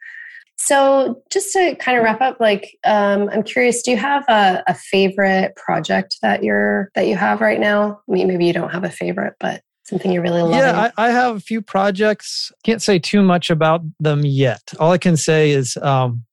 So 0.69 1.23
just 1.31 1.51
to 1.53 1.73
kind 1.77 1.97
of 1.97 2.03
wrap 2.03 2.21
up, 2.21 2.39
like 2.39 2.77
um, 2.85 3.27
I'm 3.29 3.41
curious, 3.41 3.81
do 3.81 3.89
you 3.89 3.97
have 3.97 4.23
a, 4.29 4.61
a, 4.67 4.75
favorite 4.75 5.55
project 5.55 6.17
that 6.21 6.43
you're 6.43 6.91
that 6.93 7.07
you 7.07 7.15
have 7.15 7.41
right 7.41 7.59
now? 7.59 7.99
I 8.07 8.11
mean, 8.11 8.27
maybe 8.27 8.45
you 8.45 8.53
don't 8.53 8.69
have 8.69 8.83
a 8.83 8.89
favorite, 8.91 9.33
but 9.39 9.63
something 9.85 10.11
you 10.11 10.21
really 10.21 10.43
love. 10.43 10.51
Yeah, 10.51 10.91
I, 10.95 11.07
I, 11.07 11.09
have 11.09 11.37
a 11.37 11.39
few 11.39 11.63
projects. 11.63 12.51
Can't 12.63 12.83
say 12.83 12.99
too 12.99 13.23
much 13.23 13.49
about 13.49 13.81
them 13.99 14.23
yet. 14.23 14.61
All 14.79 14.91
I 14.91 14.99
can 14.99 15.17
say 15.17 15.49
is 15.49 15.75
um, 15.77 16.23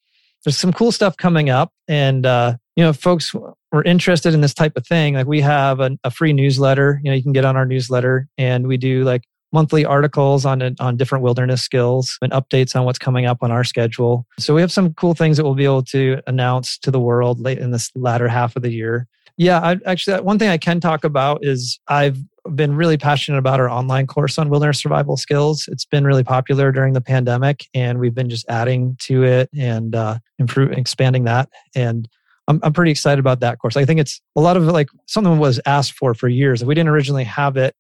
there's 0.45 0.59
some 0.59 0.75
cool 0.75 0.93
stuff 0.93 1.17
coming 1.17 1.49
up, 1.49 1.73
and 1.89 2.27
uh, 2.27 2.57
you 2.77 2.85
know, 2.85 2.93
folks 2.93 3.33
were 3.73 3.85
interested 3.85 4.35
in 4.35 4.43
this 4.43 4.53
type 4.53 4.77
of 4.77 4.87
thing, 4.87 5.15
like 5.15 5.27
we 5.27 5.41
have 5.41 5.81
a, 5.81 5.97
a 6.05 6.11
free 6.11 6.35
newsletter. 6.35 7.01
You 7.03 7.11
know, 7.11 7.17
you 7.17 7.23
can 7.23 7.33
get 7.33 7.47
on 7.47 7.57
our 7.57 7.65
newsletter, 7.65 8.29
and 8.37 8.67
we 8.67 8.77
do 8.77 9.03
like 9.03 9.23
monthly 9.53 9.85
articles 9.85 10.45
on 10.45 10.77
on 10.81 10.97
different 10.97 11.23
wilderness 11.25 11.63
skills 11.63 12.19
and 12.21 12.33
updates 12.33 12.77
on 12.77 12.85
what's 12.85 12.99
coming 12.99 13.27
up 13.27 13.39
on 13.43 13.51
our 13.51 13.65
schedule. 13.65 14.27
So 14.39 14.55
we 14.55 14.61
have 14.61 14.73
some 14.73 14.95
cool 14.95 15.15
things 15.15 15.37
that 15.37 15.45
we'll 15.45 15.55
be 15.55 15.65
able 15.65 15.85
to 15.85 16.21
announce 16.27 16.79
to 16.79 16.91
the 16.91 17.01
world 17.01 17.41
late 17.41 17.59
in 17.59 17.71
this 17.71 17.91
latter 17.95 18.29
half 18.29 18.57
of 18.57 18.63
the 18.63 18.73
year. 18.73 19.07
Yeah, 19.39 19.61
I, 19.61 19.77
actually, 19.85 20.21
one 20.23 20.39
thing 20.39 20.49
I 20.49 20.57
can 20.57 20.81
talk 20.81 21.05
about 21.05 21.41
is 21.43 21.79
I've 21.89 22.19
been 22.55 22.75
really 22.75 22.97
passionate 22.97 23.39
about 23.39 23.61
our 23.61 23.69
online 23.69 24.07
course 24.07 24.39
on 24.39 24.49
wilderness 24.49 24.81
survival 24.81 25.17
skills. 25.17 25.69
It's 25.71 25.85
been 25.85 26.05
really 26.05 26.25
popular 26.25 26.73
during 26.73 26.95
the 26.95 27.01
pandemic, 27.01 27.67
and 27.75 27.99
we've 27.99 28.15
been 28.15 28.31
just 28.31 28.47
adding 28.49 28.97
to 29.01 29.25
it 29.25 29.51
and 29.57 29.95
uh, 29.95 30.19
improving, 30.39 30.79
expanding 30.79 31.25
that. 31.25 31.51
And 31.75 32.09
I'm, 32.49 32.61
I'm 32.63 32.73
pretty 32.73 32.93
excited 32.93 33.19
about 33.19 33.41
that 33.41 33.59
course. 33.59 33.77
I 33.77 33.85
think 33.85 34.01
it's 34.01 34.21
a 34.37 34.41
lot 34.41 34.57
of 34.57 34.65
like 34.65 34.89
something 35.07 35.39
was 35.39 35.61
asked 35.67 35.93
for 35.93 36.15
for 36.15 36.29
years. 36.29 36.65
We 36.65 36.75
didn't 36.75 36.91
originally 36.91 37.25
have 37.25 37.57
it. 37.57 37.75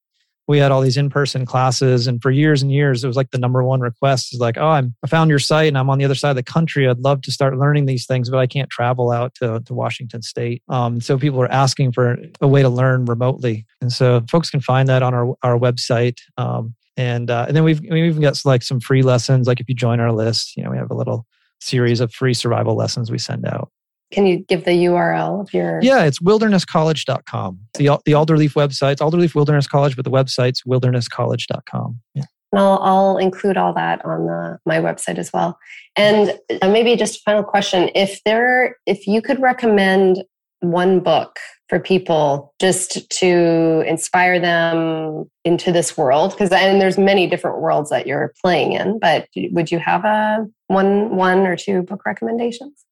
We 0.49 0.59
had 0.59 0.71
all 0.71 0.81
these 0.81 0.97
in-person 0.97 1.47
classes, 1.47 2.07
and 2.07 2.23
for 2.23 2.31
years 2.31 2.63
and 2.63 2.71
years, 2.71 3.03
it 3.03 3.07
was 3.07 3.17
like 3.17 3.31
the 3.31 3.39
number 3.39 3.63
one 3.63 3.81
request 3.81 4.33
is 4.35 4.41
like, 4.41 4.57
"Oh, 4.59 4.69
I'm 4.69 4.95
I 5.05 5.07
found 5.07 5.31
your 5.31 5.39
site, 5.39 5.69
and 5.69 5.79
I'm 5.79 5.91
on 5.91 5.99
the 5.99 6.05
other 6.05 6.15
side 6.15 6.31
of 6.31 6.37
the 6.37 6.43
country. 6.43 6.89
I'd 6.89 6.99
love 6.99 7.23
to 7.23 7.33
start 7.33 7.59
learning 7.59 7.87
these 7.87 8.07
things, 8.07 8.31
but 8.31 8.39
I 8.39 8.47
can't 8.47 8.71
travel 8.71 9.11
out 9.11 9.35
to, 9.37 9.61
to 9.61 9.75
Washington 9.75 10.23
State." 10.23 10.63
Um, 10.69 11.01
so 11.01 11.19
people 11.19 11.41
are 11.41 11.51
asking 11.51 11.93
for 11.93 12.17
a 12.41 12.49
way 12.49 12.63
to 12.63 12.69
learn 12.69 13.05
remotely, 13.07 13.67
and 13.81 13.93
so 13.93 14.23
folks 14.31 14.51
can 14.51 14.61
find 14.61 14.89
that 14.89 15.03
on 15.03 15.15
our 15.15 15.35
our 15.43 15.59
website. 15.59 16.19
Um, 16.37 16.75
and 16.97 17.31
uh, 17.31 17.45
and 17.49 17.57
then 17.57 17.65
we've 17.65 17.81
we've 17.81 18.05
even 18.05 18.23
got 18.23 18.41
like 18.45 18.63
some 18.63 18.81
free 18.81 19.03
lessons. 19.03 19.47
Like 19.47 19.61
if 19.61 19.69
you 19.69 19.75
join 19.75 20.01
our 20.01 20.13
list, 20.13 20.57
you 20.57 20.65
know, 20.65 20.71
we 20.71 20.79
have 20.79 20.91
a 20.91 20.95
little 20.95 21.27
series 21.61 22.01
of 22.01 22.13
free 22.13 22.35
survival 22.35 22.77
lessons 22.77 23.11
we 23.11 23.19
send 23.19 23.47
out. 23.47 23.71
Can 24.13 24.27
you 24.27 24.39
give 24.39 24.65
the 24.65 24.71
URL 24.71 25.41
of 25.41 25.53
your? 25.53 25.81
Yeah, 25.83 26.05
it's 26.05 26.21
wildernesscollege.com. 26.21 27.61
The, 27.75 27.99
the 28.05 28.13
Alderleaf 28.13 28.55
website's 28.55 29.01
Alderleaf 29.01 29.35
Wilderness 29.35 29.67
College, 29.67 29.97
but 29.97 30.05
the 30.05 30.11
website's 30.11 30.63
wildernesscollege.com. 30.63 32.01
Yeah. 32.15 32.25
I'll, 32.55 32.79
I'll 32.83 33.19
include 33.19 33.57
all 33.57 33.75
that 33.75 34.05
on 34.05 34.27
the, 34.27 34.59
my 34.65 34.79
website 34.79 35.19
as 35.19 35.33
well. 35.33 35.59
And 35.97 36.39
uh, 36.63 36.69
maybe 36.69 36.95
just 36.97 37.17
a 37.17 37.23
final 37.25 37.43
question: 37.43 37.91
If 37.95 38.23
there, 38.25 38.77
if 38.87 39.07
you 39.07 39.21
could 39.21 39.41
recommend 39.41 40.25
one 40.61 41.01
book 41.01 41.39
for 41.69 41.81
people 41.81 42.55
just 42.61 43.11
to 43.11 43.83
inspire 43.87 44.39
them 44.39 45.29
into 45.45 45.73
this 45.73 45.97
world, 45.97 46.31
because 46.31 46.51
and 46.51 46.81
there's 46.81 46.97
many 46.97 47.27
different 47.27 47.61
worlds 47.61 47.91
that 47.91 48.07
you're 48.07 48.33
playing 48.43 48.73
in, 48.73 48.99
but 49.01 49.29
would 49.51 49.71
you 49.71 49.79
have 49.79 50.05
a 50.05 50.47
one, 50.69 51.17
one 51.17 51.41
or 51.41 51.57
two 51.57 51.83
book 51.83 52.07
recommendations? 52.07 52.86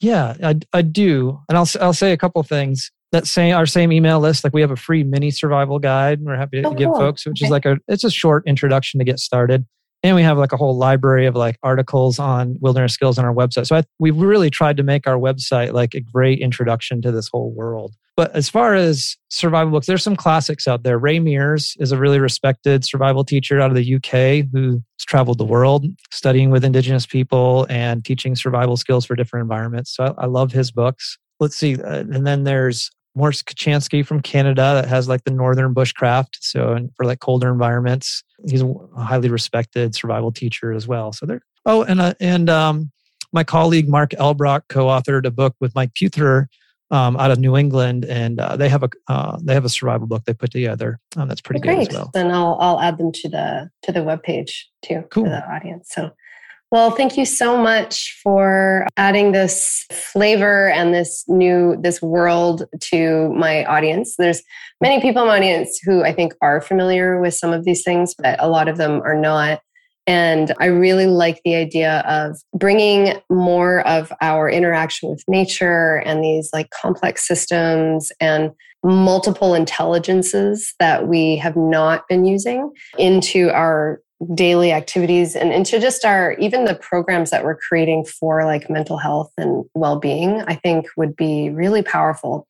Yeah, 0.00 0.34
I, 0.42 0.56
I 0.72 0.82
do. 0.82 1.40
And 1.48 1.56
I'll, 1.56 1.68
I'll 1.80 1.92
say 1.92 2.12
a 2.12 2.16
couple 2.16 2.42
things. 2.42 2.90
That 3.12 3.26
same 3.26 3.54
our 3.54 3.66
same 3.66 3.92
email 3.92 4.18
list, 4.18 4.42
like 4.42 4.52
we 4.52 4.60
have 4.60 4.72
a 4.72 4.76
free 4.76 5.04
mini 5.04 5.30
survival 5.30 5.78
guide. 5.78 6.20
We're 6.20 6.36
happy 6.36 6.60
to 6.60 6.68
oh, 6.68 6.74
give 6.74 6.88
cool. 6.88 6.98
folks, 6.98 7.24
which 7.24 7.40
okay. 7.40 7.46
is 7.46 7.50
like 7.50 7.64
a 7.64 7.78
it's 7.86 8.04
a 8.04 8.10
short 8.10 8.42
introduction 8.46 8.98
to 8.98 9.04
get 9.04 9.20
started. 9.20 9.64
And 10.02 10.14
we 10.14 10.22
have 10.22 10.38
like 10.38 10.52
a 10.52 10.56
whole 10.56 10.76
library 10.76 11.26
of 11.26 11.34
like 11.34 11.58
articles 11.62 12.18
on 12.18 12.58
wilderness 12.60 12.92
skills 12.92 13.18
on 13.18 13.24
our 13.24 13.34
website. 13.34 13.66
So 13.66 13.76
I, 13.76 13.82
we've 13.98 14.16
really 14.16 14.50
tried 14.50 14.76
to 14.76 14.82
make 14.82 15.06
our 15.06 15.16
website 15.16 15.72
like 15.72 15.94
a 15.94 16.00
great 16.00 16.38
introduction 16.38 17.02
to 17.02 17.10
this 17.10 17.28
whole 17.28 17.52
world. 17.52 17.94
But 18.16 18.34
as 18.34 18.48
far 18.48 18.74
as 18.74 19.16
survival 19.28 19.72
books, 19.72 19.86
there's 19.86 20.02
some 20.02 20.16
classics 20.16 20.66
out 20.66 20.84
there. 20.84 20.98
Ray 20.98 21.18
Mears 21.18 21.76
is 21.78 21.92
a 21.92 21.98
really 21.98 22.18
respected 22.18 22.84
survival 22.84 23.24
teacher 23.24 23.60
out 23.60 23.70
of 23.70 23.76
the 23.76 23.94
UK 23.94 24.48
who's 24.50 24.80
traveled 25.00 25.38
the 25.38 25.44
world 25.44 25.84
studying 26.10 26.50
with 26.50 26.64
indigenous 26.64 27.04
people 27.04 27.66
and 27.68 28.04
teaching 28.04 28.34
survival 28.34 28.76
skills 28.76 29.04
for 29.04 29.16
different 29.16 29.42
environments. 29.42 29.94
So 29.94 30.14
I, 30.18 30.22
I 30.22 30.26
love 30.26 30.50
his 30.52 30.70
books. 30.70 31.18
Let's 31.40 31.56
see. 31.56 31.76
Uh, 31.76 31.98
and 31.98 32.26
then 32.26 32.44
there's 32.44 32.90
Mors 33.16 33.42
Kochanski 33.42 34.06
from 34.06 34.20
Canada 34.20 34.72
that 34.74 34.86
has 34.86 35.08
like 35.08 35.24
the 35.24 35.30
northern 35.30 35.74
bushcraft. 35.74 36.36
So 36.40 36.78
for 36.96 37.06
like 37.06 37.20
colder 37.20 37.50
environments, 37.50 38.22
he's 38.46 38.62
a 38.62 38.74
highly 38.96 39.30
respected 39.30 39.94
survival 39.94 40.30
teacher 40.30 40.72
as 40.72 40.86
well. 40.86 41.12
So 41.12 41.26
there. 41.26 41.40
Oh, 41.64 41.82
and 41.82 42.00
uh, 42.00 42.14
and 42.20 42.48
um, 42.48 42.92
my 43.32 43.42
colleague 43.42 43.88
Mark 43.88 44.10
Elbroch 44.10 44.62
co-authored 44.68 45.24
a 45.26 45.30
book 45.30 45.56
with 45.60 45.74
Mike 45.74 45.92
Pewtherer 45.94 46.46
um, 46.90 47.16
out 47.16 47.30
of 47.30 47.38
New 47.38 47.56
England, 47.56 48.04
and 48.04 48.38
uh, 48.38 48.56
they 48.56 48.68
have 48.68 48.82
a 48.82 48.90
uh, 49.08 49.38
they 49.42 49.54
have 49.54 49.64
a 49.64 49.68
survival 49.68 50.06
book 50.06 50.24
they 50.24 50.34
put 50.34 50.52
together. 50.52 51.00
Um, 51.16 51.28
that's 51.28 51.40
pretty 51.40 51.60
good 51.60 51.78
as 51.78 51.88
well. 51.90 52.10
Then 52.12 52.30
I'll 52.30 52.56
I'll 52.60 52.80
add 52.80 52.98
them 52.98 53.12
to 53.12 53.28
the 53.28 53.70
to 53.82 53.92
the 53.92 54.02
web 54.02 54.22
page 54.22 54.68
too 54.82 55.04
cool. 55.10 55.24
for 55.24 55.30
the 55.30 55.50
audience. 55.50 55.88
So, 55.90 56.10
well, 56.72 56.90
thank 56.90 57.16
you 57.16 57.24
so 57.24 57.56
much 57.56 58.18
for 58.22 58.86
adding 58.96 59.32
this 59.32 59.86
flavor 59.92 60.68
and 60.70 60.92
this 60.92 61.24
new 61.28 61.76
this 61.80 62.02
world 62.02 62.64
to 62.80 63.32
my 63.34 63.64
audience. 63.64 64.16
There's 64.18 64.42
many 64.80 65.00
people 65.00 65.22
in 65.22 65.28
my 65.28 65.36
audience 65.36 65.78
who 65.84 66.02
I 66.02 66.12
think 66.12 66.34
are 66.42 66.60
familiar 66.60 67.20
with 67.20 67.34
some 67.34 67.52
of 67.52 67.64
these 67.64 67.82
things, 67.84 68.14
but 68.18 68.36
a 68.42 68.48
lot 68.48 68.68
of 68.68 68.78
them 68.78 69.00
are 69.02 69.18
not. 69.18 69.60
And 70.08 70.54
I 70.60 70.66
really 70.66 71.06
like 71.06 71.40
the 71.44 71.54
idea 71.56 72.00
of 72.06 72.36
bringing 72.54 73.20
more 73.30 73.86
of 73.86 74.12
our 74.20 74.48
interaction 74.48 75.10
with 75.10 75.24
nature 75.26 75.96
and 76.04 76.22
these 76.22 76.50
like 76.52 76.70
complex 76.70 77.26
systems 77.26 78.12
and 78.20 78.50
multiple 78.84 79.54
intelligences 79.54 80.74
that 80.78 81.08
we 81.08 81.36
have 81.36 81.56
not 81.56 82.06
been 82.08 82.24
using 82.24 82.70
into 82.98 83.50
our 83.50 84.00
daily 84.34 84.72
activities 84.72 85.36
and 85.36 85.52
into 85.52 85.78
just 85.78 86.04
our 86.04 86.32
even 86.34 86.64
the 86.64 86.74
programs 86.74 87.30
that 87.30 87.44
we're 87.44 87.56
creating 87.56 88.04
for 88.04 88.44
like 88.44 88.70
mental 88.70 88.96
health 88.96 89.30
and 89.36 89.64
well-being 89.74 90.40
i 90.46 90.54
think 90.54 90.86
would 90.96 91.14
be 91.14 91.50
really 91.50 91.82
powerful 91.82 92.46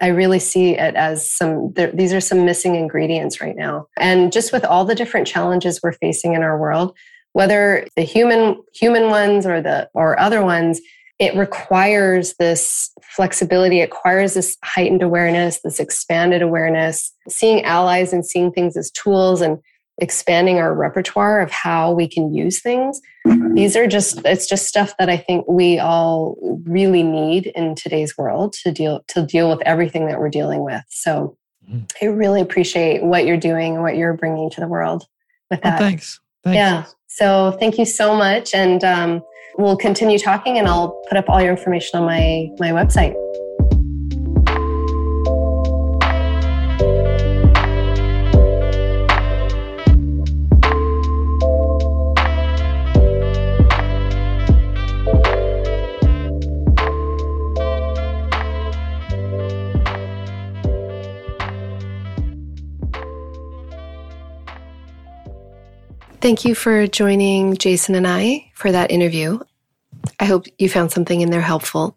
I 0.00 0.08
really 0.08 0.38
see 0.38 0.76
it 0.76 0.94
as 0.96 1.30
some, 1.30 1.72
these 1.94 2.12
are 2.12 2.20
some 2.20 2.44
missing 2.44 2.74
ingredients 2.74 3.40
right 3.40 3.56
now. 3.56 3.86
And 3.96 4.32
just 4.32 4.52
with 4.52 4.64
all 4.64 4.84
the 4.84 4.94
different 4.94 5.26
challenges 5.26 5.80
we're 5.82 5.92
facing 5.92 6.34
in 6.34 6.42
our 6.42 6.58
world, 6.58 6.96
whether 7.32 7.86
the 7.94 8.02
human, 8.02 8.60
human 8.74 9.08
ones 9.08 9.46
or 9.46 9.62
the, 9.62 9.88
or 9.94 10.18
other 10.18 10.42
ones, 10.42 10.80
it 11.18 11.34
requires 11.36 12.34
this 12.38 12.90
flexibility, 13.02 13.80
it 13.80 13.90
requires 13.90 14.34
this 14.34 14.56
heightened 14.64 15.02
awareness, 15.02 15.60
this 15.62 15.80
expanded 15.80 16.42
awareness, 16.42 17.12
seeing 17.28 17.62
allies 17.64 18.12
and 18.12 18.26
seeing 18.26 18.52
things 18.52 18.76
as 18.76 18.90
tools 18.90 19.40
and 19.40 19.58
expanding 20.00 20.58
our 20.58 20.72
repertoire 20.72 21.40
of 21.40 21.50
how 21.50 21.92
we 21.92 22.08
can 22.08 22.32
use 22.32 22.60
things. 22.60 23.00
These 23.54 23.76
are 23.76 23.86
just 23.86 24.24
it's 24.24 24.48
just 24.48 24.66
stuff 24.66 24.94
that 24.98 25.10
I 25.10 25.16
think 25.16 25.46
we 25.48 25.78
all 25.78 26.36
really 26.64 27.02
need 27.02 27.48
in 27.48 27.74
today's 27.74 28.16
world 28.16 28.54
to 28.64 28.72
deal 28.72 29.04
to 29.08 29.26
deal 29.26 29.50
with 29.50 29.60
everything 29.62 30.06
that 30.06 30.18
we're 30.18 30.30
dealing 30.30 30.64
with. 30.64 30.82
So 30.88 31.36
mm-hmm. 31.68 31.84
I 32.00 32.06
really 32.06 32.40
appreciate 32.40 33.02
what 33.02 33.26
you're 33.26 33.36
doing 33.36 33.74
and 33.74 33.82
what 33.82 33.96
you're 33.96 34.14
bringing 34.14 34.50
to 34.50 34.60
the 34.60 34.68
world 34.68 35.04
with 35.50 35.60
that. 35.62 35.80
Well, 35.80 35.88
thanks. 35.90 36.20
thanks. 36.44 36.56
Yeah. 36.56 36.84
So 37.08 37.56
thank 37.58 37.78
you 37.78 37.84
so 37.84 38.14
much 38.14 38.54
and 38.54 38.84
um, 38.84 39.22
we'll 39.58 39.76
continue 39.76 40.18
talking 40.18 40.58
and 40.58 40.68
I'll 40.68 41.02
put 41.08 41.18
up 41.18 41.28
all 41.28 41.42
your 41.42 41.50
information 41.50 41.98
on 41.98 42.06
my 42.06 42.48
my 42.58 42.70
website. 42.70 43.14
Thank 66.20 66.44
you 66.44 66.56
for 66.56 66.88
joining 66.88 67.56
Jason 67.56 67.94
and 67.94 68.04
I 68.04 68.50
for 68.52 68.72
that 68.72 68.90
interview. 68.90 69.38
I 70.18 70.24
hope 70.24 70.46
you 70.58 70.68
found 70.68 70.90
something 70.90 71.20
in 71.20 71.30
there 71.30 71.40
helpful. 71.40 71.96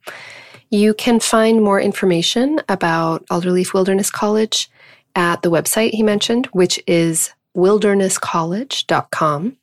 You 0.70 0.94
can 0.94 1.20
find 1.20 1.64
more 1.64 1.82
information 1.82 2.62
about 2.70 3.26
Alderleaf 3.28 3.74
Wilderness 3.74 4.12
College 4.12 4.70
at 5.16 5.42
the 5.42 5.50
website 5.50 5.96
he 5.96 6.04
mentioned, 6.04 6.46
which 6.48 6.80
is 6.86 7.34
wildernesscollege.com. 7.58 9.58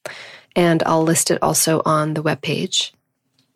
And 0.56 0.82
I'll 0.82 1.04
list 1.04 1.30
it 1.30 1.40
also 1.40 1.80
on 1.84 2.14
the 2.14 2.22
webpage. 2.24 2.90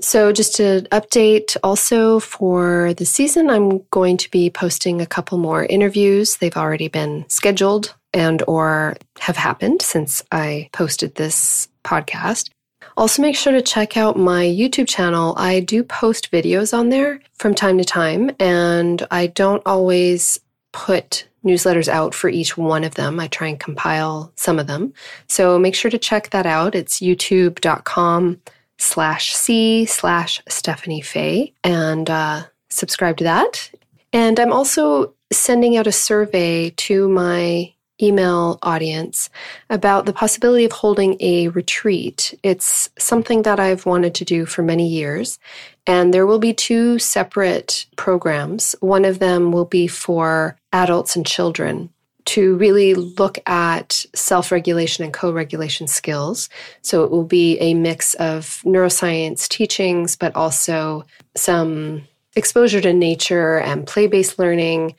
So, 0.00 0.32
just 0.32 0.54
to 0.56 0.82
update 0.92 1.56
also 1.64 2.20
for 2.20 2.94
the 2.94 3.04
season, 3.04 3.50
I'm 3.50 3.80
going 3.90 4.18
to 4.18 4.30
be 4.30 4.50
posting 4.50 5.00
a 5.00 5.06
couple 5.06 5.38
more 5.38 5.64
interviews. 5.64 6.36
They've 6.36 6.56
already 6.56 6.86
been 6.86 7.24
scheduled 7.28 7.96
and 8.12 8.42
or 8.46 8.96
have 9.20 9.36
happened 9.36 9.82
since 9.82 10.22
I 10.32 10.68
posted 10.72 11.14
this 11.14 11.68
podcast. 11.84 12.50
Also, 12.96 13.22
make 13.22 13.36
sure 13.36 13.52
to 13.52 13.62
check 13.62 13.96
out 13.96 14.18
my 14.18 14.44
YouTube 14.44 14.88
channel. 14.88 15.34
I 15.38 15.60
do 15.60 15.82
post 15.82 16.30
videos 16.30 16.76
on 16.76 16.90
there 16.90 17.20
from 17.34 17.54
time 17.54 17.78
to 17.78 17.84
time, 17.84 18.30
and 18.38 19.06
I 19.10 19.28
don't 19.28 19.62
always 19.64 20.38
put 20.72 21.26
newsletters 21.44 21.88
out 21.88 22.14
for 22.14 22.28
each 22.28 22.56
one 22.56 22.84
of 22.84 22.94
them. 22.94 23.18
I 23.18 23.28
try 23.28 23.48
and 23.48 23.58
compile 23.58 24.32
some 24.36 24.58
of 24.58 24.66
them. 24.66 24.92
So 25.28 25.58
make 25.58 25.74
sure 25.74 25.90
to 25.90 25.98
check 25.98 26.30
that 26.30 26.46
out. 26.46 26.74
It's 26.74 27.00
youtube.com 27.00 28.40
slash 28.78 29.34
C 29.34 29.84
slash 29.86 30.42
Stephanie 30.48 31.00
Fay 31.00 31.52
and 31.64 32.08
uh, 32.08 32.44
subscribe 32.68 33.16
to 33.18 33.24
that. 33.24 33.70
And 34.12 34.38
I'm 34.38 34.52
also 34.52 35.14
sending 35.32 35.76
out 35.76 35.86
a 35.86 35.92
survey 35.92 36.70
to 36.70 37.08
my 37.08 37.72
email 38.02 38.58
audience 38.62 39.30
about 39.70 40.06
the 40.06 40.12
possibility 40.12 40.64
of 40.64 40.72
holding 40.72 41.16
a 41.20 41.48
retreat. 41.48 42.38
It's 42.42 42.90
something 42.98 43.42
that 43.42 43.60
I've 43.60 43.86
wanted 43.86 44.14
to 44.16 44.24
do 44.24 44.46
for 44.46 44.62
many 44.62 44.88
years. 44.88 45.38
And 45.86 46.12
there 46.12 46.26
will 46.26 46.38
be 46.38 46.52
two 46.52 46.98
separate 46.98 47.86
programs. 47.96 48.74
One 48.80 49.04
of 49.04 49.18
them 49.18 49.52
will 49.52 49.64
be 49.64 49.86
for 49.86 50.56
adults 50.72 51.16
and 51.16 51.26
children 51.26 51.90
to 52.24 52.56
really 52.56 52.94
look 52.94 53.38
at 53.48 54.06
self 54.14 54.52
regulation 54.52 55.04
and 55.04 55.12
co 55.12 55.32
regulation 55.32 55.86
skills. 55.86 56.48
So 56.82 57.04
it 57.04 57.10
will 57.10 57.24
be 57.24 57.58
a 57.58 57.74
mix 57.74 58.14
of 58.14 58.62
neuroscience 58.64 59.48
teachings, 59.48 60.16
but 60.16 60.34
also 60.36 61.04
some 61.34 62.02
exposure 62.36 62.80
to 62.80 62.92
nature 62.92 63.58
and 63.58 63.86
play 63.86 64.06
based 64.06 64.38
learning 64.38 64.94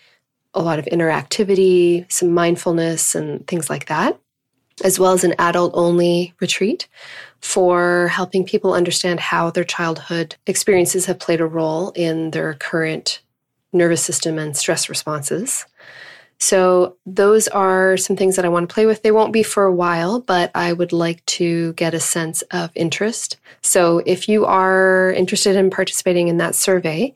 a 0.54 0.62
lot 0.62 0.80
of 0.80 0.86
interactivity, 0.86 2.12
some 2.12 2.32
mindfulness, 2.32 3.16
and 3.16 3.46
things 3.48 3.70
like 3.70 3.88
that, 3.88 4.20
as 4.84 5.00
well 5.00 5.14
as 5.14 5.24
an 5.24 5.36
adult 5.40 5.74
only 5.76 6.34
retreat 6.40 6.88
for 7.42 8.08
helping 8.08 8.46
people 8.46 8.74
understand 8.74 9.20
how 9.20 9.50
their 9.50 9.64
childhood 9.64 10.36
experiences 10.48 11.06
have 11.06 11.20
played 11.20 11.42
a 11.42 11.46
role 11.46 11.92
in 11.96 12.32
their 12.32 12.54
current 12.54 13.22
nervous 13.74 14.04
system 14.04 14.40
and 14.40 14.56
stress 14.56 14.88
responses. 14.88 15.66
So, 16.40 16.98
those 17.06 17.48
are 17.48 17.96
some 17.96 18.18
things 18.18 18.36
that 18.36 18.44
I 18.44 18.50
want 18.50 18.68
to 18.68 18.74
play 18.74 18.86
with. 18.86 19.02
They 19.02 19.12
won't 19.12 19.32
be 19.32 19.44
for 19.44 19.64
a 19.64 19.74
while, 19.74 20.20
but 20.20 20.52
I 20.54 20.74
would 20.74 20.92
like 20.92 21.26
to 21.28 21.72
get 21.74 21.94
a 21.94 22.02
sense 22.02 22.42
of 22.52 22.70
interest. 22.76 23.38
So, 23.62 24.00
if 24.06 24.28
you 24.28 24.46
are 24.46 25.14
interested 25.14 25.56
in 25.56 25.70
participating 25.70 26.28
in 26.28 26.38
that 26.38 26.56
survey, 26.56 27.14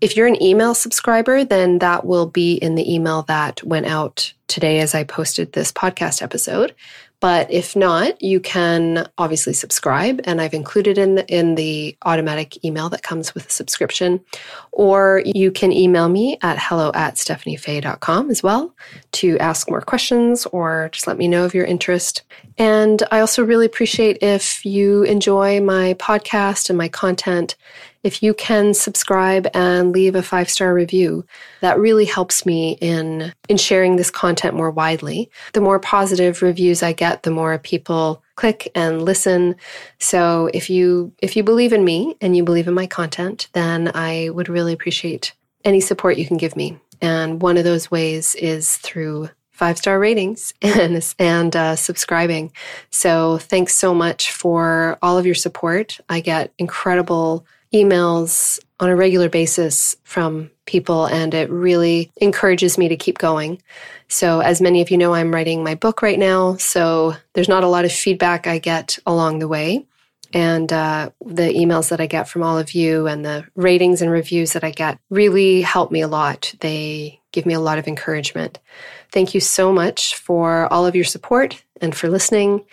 if 0.00 0.16
you're 0.16 0.26
an 0.26 0.42
email 0.42 0.74
subscriber, 0.74 1.44
then 1.44 1.78
that 1.80 2.04
will 2.04 2.26
be 2.26 2.54
in 2.54 2.74
the 2.74 2.92
email 2.92 3.22
that 3.22 3.62
went 3.64 3.86
out 3.86 4.32
today 4.46 4.80
as 4.80 4.94
I 4.94 5.04
posted 5.04 5.52
this 5.52 5.72
podcast 5.72 6.22
episode. 6.22 6.74
But 7.20 7.50
if 7.50 7.74
not, 7.74 8.22
you 8.22 8.38
can 8.38 9.08
obviously 9.18 9.52
subscribe, 9.52 10.20
and 10.22 10.40
I've 10.40 10.54
included 10.54 10.98
in 10.98 11.16
the, 11.16 11.26
in 11.26 11.56
the 11.56 11.96
automatic 12.04 12.64
email 12.64 12.88
that 12.90 13.02
comes 13.02 13.34
with 13.34 13.48
a 13.48 13.50
subscription. 13.50 14.20
Or 14.70 15.22
you 15.24 15.50
can 15.50 15.72
email 15.72 16.08
me 16.08 16.38
at 16.42 16.58
hello 16.60 16.92
at 16.94 17.16
stephaniefay.com 17.16 18.30
as 18.30 18.42
well 18.42 18.72
to 19.12 19.36
ask 19.38 19.68
more 19.68 19.80
questions 19.80 20.46
or 20.46 20.90
just 20.92 21.08
let 21.08 21.18
me 21.18 21.26
know 21.26 21.44
of 21.44 21.54
your 21.54 21.64
interest. 21.64 22.22
And 22.56 23.02
I 23.10 23.18
also 23.18 23.44
really 23.44 23.66
appreciate 23.66 24.18
if 24.22 24.64
you 24.64 25.02
enjoy 25.02 25.60
my 25.60 25.94
podcast 25.94 26.68
and 26.68 26.78
my 26.78 26.88
content 26.88 27.56
if 28.02 28.22
you 28.22 28.34
can 28.34 28.74
subscribe 28.74 29.48
and 29.54 29.92
leave 29.92 30.14
a 30.14 30.22
five 30.22 30.48
star 30.48 30.72
review, 30.74 31.24
that 31.60 31.78
really 31.78 32.04
helps 32.04 32.46
me 32.46 32.78
in, 32.80 33.32
in 33.48 33.56
sharing 33.56 33.96
this 33.96 34.10
content 34.10 34.54
more 34.54 34.70
widely. 34.70 35.30
The 35.52 35.60
more 35.60 35.78
positive 35.78 36.42
reviews 36.42 36.82
I 36.82 36.92
get, 36.92 37.22
the 37.22 37.30
more 37.30 37.58
people 37.58 38.22
click 38.36 38.70
and 38.74 39.02
listen. 39.02 39.56
So 39.98 40.48
if 40.54 40.70
you, 40.70 41.12
if 41.20 41.36
you 41.36 41.42
believe 41.42 41.72
in 41.72 41.84
me 41.84 42.16
and 42.20 42.36
you 42.36 42.44
believe 42.44 42.68
in 42.68 42.74
my 42.74 42.86
content, 42.86 43.48
then 43.52 43.90
I 43.94 44.30
would 44.30 44.48
really 44.48 44.72
appreciate 44.72 45.32
any 45.64 45.80
support 45.80 46.18
you 46.18 46.26
can 46.26 46.36
give 46.36 46.56
me. 46.56 46.78
And 47.00 47.42
one 47.42 47.56
of 47.56 47.64
those 47.64 47.90
ways 47.90 48.34
is 48.36 48.76
through 48.76 49.30
five 49.58 49.76
star 49.76 49.98
ratings 49.98 50.54
and 50.62 51.14
and 51.18 51.56
uh, 51.56 51.76
subscribing. 51.76 52.52
So 52.90 53.38
thanks 53.38 53.74
so 53.74 53.92
much 53.92 54.32
for 54.32 54.98
all 55.02 55.18
of 55.18 55.26
your 55.26 55.34
support. 55.34 55.98
I 56.08 56.20
get 56.20 56.52
incredible 56.58 57.44
emails 57.72 58.60
on 58.80 58.88
a 58.88 58.96
regular 58.96 59.28
basis 59.28 59.96
from 60.04 60.50
people, 60.66 61.06
and 61.06 61.34
it 61.34 61.50
really 61.50 62.10
encourages 62.16 62.78
me 62.78 62.88
to 62.88 62.96
keep 62.96 63.18
going. 63.18 63.60
So, 64.08 64.40
as 64.40 64.60
many 64.60 64.80
of 64.80 64.90
you 64.90 64.98
know, 64.98 65.14
I'm 65.14 65.34
writing 65.34 65.64
my 65.64 65.74
book 65.74 66.00
right 66.02 66.18
now, 66.18 66.56
so 66.56 67.14
there's 67.34 67.48
not 67.48 67.64
a 67.64 67.68
lot 67.68 67.84
of 67.84 67.92
feedback 67.92 68.46
I 68.46 68.58
get 68.58 68.98
along 69.06 69.38
the 69.38 69.48
way. 69.48 69.84
And 70.32 70.70
uh, 70.72 71.10
the 71.24 71.54
emails 71.54 71.88
that 71.88 72.00
I 72.00 72.06
get 72.06 72.28
from 72.28 72.42
all 72.42 72.58
of 72.58 72.72
you 72.72 73.06
and 73.06 73.24
the 73.24 73.46
ratings 73.56 74.02
and 74.02 74.10
reviews 74.10 74.52
that 74.52 74.62
I 74.64 74.70
get 74.70 74.98
really 75.08 75.62
help 75.62 75.90
me 75.90 76.02
a 76.02 76.08
lot. 76.08 76.54
They 76.60 77.20
give 77.32 77.46
me 77.46 77.54
a 77.54 77.60
lot 77.60 77.78
of 77.78 77.88
encouragement. 77.88 78.58
Thank 79.10 79.34
you 79.34 79.40
so 79.40 79.72
much 79.72 80.16
for 80.16 80.70
all 80.72 80.86
of 80.86 80.94
your 80.94 81.04
support 81.04 81.62
and 81.80 81.94
for 81.94 82.08
listening. 82.08 82.66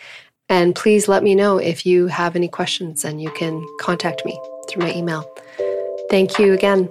And 0.49 0.75
please 0.75 1.07
let 1.07 1.23
me 1.23 1.33
know 1.33 1.57
if 1.57 1.85
you 1.85 2.07
have 2.07 2.35
any 2.35 2.49
questions 2.49 3.05
and 3.05 3.21
you 3.21 3.31
can 3.31 3.65
contact 3.79 4.25
me 4.25 4.37
through 4.67 4.83
my 4.83 4.93
email. 4.93 5.29
Thank 6.09 6.37
you 6.39 6.53
again. 6.53 6.89